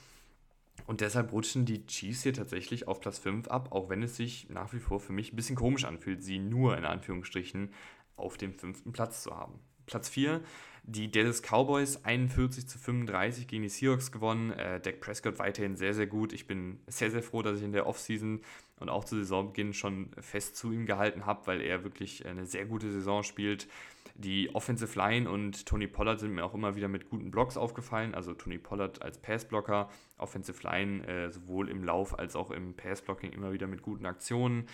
Und 0.86 1.00
deshalb 1.00 1.32
rutschen 1.32 1.64
die 1.64 1.86
Chiefs 1.86 2.24
hier 2.24 2.34
tatsächlich 2.34 2.88
auf 2.88 3.00
Platz 3.00 3.18
5 3.18 3.48
ab, 3.48 3.72
auch 3.72 3.88
wenn 3.88 4.02
es 4.02 4.16
sich 4.16 4.50
nach 4.50 4.72
wie 4.74 4.80
vor 4.80 5.00
für 5.00 5.12
mich 5.12 5.32
ein 5.32 5.36
bisschen 5.36 5.56
komisch 5.56 5.84
anfühlt, 5.84 6.22
sie 6.22 6.38
nur 6.38 6.76
in 6.76 6.84
Anführungsstrichen 6.84 7.72
auf 8.16 8.36
dem 8.36 8.52
fünften 8.52 8.92
Platz 8.92 9.22
zu 9.22 9.34
haben. 9.34 9.60
Platz 9.86 10.08
4, 10.08 10.40
die 10.82 11.10
Dallas 11.10 11.42
Cowboys 11.42 12.04
41 12.04 12.68
zu 12.68 12.78
35 12.78 13.46
gegen 13.46 13.62
die 13.62 13.68
Seahawks 13.68 14.12
gewonnen. 14.12 14.50
Äh, 14.52 14.80
Dak 14.80 15.00
Prescott 15.00 15.38
weiterhin 15.38 15.76
sehr, 15.76 15.94
sehr 15.94 16.06
gut. 16.06 16.32
Ich 16.32 16.46
bin 16.46 16.80
sehr, 16.86 17.10
sehr 17.10 17.22
froh, 17.22 17.42
dass 17.42 17.58
ich 17.58 17.64
in 17.64 17.72
der 17.72 17.86
Offseason 17.86 18.40
und 18.80 18.88
auch 18.88 19.04
zu 19.04 19.16
Saisonbeginn 19.16 19.72
schon 19.72 20.10
fest 20.20 20.56
zu 20.56 20.72
ihm 20.72 20.86
gehalten 20.86 21.26
habe, 21.26 21.46
weil 21.46 21.60
er 21.60 21.84
wirklich 21.84 22.26
eine 22.26 22.46
sehr 22.46 22.66
gute 22.66 22.90
Saison 22.90 23.22
spielt. 23.22 23.68
Die 24.16 24.54
Offensive 24.54 24.96
Line 24.98 25.28
und 25.28 25.66
Tony 25.66 25.88
Pollard 25.88 26.20
sind 26.20 26.34
mir 26.34 26.44
auch 26.44 26.54
immer 26.54 26.76
wieder 26.76 26.88
mit 26.88 27.08
guten 27.10 27.30
Blocks 27.30 27.56
aufgefallen. 27.56 28.14
Also 28.14 28.32
Tony 28.34 28.58
Pollard 28.58 29.02
als 29.02 29.18
Passblocker, 29.18 29.88
Offensive 30.18 30.62
Line 30.62 31.06
äh, 31.06 31.30
sowohl 31.30 31.68
im 31.68 31.82
Lauf 31.82 32.16
als 32.18 32.36
auch 32.36 32.50
im 32.50 32.74
Passblocking 32.74 33.32
immer 33.32 33.52
wieder 33.52 33.66
mit 33.66 33.82
guten 33.82 34.06
Aktionen. 34.06 34.68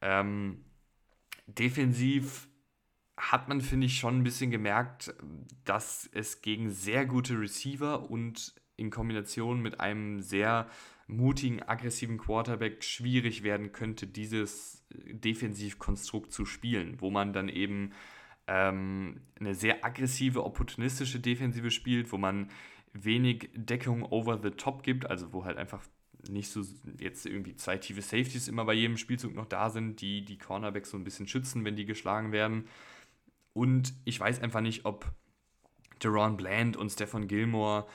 Ähm, 0.00 0.64
defensiv 1.46 2.48
hat 3.16 3.48
man, 3.48 3.60
finde 3.60 3.86
ich, 3.86 3.98
schon 3.98 4.18
ein 4.18 4.24
bisschen 4.24 4.50
gemerkt, 4.50 5.14
dass 5.64 6.08
es 6.12 6.42
gegen 6.42 6.70
sehr 6.70 7.06
gute 7.06 7.38
Receiver 7.38 8.10
und 8.10 8.54
in 8.76 8.90
Kombination 8.90 9.60
mit 9.60 9.80
einem 9.80 10.20
sehr 10.20 10.68
mutigen, 11.06 11.62
aggressiven 11.62 12.18
Quarterback 12.18 12.82
schwierig 12.82 13.42
werden 13.42 13.72
könnte, 13.72 14.06
dieses 14.06 14.84
Defensivkonstrukt 14.90 16.32
zu 16.32 16.46
spielen, 16.46 17.00
wo 17.00 17.10
man 17.10 17.32
dann 17.32 17.48
eben 17.48 17.92
ähm, 18.46 19.20
eine 19.38 19.54
sehr 19.54 19.84
aggressive, 19.84 20.44
opportunistische 20.44 21.20
Defensive 21.20 21.70
spielt, 21.70 22.12
wo 22.12 22.18
man 22.18 22.50
wenig 22.92 23.50
Deckung 23.54 24.02
over 24.04 24.40
the 24.42 24.50
top 24.50 24.82
gibt, 24.82 25.10
also 25.10 25.32
wo 25.32 25.44
halt 25.44 25.58
einfach 25.58 25.82
nicht 26.28 26.50
so 26.50 26.62
jetzt 26.98 27.26
irgendwie 27.26 27.56
zwei 27.56 27.76
tiefe 27.76 28.00
Safeties 28.00 28.48
immer 28.48 28.64
bei 28.64 28.72
jedem 28.72 28.96
Spielzug 28.96 29.34
noch 29.34 29.46
da 29.46 29.68
sind, 29.68 30.00
die 30.00 30.24
die 30.24 30.38
Cornerbacks 30.38 30.90
so 30.90 30.96
ein 30.96 31.04
bisschen 31.04 31.28
schützen, 31.28 31.64
wenn 31.64 31.76
die 31.76 31.84
geschlagen 31.84 32.32
werden. 32.32 32.66
Und 33.52 33.92
ich 34.04 34.18
weiß 34.18 34.40
einfach 34.40 34.60
nicht, 34.60 34.84
ob 34.84 35.12
Deron 36.02 36.36
Bland 36.36 36.76
und 36.76 36.90
Stefan 36.90 37.28
Gilmore 37.28 37.86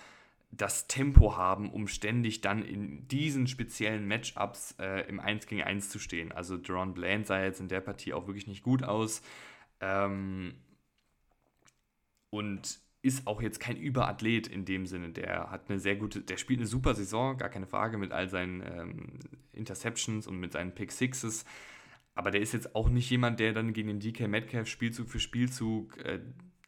das 0.52 0.88
Tempo 0.88 1.38
haben, 1.38 1.72
um 1.72 1.88
ständig 1.88 2.42
dann 2.42 2.64
in 2.64 3.08
diesen 3.08 3.48
speziellen 3.48 4.08
Matchups 4.08 4.76
äh, 4.80 5.08
im 5.08 5.20
1 5.20 5.46
gegen 5.46 5.62
1 5.62 5.90
zu 5.90 6.00
stehen. 6.00 6.32
Also 6.32 6.58
Deron 6.58 6.94
Bland 6.94 7.28
sah 7.28 7.44
jetzt 7.44 7.60
in 7.60 7.68
der 7.68 7.82
Partie 7.82 8.14
auch 8.14 8.28
wirklich 8.28 8.48
nicht 8.48 8.64
gut 8.64 8.84
aus. 8.84 9.22
Ähm, 9.80 10.56
und 12.32 12.80
ist 13.02 13.28
auch 13.28 13.42
jetzt 13.42 13.60
kein 13.60 13.78
Überathlet 13.78 14.48
in 14.48 14.66
dem 14.66 14.86
Sinne. 14.86 15.10
Der 15.10 15.52
hat 15.52 15.70
eine 15.70 15.80
sehr 15.80 15.96
gute, 15.96 16.22
der 16.22 16.38
spielt 16.38 16.60
eine 16.60 16.68
super 16.68 16.96
Saison, 16.96 17.38
gar 17.38 17.50
keine 17.50 17.68
Frage, 17.68 17.98
mit 17.98 18.12
all 18.12 18.28
seinen 18.28 18.62
ähm, 18.62 19.20
Interceptions 19.54 20.28
und 20.28 20.38
mit 20.40 20.52
seinen 20.52 20.74
Pick 20.74 20.92
Sixes. 20.92 21.46
Aber 22.16 22.32
der 22.32 22.42
ist 22.42 22.54
jetzt 22.54 22.76
auch 22.76 22.90
nicht 22.90 23.10
jemand, 23.10 23.40
der 23.40 23.54
dann 23.54 23.72
gegen 23.72 23.88
den 23.88 24.00
DK 24.00 24.28
Metcalf 24.28 24.68
Spielzug 24.68 25.10
für 25.10 25.20
Spielzug 25.20 25.98
äh, 26.00 26.20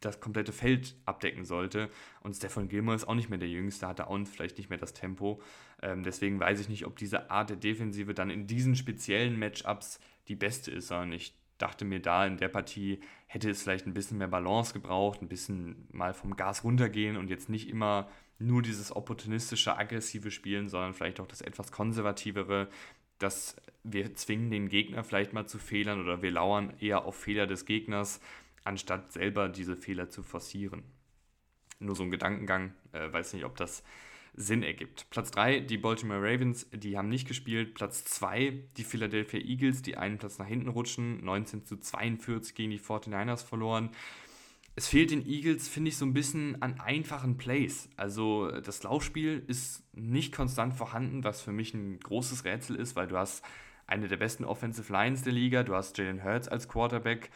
das 0.04 0.20
komplette 0.20 0.52
Feld 0.52 0.94
abdecken 1.06 1.44
sollte. 1.44 1.88
Und 2.20 2.34
Stefan 2.34 2.68
Gilmore 2.68 2.96
ist 2.96 3.08
auch 3.08 3.14
nicht 3.14 3.30
mehr 3.30 3.38
der 3.38 3.48
Jüngste, 3.48 3.86
hat 3.86 3.98
da 3.98 4.04
auch 4.04 4.18
vielleicht 4.26 4.58
nicht 4.58 4.70
mehr 4.70 4.78
das 4.78 4.92
Tempo. 4.92 5.40
Ähm, 5.80 6.02
deswegen 6.02 6.38
weiß 6.38 6.60
ich 6.60 6.68
nicht, 6.68 6.86
ob 6.86 6.96
diese 6.96 7.30
Art 7.30 7.50
der 7.50 7.56
Defensive 7.56 8.14
dann 8.14 8.30
in 8.30 8.46
diesen 8.46 8.76
speziellen 8.76 9.38
Matchups 9.38 10.00
die 10.28 10.36
beste 10.36 10.70
ist, 10.70 10.88
sondern 10.88 11.12
ich 11.12 11.34
dachte 11.58 11.84
mir 11.84 12.00
da 12.00 12.26
in 12.26 12.36
der 12.36 12.48
Partie 12.48 13.00
hätte 13.26 13.48
es 13.48 13.62
vielleicht 13.62 13.86
ein 13.86 13.94
bisschen 13.94 14.18
mehr 14.18 14.28
Balance 14.28 14.72
gebraucht, 14.72 15.22
ein 15.22 15.28
bisschen 15.28 15.86
mal 15.92 16.12
vom 16.12 16.36
Gas 16.36 16.64
runtergehen 16.64 17.16
und 17.16 17.30
jetzt 17.30 17.48
nicht 17.48 17.68
immer 17.68 18.08
nur 18.38 18.62
dieses 18.62 18.94
opportunistische, 18.94 19.76
aggressive 19.76 20.30
Spielen, 20.30 20.68
sondern 20.68 20.94
vielleicht 20.94 21.20
auch 21.20 21.28
das 21.28 21.40
etwas 21.40 21.70
konservativere, 21.70 22.68
dass 23.18 23.56
wir 23.84 24.14
zwingen 24.14 24.50
den 24.50 24.68
Gegner 24.68 25.04
vielleicht 25.04 25.32
mal 25.32 25.46
zu 25.46 25.58
Fehlern 25.58 26.00
oder 26.00 26.22
wir 26.22 26.32
lauern 26.32 26.74
eher 26.80 27.04
auf 27.04 27.16
Fehler 27.16 27.46
des 27.46 27.64
Gegners 27.64 28.20
anstatt 28.64 29.12
selber 29.12 29.48
diese 29.48 29.76
Fehler 29.76 30.08
zu 30.10 30.22
forcieren. 30.22 30.82
Nur 31.78 31.96
so 31.96 32.02
ein 32.02 32.10
Gedankengang, 32.10 32.74
äh, 32.92 33.12
weiß 33.12 33.32
nicht, 33.34 33.44
ob 33.44 33.56
das 33.56 33.82
Sinn 34.34 34.62
ergibt. 34.62 35.08
Platz 35.10 35.30
3, 35.32 35.60
die 35.60 35.76
Baltimore 35.76 36.20
Ravens, 36.20 36.66
die 36.72 36.96
haben 36.96 37.08
nicht 37.08 37.28
gespielt. 37.28 37.74
Platz 37.74 38.04
2, 38.04 38.64
die 38.76 38.84
Philadelphia 38.84 39.40
Eagles, 39.40 39.82
die 39.82 39.98
einen 39.98 40.18
Platz 40.18 40.38
nach 40.38 40.46
hinten 40.46 40.68
rutschen, 40.68 41.22
19 41.22 41.66
zu 41.66 41.76
42 41.76 42.54
gegen 42.54 42.70
die 42.70 42.80
49ers 42.80 43.44
verloren. 43.44 43.90
Es 44.74 44.88
fehlt 44.88 45.10
den 45.10 45.26
Eagles, 45.26 45.68
finde 45.68 45.90
ich, 45.90 45.98
so 45.98 46.06
ein 46.06 46.14
bisschen 46.14 46.62
an 46.62 46.80
einfachen 46.80 47.36
Plays. 47.36 47.90
Also 47.96 48.50
das 48.50 48.82
Laufspiel 48.82 49.42
ist 49.46 49.84
nicht 49.92 50.34
konstant 50.34 50.74
vorhanden, 50.74 51.24
was 51.24 51.42
für 51.42 51.52
mich 51.52 51.74
ein 51.74 52.00
großes 52.00 52.46
Rätsel 52.46 52.76
ist, 52.76 52.96
weil 52.96 53.06
du 53.06 53.18
hast 53.18 53.44
eine 53.86 54.08
der 54.08 54.16
besten 54.16 54.46
Offensive 54.46 54.90
Lines 54.90 55.22
der 55.22 55.34
Liga, 55.34 55.62
du 55.62 55.74
hast 55.74 55.98
Jalen 55.98 56.24
Hurts 56.24 56.48
als 56.48 56.68
Quarterback, 56.68 57.30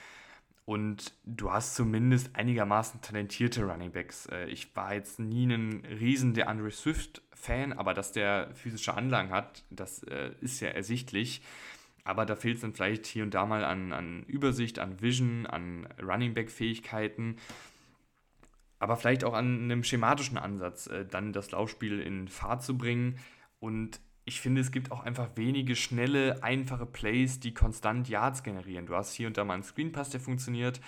und 0.67 1.15
du 1.25 1.53
hast 1.53 1.77
zumindest 1.77 2.35
einigermaßen 2.35 3.01
talentierte 3.01 3.65
Running 3.65 3.93
Backs. 3.93 4.27
Äh, 4.27 4.47
ich 4.47 4.75
war 4.75 4.95
jetzt 4.95 5.21
nie 5.21 5.47
ein 5.47 5.85
riesen 5.85 6.35
der 6.35 6.49
Swift-Fan, 6.71 7.73
aber 7.73 7.95
dass 7.95 8.11
der 8.11 8.51
physische 8.53 8.93
Anlagen 8.93 9.31
hat, 9.31 9.63
das 9.71 10.03
äh, 10.03 10.33
ist 10.41 10.61
ja 10.61 10.69
ersichtlich. 10.69 11.41
Aber 12.03 12.27
da 12.27 12.35
fehlt 12.35 12.57
es 12.57 12.63
dann 12.63 12.73
vielleicht 12.73 13.07
hier 13.07 13.23
und 13.23 13.33
da 13.33 13.47
mal 13.47 13.65
an, 13.65 13.93
an 13.93 14.25
Übersicht, 14.25 14.81
an 14.81 15.01
Vision, 15.01 15.47
an 15.47 15.89
Running 16.03 16.35
Back-Fähigkeiten. 16.35 17.37
Aber 18.81 18.97
vielleicht 18.97 19.23
auch 19.23 19.35
an 19.35 19.65
einem 19.65 19.85
schematischen 19.85 20.37
Ansatz, 20.37 20.89
äh, 20.89 21.07
dann 21.07 21.33
das 21.33 21.53
Laufspiel 21.53 22.01
in 22.01 22.27
Fahrt 22.27 22.65
zu 22.65 22.77
bringen. 22.77 23.21
Und 23.61 24.01
ich 24.29 24.41
finde, 24.41 24.61
es 24.61 24.73
gibt 24.73 24.91
auch 24.91 25.05
einfach 25.05 25.31
wenige 25.37 25.77
schnelle, 25.77 26.43
einfache 26.43 26.85
Plays, 26.85 27.39
die 27.39 27.55
konstant 27.55 28.09
Yards 28.09 28.43
generieren. 28.43 28.87
Du 28.87 28.97
hast 28.97 29.15
hier 29.15 29.29
und 29.29 29.39
da 29.39 29.45
mal 29.45 29.55
einen 29.55 29.63
Screenpass, 29.63 30.11
der 30.11 30.21
funktioniert, 30.21 30.81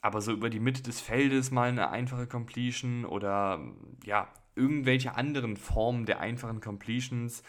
aber 0.00 0.20
so 0.20 0.32
über 0.32 0.48
die 0.48 0.60
Mitte 0.60 0.84
des 0.84 1.00
Feldes 1.00 1.50
mal 1.50 1.68
eine 1.68 1.90
einfache 1.90 2.28
Completion 2.28 3.04
oder 3.04 3.60
ja, 4.04 4.32
irgendwelche 4.54 5.16
anderen 5.16 5.56
Formen 5.56 6.06
der 6.06 6.20
einfachen 6.20 6.60
Completions, 6.60 7.42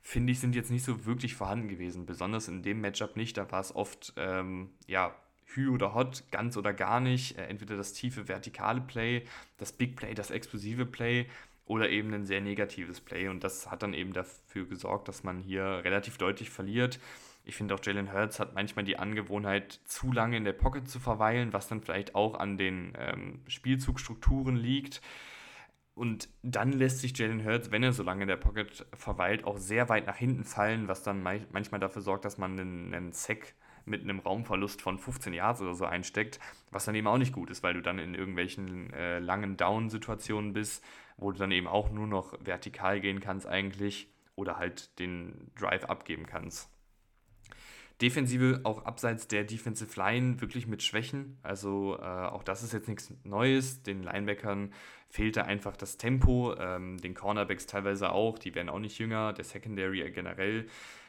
finde 0.00 0.32
ich, 0.32 0.38
sind 0.38 0.54
jetzt 0.54 0.70
nicht 0.70 0.84
so 0.84 1.04
wirklich 1.06 1.34
vorhanden 1.34 1.66
gewesen. 1.66 2.06
Besonders 2.06 2.46
in 2.46 2.62
dem 2.62 2.80
Matchup 2.80 3.16
nicht. 3.16 3.36
Da 3.36 3.50
war 3.50 3.60
es 3.60 3.74
oft, 3.74 4.12
ähm, 4.16 4.70
ja, 4.86 5.12
Hü 5.46 5.70
oder 5.70 5.92
Hot, 5.94 6.22
ganz 6.30 6.56
oder 6.56 6.72
gar 6.72 7.00
nicht. 7.00 7.36
Äh, 7.36 7.46
entweder 7.46 7.76
das 7.76 7.94
tiefe 7.94 8.28
vertikale 8.28 8.80
Play, 8.80 9.26
das 9.56 9.72
Big 9.72 9.96
Play, 9.96 10.14
das 10.14 10.30
explosive 10.30 10.86
Play 10.86 11.26
oder 11.66 11.90
eben 11.90 12.12
ein 12.12 12.24
sehr 12.24 12.40
negatives 12.40 13.00
Play. 13.00 13.28
Und 13.28 13.44
das 13.44 13.70
hat 13.70 13.82
dann 13.82 13.94
eben 13.94 14.12
dafür 14.12 14.66
gesorgt, 14.66 15.08
dass 15.08 15.24
man 15.24 15.40
hier 15.40 15.64
relativ 15.64 16.18
deutlich 16.18 16.50
verliert. 16.50 16.98
Ich 17.44 17.56
finde 17.56 17.74
auch 17.74 17.80
Jalen 17.82 18.12
Hurts 18.12 18.40
hat 18.40 18.54
manchmal 18.54 18.84
die 18.84 18.98
Angewohnheit, 18.98 19.80
zu 19.84 20.12
lange 20.12 20.36
in 20.36 20.44
der 20.44 20.52
Pocket 20.52 20.88
zu 20.88 20.98
verweilen, 20.98 21.52
was 21.52 21.68
dann 21.68 21.82
vielleicht 21.82 22.14
auch 22.14 22.38
an 22.38 22.56
den 22.56 22.94
ähm, 22.98 23.40
Spielzugstrukturen 23.48 24.56
liegt. 24.56 25.02
Und 25.94 26.28
dann 26.42 26.72
lässt 26.72 26.98
sich 27.00 27.16
Jalen 27.16 27.44
Hurts, 27.44 27.70
wenn 27.70 27.82
er 27.82 27.92
so 27.92 28.02
lange 28.02 28.22
in 28.22 28.28
der 28.28 28.36
Pocket 28.36 28.84
verweilt, 28.94 29.44
auch 29.44 29.58
sehr 29.58 29.88
weit 29.88 30.06
nach 30.06 30.16
hinten 30.16 30.44
fallen, 30.44 30.88
was 30.88 31.02
dann 31.02 31.22
manchmal 31.22 31.80
dafür 31.80 32.02
sorgt, 32.02 32.24
dass 32.24 32.36
man 32.36 32.58
einen, 32.58 32.94
einen 32.94 33.12
Sack 33.12 33.54
mit 33.84 34.02
einem 34.02 34.18
Raumverlust 34.18 34.80
von 34.82 34.98
15 34.98 35.34
Yards 35.34 35.60
oder 35.60 35.74
so 35.74 35.84
einsteckt, 35.84 36.40
was 36.70 36.86
dann 36.86 36.94
eben 36.94 37.06
auch 37.06 37.18
nicht 37.18 37.32
gut 37.32 37.50
ist, 37.50 37.62
weil 37.62 37.74
du 37.74 37.82
dann 37.82 37.98
in 37.98 38.14
irgendwelchen 38.14 38.92
äh, 38.92 39.18
langen 39.18 39.56
Down-Situationen 39.56 40.52
bist, 40.52 40.82
wo 41.16 41.32
du 41.32 41.38
dann 41.38 41.50
eben 41.50 41.66
auch 41.66 41.90
nur 41.90 42.06
noch 42.06 42.34
vertikal 42.40 43.00
gehen 43.00 43.20
kannst 43.20 43.46
eigentlich 43.46 44.08
oder 44.36 44.58
halt 44.58 44.98
den 44.98 45.50
Drive 45.58 45.84
abgeben 45.84 46.26
kannst. 46.26 46.70
Defensive 48.02 48.60
auch 48.64 48.84
abseits 48.84 49.28
der 49.28 49.44
Defensive 49.44 49.98
Line 49.98 50.40
wirklich 50.40 50.66
mit 50.66 50.82
Schwächen. 50.82 51.38
Also 51.42 51.96
äh, 52.00 52.02
auch 52.02 52.42
das 52.42 52.62
ist 52.64 52.72
jetzt 52.72 52.88
nichts 52.88 53.14
Neues. 53.22 53.82
Den 53.82 54.02
Linebackern 54.02 54.72
fehlte 55.08 55.44
einfach 55.44 55.76
das 55.76 55.96
Tempo, 55.96 56.54
ähm, 56.58 56.98
den 56.98 57.14
Cornerbacks 57.14 57.66
teilweise 57.66 58.10
auch. 58.10 58.38
Die 58.38 58.54
werden 58.54 58.68
auch 58.68 58.80
nicht 58.80 58.98
jünger, 58.98 59.32
der 59.32 59.44
Secondary 59.44 60.10
generell. 60.10 60.66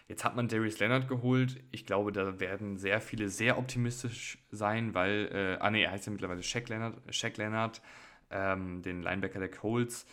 Jetzt 0.08 0.24
hat 0.24 0.36
man 0.36 0.48
Darius 0.48 0.78
Leonard 0.78 1.08
geholt. 1.08 1.64
Ich 1.72 1.88
glaube, 1.88 2.12
da 2.12 2.40
werden 2.40 2.78
sehr 2.78 3.02
viele 3.02 3.30
sehr 3.30 3.58
optimistisch 3.58 4.38
sein, 4.52 4.94
weil, 4.94 5.30
äh, 5.32 5.58
ah 5.60 5.72
ne, 5.72 5.82
er 5.82 5.92
heißt 5.92 6.06
ja 6.06 6.12
mittlerweile 6.12 6.44
Shaq 6.44 6.70
Leonard, 6.70 7.02
Shaq 7.10 7.38
Leonard 7.38 7.82
ähm, 8.30 8.82
den 8.82 9.02
Linebacker 9.02 9.40
der 9.40 9.52
Colts. 9.52 10.06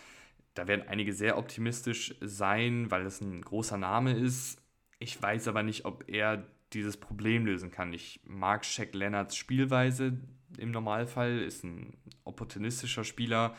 Da 0.54 0.66
werden 0.68 0.86
einige 0.86 1.12
sehr 1.12 1.38
optimistisch 1.38 2.14
sein, 2.20 2.90
weil 2.90 3.06
es 3.06 3.20
ein 3.20 3.40
großer 3.40 3.78
Name 3.78 4.12
ist. 4.12 4.60
Ich 4.98 5.20
weiß 5.20 5.48
aber 5.48 5.62
nicht, 5.62 5.84
ob 5.84 6.08
er 6.08 6.46
dieses 6.72 6.96
Problem 6.96 7.46
lösen 7.46 7.70
kann. 7.70 7.92
Ich 7.92 8.20
mag 8.24 8.64
Shaq 8.64 8.94
Leonards 8.94 9.36
Spielweise 9.36 10.18
im 10.58 10.70
Normalfall, 10.70 11.38
ist 11.38 11.64
ein 11.64 11.96
opportunistischer 12.24 13.04
Spieler, 13.04 13.54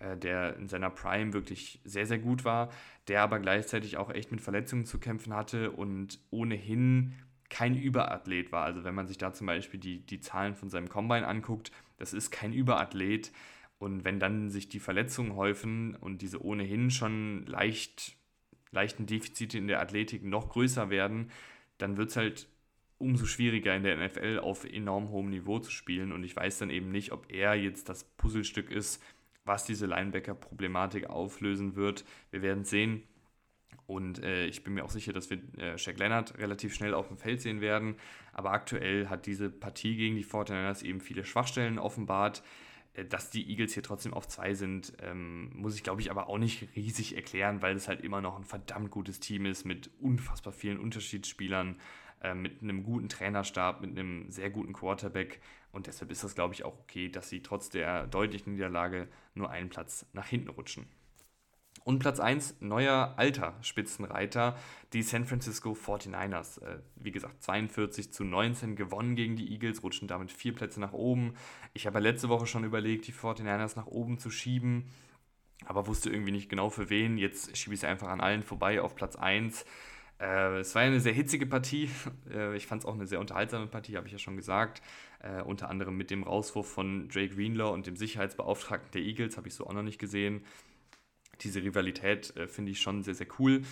äh, 0.00 0.16
der 0.16 0.56
in 0.56 0.68
seiner 0.68 0.90
Prime 0.90 1.32
wirklich 1.32 1.80
sehr, 1.84 2.06
sehr 2.06 2.18
gut 2.18 2.44
war, 2.44 2.70
der 3.08 3.22
aber 3.22 3.38
gleichzeitig 3.38 3.96
auch 3.96 4.10
echt 4.10 4.32
mit 4.32 4.40
Verletzungen 4.40 4.84
zu 4.84 4.98
kämpfen 4.98 5.34
hatte 5.34 5.70
und 5.70 6.18
ohnehin 6.30 7.14
kein 7.50 7.76
Überathlet 7.76 8.50
war. 8.50 8.64
Also 8.64 8.82
wenn 8.82 8.94
man 8.94 9.06
sich 9.06 9.18
da 9.18 9.32
zum 9.32 9.46
Beispiel 9.46 9.78
die, 9.78 10.04
die 10.06 10.20
Zahlen 10.20 10.54
von 10.54 10.70
seinem 10.70 10.88
Combine 10.88 11.26
anguckt, 11.26 11.70
das 11.98 12.12
ist 12.14 12.30
kein 12.30 12.52
Überathlet. 12.52 13.30
Und 13.82 14.04
wenn 14.04 14.20
dann 14.20 14.48
sich 14.48 14.68
die 14.68 14.78
Verletzungen 14.78 15.34
häufen 15.34 15.96
und 15.96 16.22
diese 16.22 16.40
ohnehin 16.40 16.92
schon 16.92 17.44
leicht, 17.46 18.16
leichten 18.70 19.06
Defizite 19.06 19.58
in 19.58 19.66
der 19.66 19.80
Athletik 19.80 20.22
noch 20.22 20.50
größer 20.50 20.88
werden, 20.88 21.32
dann 21.78 21.96
wird 21.96 22.10
es 22.10 22.16
halt 22.16 22.48
umso 22.98 23.26
schwieriger 23.26 23.74
in 23.74 23.82
der 23.82 23.96
NFL 23.96 24.38
auf 24.38 24.64
enorm 24.64 25.08
hohem 25.08 25.30
Niveau 25.30 25.58
zu 25.58 25.72
spielen. 25.72 26.12
Und 26.12 26.22
ich 26.22 26.36
weiß 26.36 26.58
dann 26.58 26.70
eben 26.70 26.92
nicht, 26.92 27.10
ob 27.10 27.26
er 27.28 27.54
jetzt 27.54 27.88
das 27.88 28.04
Puzzlestück 28.04 28.70
ist, 28.70 29.02
was 29.44 29.64
diese 29.64 29.86
Linebacker-Problematik 29.86 31.10
auflösen 31.10 31.74
wird. 31.74 32.04
Wir 32.30 32.40
werden 32.40 32.64
sehen. 32.64 33.02
Und 33.88 34.22
äh, 34.22 34.46
ich 34.46 34.62
bin 34.62 34.74
mir 34.74 34.84
auch 34.84 34.90
sicher, 34.90 35.12
dass 35.12 35.28
wir 35.28 35.40
äh, 35.58 35.76
Shaq 35.76 35.98
Leonard 35.98 36.38
relativ 36.38 36.72
schnell 36.72 36.94
auf 36.94 37.08
dem 37.08 37.18
Feld 37.18 37.40
sehen 37.40 37.60
werden. 37.60 37.96
Aber 38.32 38.52
aktuell 38.52 39.08
hat 39.08 39.26
diese 39.26 39.50
Partie 39.50 39.96
gegen 39.96 40.14
die 40.14 40.24
49ers 40.24 40.84
eben 40.84 41.00
viele 41.00 41.24
Schwachstellen 41.24 41.80
offenbart. 41.80 42.44
Äh, 42.94 43.04
dass 43.04 43.30
die 43.30 43.48
Eagles 43.48 43.74
hier 43.74 43.82
trotzdem 43.82 44.14
auf 44.14 44.28
zwei 44.28 44.54
sind, 44.54 44.92
ähm, 45.00 45.50
muss 45.54 45.74
ich 45.74 45.82
glaube 45.82 46.00
ich 46.00 46.10
aber 46.10 46.28
auch 46.28 46.38
nicht 46.38 46.68
riesig 46.76 47.16
erklären, 47.16 47.62
weil 47.62 47.76
es 47.76 47.88
halt 47.88 48.00
immer 48.02 48.20
noch 48.20 48.36
ein 48.36 48.44
verdammt 48.44 48.90
gutes 48.90 49.20
Team 49.20 49.46
ist 49.46 49.64
mit 49.64 49.90
unfassbar 50.00 50.52
vielen 50.52 50.78
Unterschiedsspielern, 50.78 51.78
äh, 52.22 52.34
mit 52.34 52.62
einem 52.62 52.82
guten 52.84 53.08
Trainerstab, 53.08 53.80
mit 53.80 53.90
einem 53.90 54.30
sehr 54.30 54.50
guten 54.50 54.72
Quarterback. 54.72 55.40
Und 55.72 55.86
deshalb 55.86 56.10
ist 56.10 56.22
das, 56.22 56.34
glaube 56.34 56.54
ich, 56.54 56.64
auch 56.64 56.78
okay, 56.80 57.08
dass 57.08 57.28
sie 57.30 57.42
trotz 57.42 57.70
der 57.70 58.06
deutlichen 58.06 58.52
Niederlage 58.52 59.08
nur 59.34 59.50
einen 59.50 59.70
Platz 59.70 60.06
nach 60.12 60.26
hinten 60.26 60.50
rutschen. 60.50 60.86
Und 61.84 61.98
Platz 61.98 62.20
1, 62.20 62.56
neuer 62.60 63.14
alter 63.16 63.54
Spitzenreiter, 63.60 64.56
die 64.92 65.02
San 65.02 65.26
Francisco 65.26 65.72
49ers. 65.72 66.62
Äh, 66.62 66.78
wie 66.96 67.10
gesagt, 67.10 67.42
42 67.42 68.12
zu 68.12 68.24
19 68.24 68.76
gewonnen 68.76 69.16
gegen 69.16 69.36
die 69.36 69.52
Eagles, 69.52 69.82
rutschen 69.82 70.06
damit 70.06 70.30
vier 70.30 70.54
Plätze 70.54 70.80
nach 70.80 70.92
oben. 70.92 71.34
Ich 71.74 71.86
habe 71.86 71.98
letzte 71.98 72.28
Woche 72.28 72.46
schon 72.46 72.64
überlegt, 72.64 73.06
die 73.06 73.12
49ers 73.12 73.76
nach 73.76 73.86
oben 73.86 74.18
zu 74.18 74.30
schieben, 74.30 74.90
aber 75.64 75.86
wusste 75.86 76.10
irgendwie 76.10 76.32
nicht 76.32 76.48
genau 76.48 76.70
für 76.70 76.88
wen. 76.88 77.18
Jetzt 77.18 77.56
schiebe 77.56 77.74
ich 77.74 77.80
es 77.80 77.84
einfach 77.84 78.08
an 78.08 78.20
allen 78.20 78.44
vorbei 78.44 78.80
auf 78.80 78.94
Platz 78.94 79.16
1. 79.16 79.64
Äh, 80.20 80.60
es 80.60 80.74
war 80.76 80.82
eine 80.82 81.00
sehr 81.00 81.14
hitzige 81.14 81.46
Partie. 81.46 81.90
Äh, 82.32 82.56
ich 82.56 82.66
fand 82.66 82.82
es 82.82 82.86
auch 82.86 82.94
eine 82.94 83.06
sehr 83.06 83.18
unterhaltsame 83.18 83.66
Partie, 83.66 83.96
habe 83.96 84.06
ich 84.06 84.12
ja 84.12 84.18
schon 84.18 84.36
gesagt. 84.36 84.82
Unter 85.44 85.70
anderem 85.70 85.96
mit 85.96 86.10
dem 86.10 86.24
Rauswurf 86.24 86.68
von 86.68 87.08
Drake 87.08 87.36
Greenlaw 87.36 87.72
und 87.72 87.86
dem 87.86 87.94
Sicherheitsbeauftragten 87.94 88.90
der 88.90 89.02
Eagles, 89.02 89.36
habe 89.36 89.46
ich 89.46 89.54
so 89.54 89.64
auch 89.64 89.72
noch 89.72 89.84
nicht 89.84 90.00
gesehen. 90.00 90.44
Diese 91.40 91.62
Rivalität 91.62 92.36
äh, 92.36 92.46
finde 92.46 92.72
ich 92.72 92.80
schon 92.80 93.02
sehr, 93.02 93.14
sehr 93.14 93.28
cool. 93.38 93.62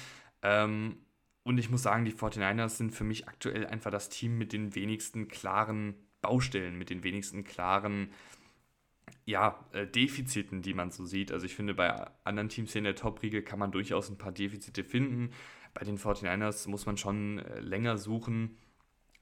Ähm, 0.43 0.97
und 1.43 1.59
ich 1.59 1.71
muss 1.71 1.83
sagen, 1.83 2.05
die 2.05 2.13
49ers 2.13 2.77
sind 2.77 2.93
für 2.93 3.05
mich 3.05 3.29
aktuell 3.29 3.67
einfach 3.67 3.91
das 3.91 4.09
Team 4.09 4.39
mit 4.39 4.53
den 4.53 4.75
wenigsten 4.75 5.29
klaren 5.29 5.95
Baustellen, 6.21 6.77
mit 6.77 6.91
den 6.91 7.03
wenigsten 7.03 7.45
klaren 7.45 8.11
ja, 9.25 9.65
äh, 9.73 9.87
Defiziten, 9.87 10.63
die 10.63 10.75
man 10.75 10.91
so 10.91 11.05
sieht. 11.05 11.33
Also 11.33 11.47
ich 11.47 11.55
finde, 11.55 11.75
bei 11.75 12.09
anderen 12.25 12.49
Teams 12.49 12.73
hier 12.73 12.81
in 12.81 12.85
der 12.85 12.97
Top-Riege 12.97 13.43
kann 13.43 13.59
man 13.59 13.73
durchaus 13.73 14.11
ein 14.11 14.19
paar 14.19 14.33
Defizite 14.33 14.85
finden. 14.85 15.31
Bei 15.75 15.85
den 15.85 15.99
49ers 15.99 16.69
muss 16.69 16.87
man 16.87 16.97
schon 16.97 17.39
äh, 17.39 17.61
länger 17.61 17.97
suchen. 17.97 18.57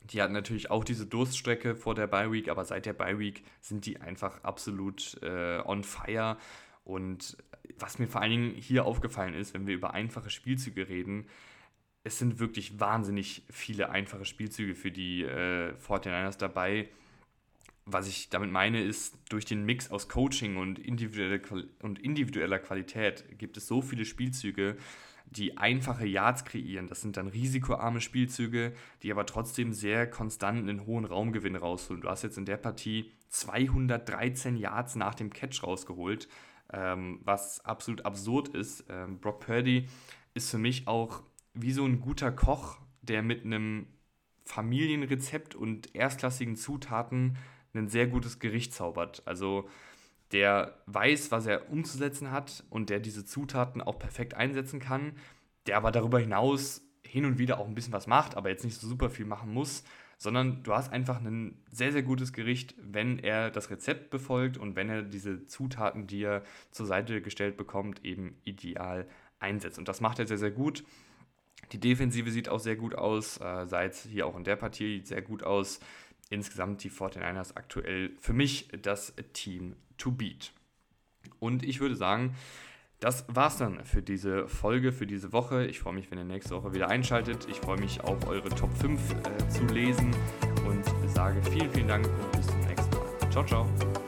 Die 0.05 0.23
hatten 0.23 0.33
natürlich 0.33 0.71
auch 0.71 0.85
diese 0.85 1.07
Durststrecke 1.07 1.77
vor 1.77 1.95
der 1.95 2.07
Bye 2.07 2.33
Week, 2.33 2.49
aber 2.49 2.65
seit 2.65 2.87
der 2.87 2.95
Bye 2.95 3.19
Week 3.19 3.45
sind 3.61 3.85
die 3.85 4.01
einfach 4.01 4.43
absolut 4.45 5.21
äh, 5.23 5.61
on 5.65 5.85
fire. 5.85 6.39
Und 6.89 7.37
was 7.79 7.99
mir 7.99 8.09
vor 8.09 8.23
allen 8.23 8.31
Dingen 8.31 8.55
hier 8.55 8.87
aufgefallen 8.87 9.35
ist, 9.35 9.53
wenn 9.53 9.67
wir 9.67 9.75
über 9.75 9.93
einfache 9.93 10.31
Spielzüge 10.31 10.89
reden, 10.89 11.27
es 12.03 12.19
sind 12.19 12.39
wirklich 12.39 12.81
wahnsinnig 12.81 13.43
viele 13.51 13.91
einfache 13.91 14.25
Spielzüge 14.25 14.75
für 14.75 14.91
die 14.91 15.23
äh, 15.23 15.75
49ers 15.75 16.39
dabei. 16.39 16.89
Was 17.85 18.09
ich 18.09 18.31
damit 18.31 18.51
meine, 18.51 18.83
ist, 18.83 19.19
durch 19.29 19.45
den 19.45 19.67
Mix 19.67 19.91
aus 19.91 20.09
Coaching 20.09 20.57
und, 20.57 20.79
individuelle, 20.79 21.43
und 21.83 21.99
individueller 21.99 22.59
Qualität 22.59 23.39
gibt 23.39 23.59
es 23.59 23.67
so 23.67 23.83
viele 23.83 24.07
Spielzüge, 24.07 24.79
die 25.27 25.59
einfache 25.59 26.07
Yards 26.07 26.47
kreieren. 26.47 26.87
Das 26.87 27.03
sind 27.03 27.19
dann 27.19 27.29
risikoarme 27.29 28.01
Spielzüge, 28.01 28.73
die 29.03 29.13
aber 29.13 29.27
trotzdem 29.27 29.75
sehr 29.75 30.09
konstant 30.09 30.61
einen 30.61 30.87
hohen 30.87 31.05
Raumgewinn 31.05 31.57
rausholen. 31.57 32.01
Du 32.01 32.09
hast 32.09 32.23
jetzt 32.23 32.39
in 32.39 32.47
der 32.47 32.57
Partie 32.57 33.13
213 33.29 34.57
Yards 34.57 34.97
nach 34.97 35.15
dem 35.15 35.31
Catch 35.31 35.63
rausgeholt, 35.63 36.29
ähm, 36.73 37.21
was 37.25 37.65
absolut 37.65 38.05
absurd 38.05 38.49
ist. 38.49 38.85
Ähm, 38.89 39.19
Brock 39.21 39.41
Purdy 39.41 39.89
ist 40.35 40.51
für 40.51 40.59
mich 40.59 40.87
auch 40.87 41.23
wie 41.55 41.73
so 41.73 41.85
ein 41.85 42.01
guter 42.01 42.31
Koch, 42.31 42.79
der 43.03 43.23
mit 43.23 43.45
einem 43.45 43.87
Familienrezept 44.45 45.55
und 45.55 45.95
erstklassigen 45.95 46.57
Zutaten 46.57 47.37
ein 47.75 47.89
sehr 47.89 48.07
gutes 48.07 48.39
Gericht 48.39 48.73
zaubert. 48.73 49.23
Also 49.27 49.69
der 50.33 50.79
weiß, 50.87 51.31
was 51.31 51.47
er 51.47 51.71
umzusetzen 51.71 52.31
hat 52.31 52.65
und 52.71 52.91
der 52.91 53.01
diese 53.01 53.25
Zutaten 53.25 53.81
auch 53.81 53.99
perfekt 53.99 54.35
einsetzen 54.35 54.81
kann, 54.81 55.13
der 55.67 55.77
aber 55.77 55.91
darüber 55.91 56.19
hinaus 56.19 56.83
hin 57.03 57.25
und 57.25 57.39
wieder 57.39 57.59
auch 57.59 57.67
ein 57.67 57.75
bisschen 57.75 57.93
was 57.93 58.07
macht, 58.07 58.37
aber 58.37 58.51
jetzt 58.51 58.65
nicht 58.65 58.79
so 58.79 58.87
super 58.87 59.11
viel 59.11 59.25
machen 59.25 59.53
muss, 59.53 59.85
sondern 60.19 60.63
du 60.63 60.75
hast 60.75 60.93
einfach 60.93 61.21
ein 61.21 61.57
sehr, 61.71 61.93
sehr 61.93 62.03
gutes 62.03 62.33
Gericht, 62.33 62.75
wenn 62.81 63.19
er 63.19 63.51
das 63.51 63.71
Rezept 63.71 64.11
befolgt 64.11 64.59
und 64.59 64.77
wenn 64.77 64.91
er 64.91 65.03
diese 65.03 65.47
Zutaten, 65.47 66.07
die 66.07 66.25
er 66.25 66.43
zur 66.71 66.87
Seite 66.87 67.23
gestellt 67.23 67.57
bekommt, 67.57 68.05
eben 68.05 68.37
ideal 68.45 69.09
einsetzt. 69.39 69.79
Und 69.79 69.89
das 69.89 70.01
macht 70.01 70.19
er 70.19 70.27
sehr, 70.27 70.39
sehr 70.39 70.51
gut. 70.51 70.85
Die 71.73 71.81
Defensive 71.81 72.31
sieht 72.31 72.49
auch 72.49 72.61
sehr 72.61 72.77
gut 72.77 72.95
aus, 72.95 73.39
äh, 73.41 73.67
sah 73.67 73.89
hier 74.11 74.27
auch 74.27 74.37
in 74.37 74.45
der 74.45 74.57
Partie 74.57 75.03
sehr 75.05 75.23
gut 75.23 75.43
aus 75.43 75.81
insgesamt 76.31 76.85
die 76.85 76.91
49ers 76.91 77.57
aktuell 77.57 78.11
für 78.19 78.33
mich 78.33 78.69
das 78.83 79.15
Team 79.33 79.77
to 79.97 80.13
beat. 80.13 80.53
Und 81.41 81.63
ich 81.63 81.81
würde 81.81 81.97
sagen, 81.97 82.35
das 83.01 83.25
war's 83.29 83.59
dann 83.59 83.85
für 83.85 84.03
diese 84.03 84.49
Folge, 84.49 84.93
für 84.93 85.07
diese 85.07 85.33
Woche. 85.33 85.67
Ich 85.67 85.79
freue 85.79 85.95
mich, 85.95 86.11
wenn 86.11 86.19
ihr 86.19 86.25
nächste 86.25 86.55
Woche 86.57 86.75
wieder 86.75 86.89
einschaltet. 86.89 87.47
Ich 87.49 87.61
freue 87.61 87.79
mich 87.79 88.03
auf 88.03 88.27
eure 88.27 88.49
Top 88.49 88.73
5 88.79 89.01
äh, 89.13 89.49
zu 89.49 89.65
lesen 89.67 90.11
und 90.67 90.85
sage 91.11 91.41
vielen, 91.51 91.71
vielen 91.71 91.89
Dank 91.89 92.07
und 92.07 92.33
bis 92.33 92.47
zum 92.47 92.61
nächsten 92.61 92.91
Mal. 92.97 93.31
Ciao, 93.31 93.45
ciao. 93.45 94.08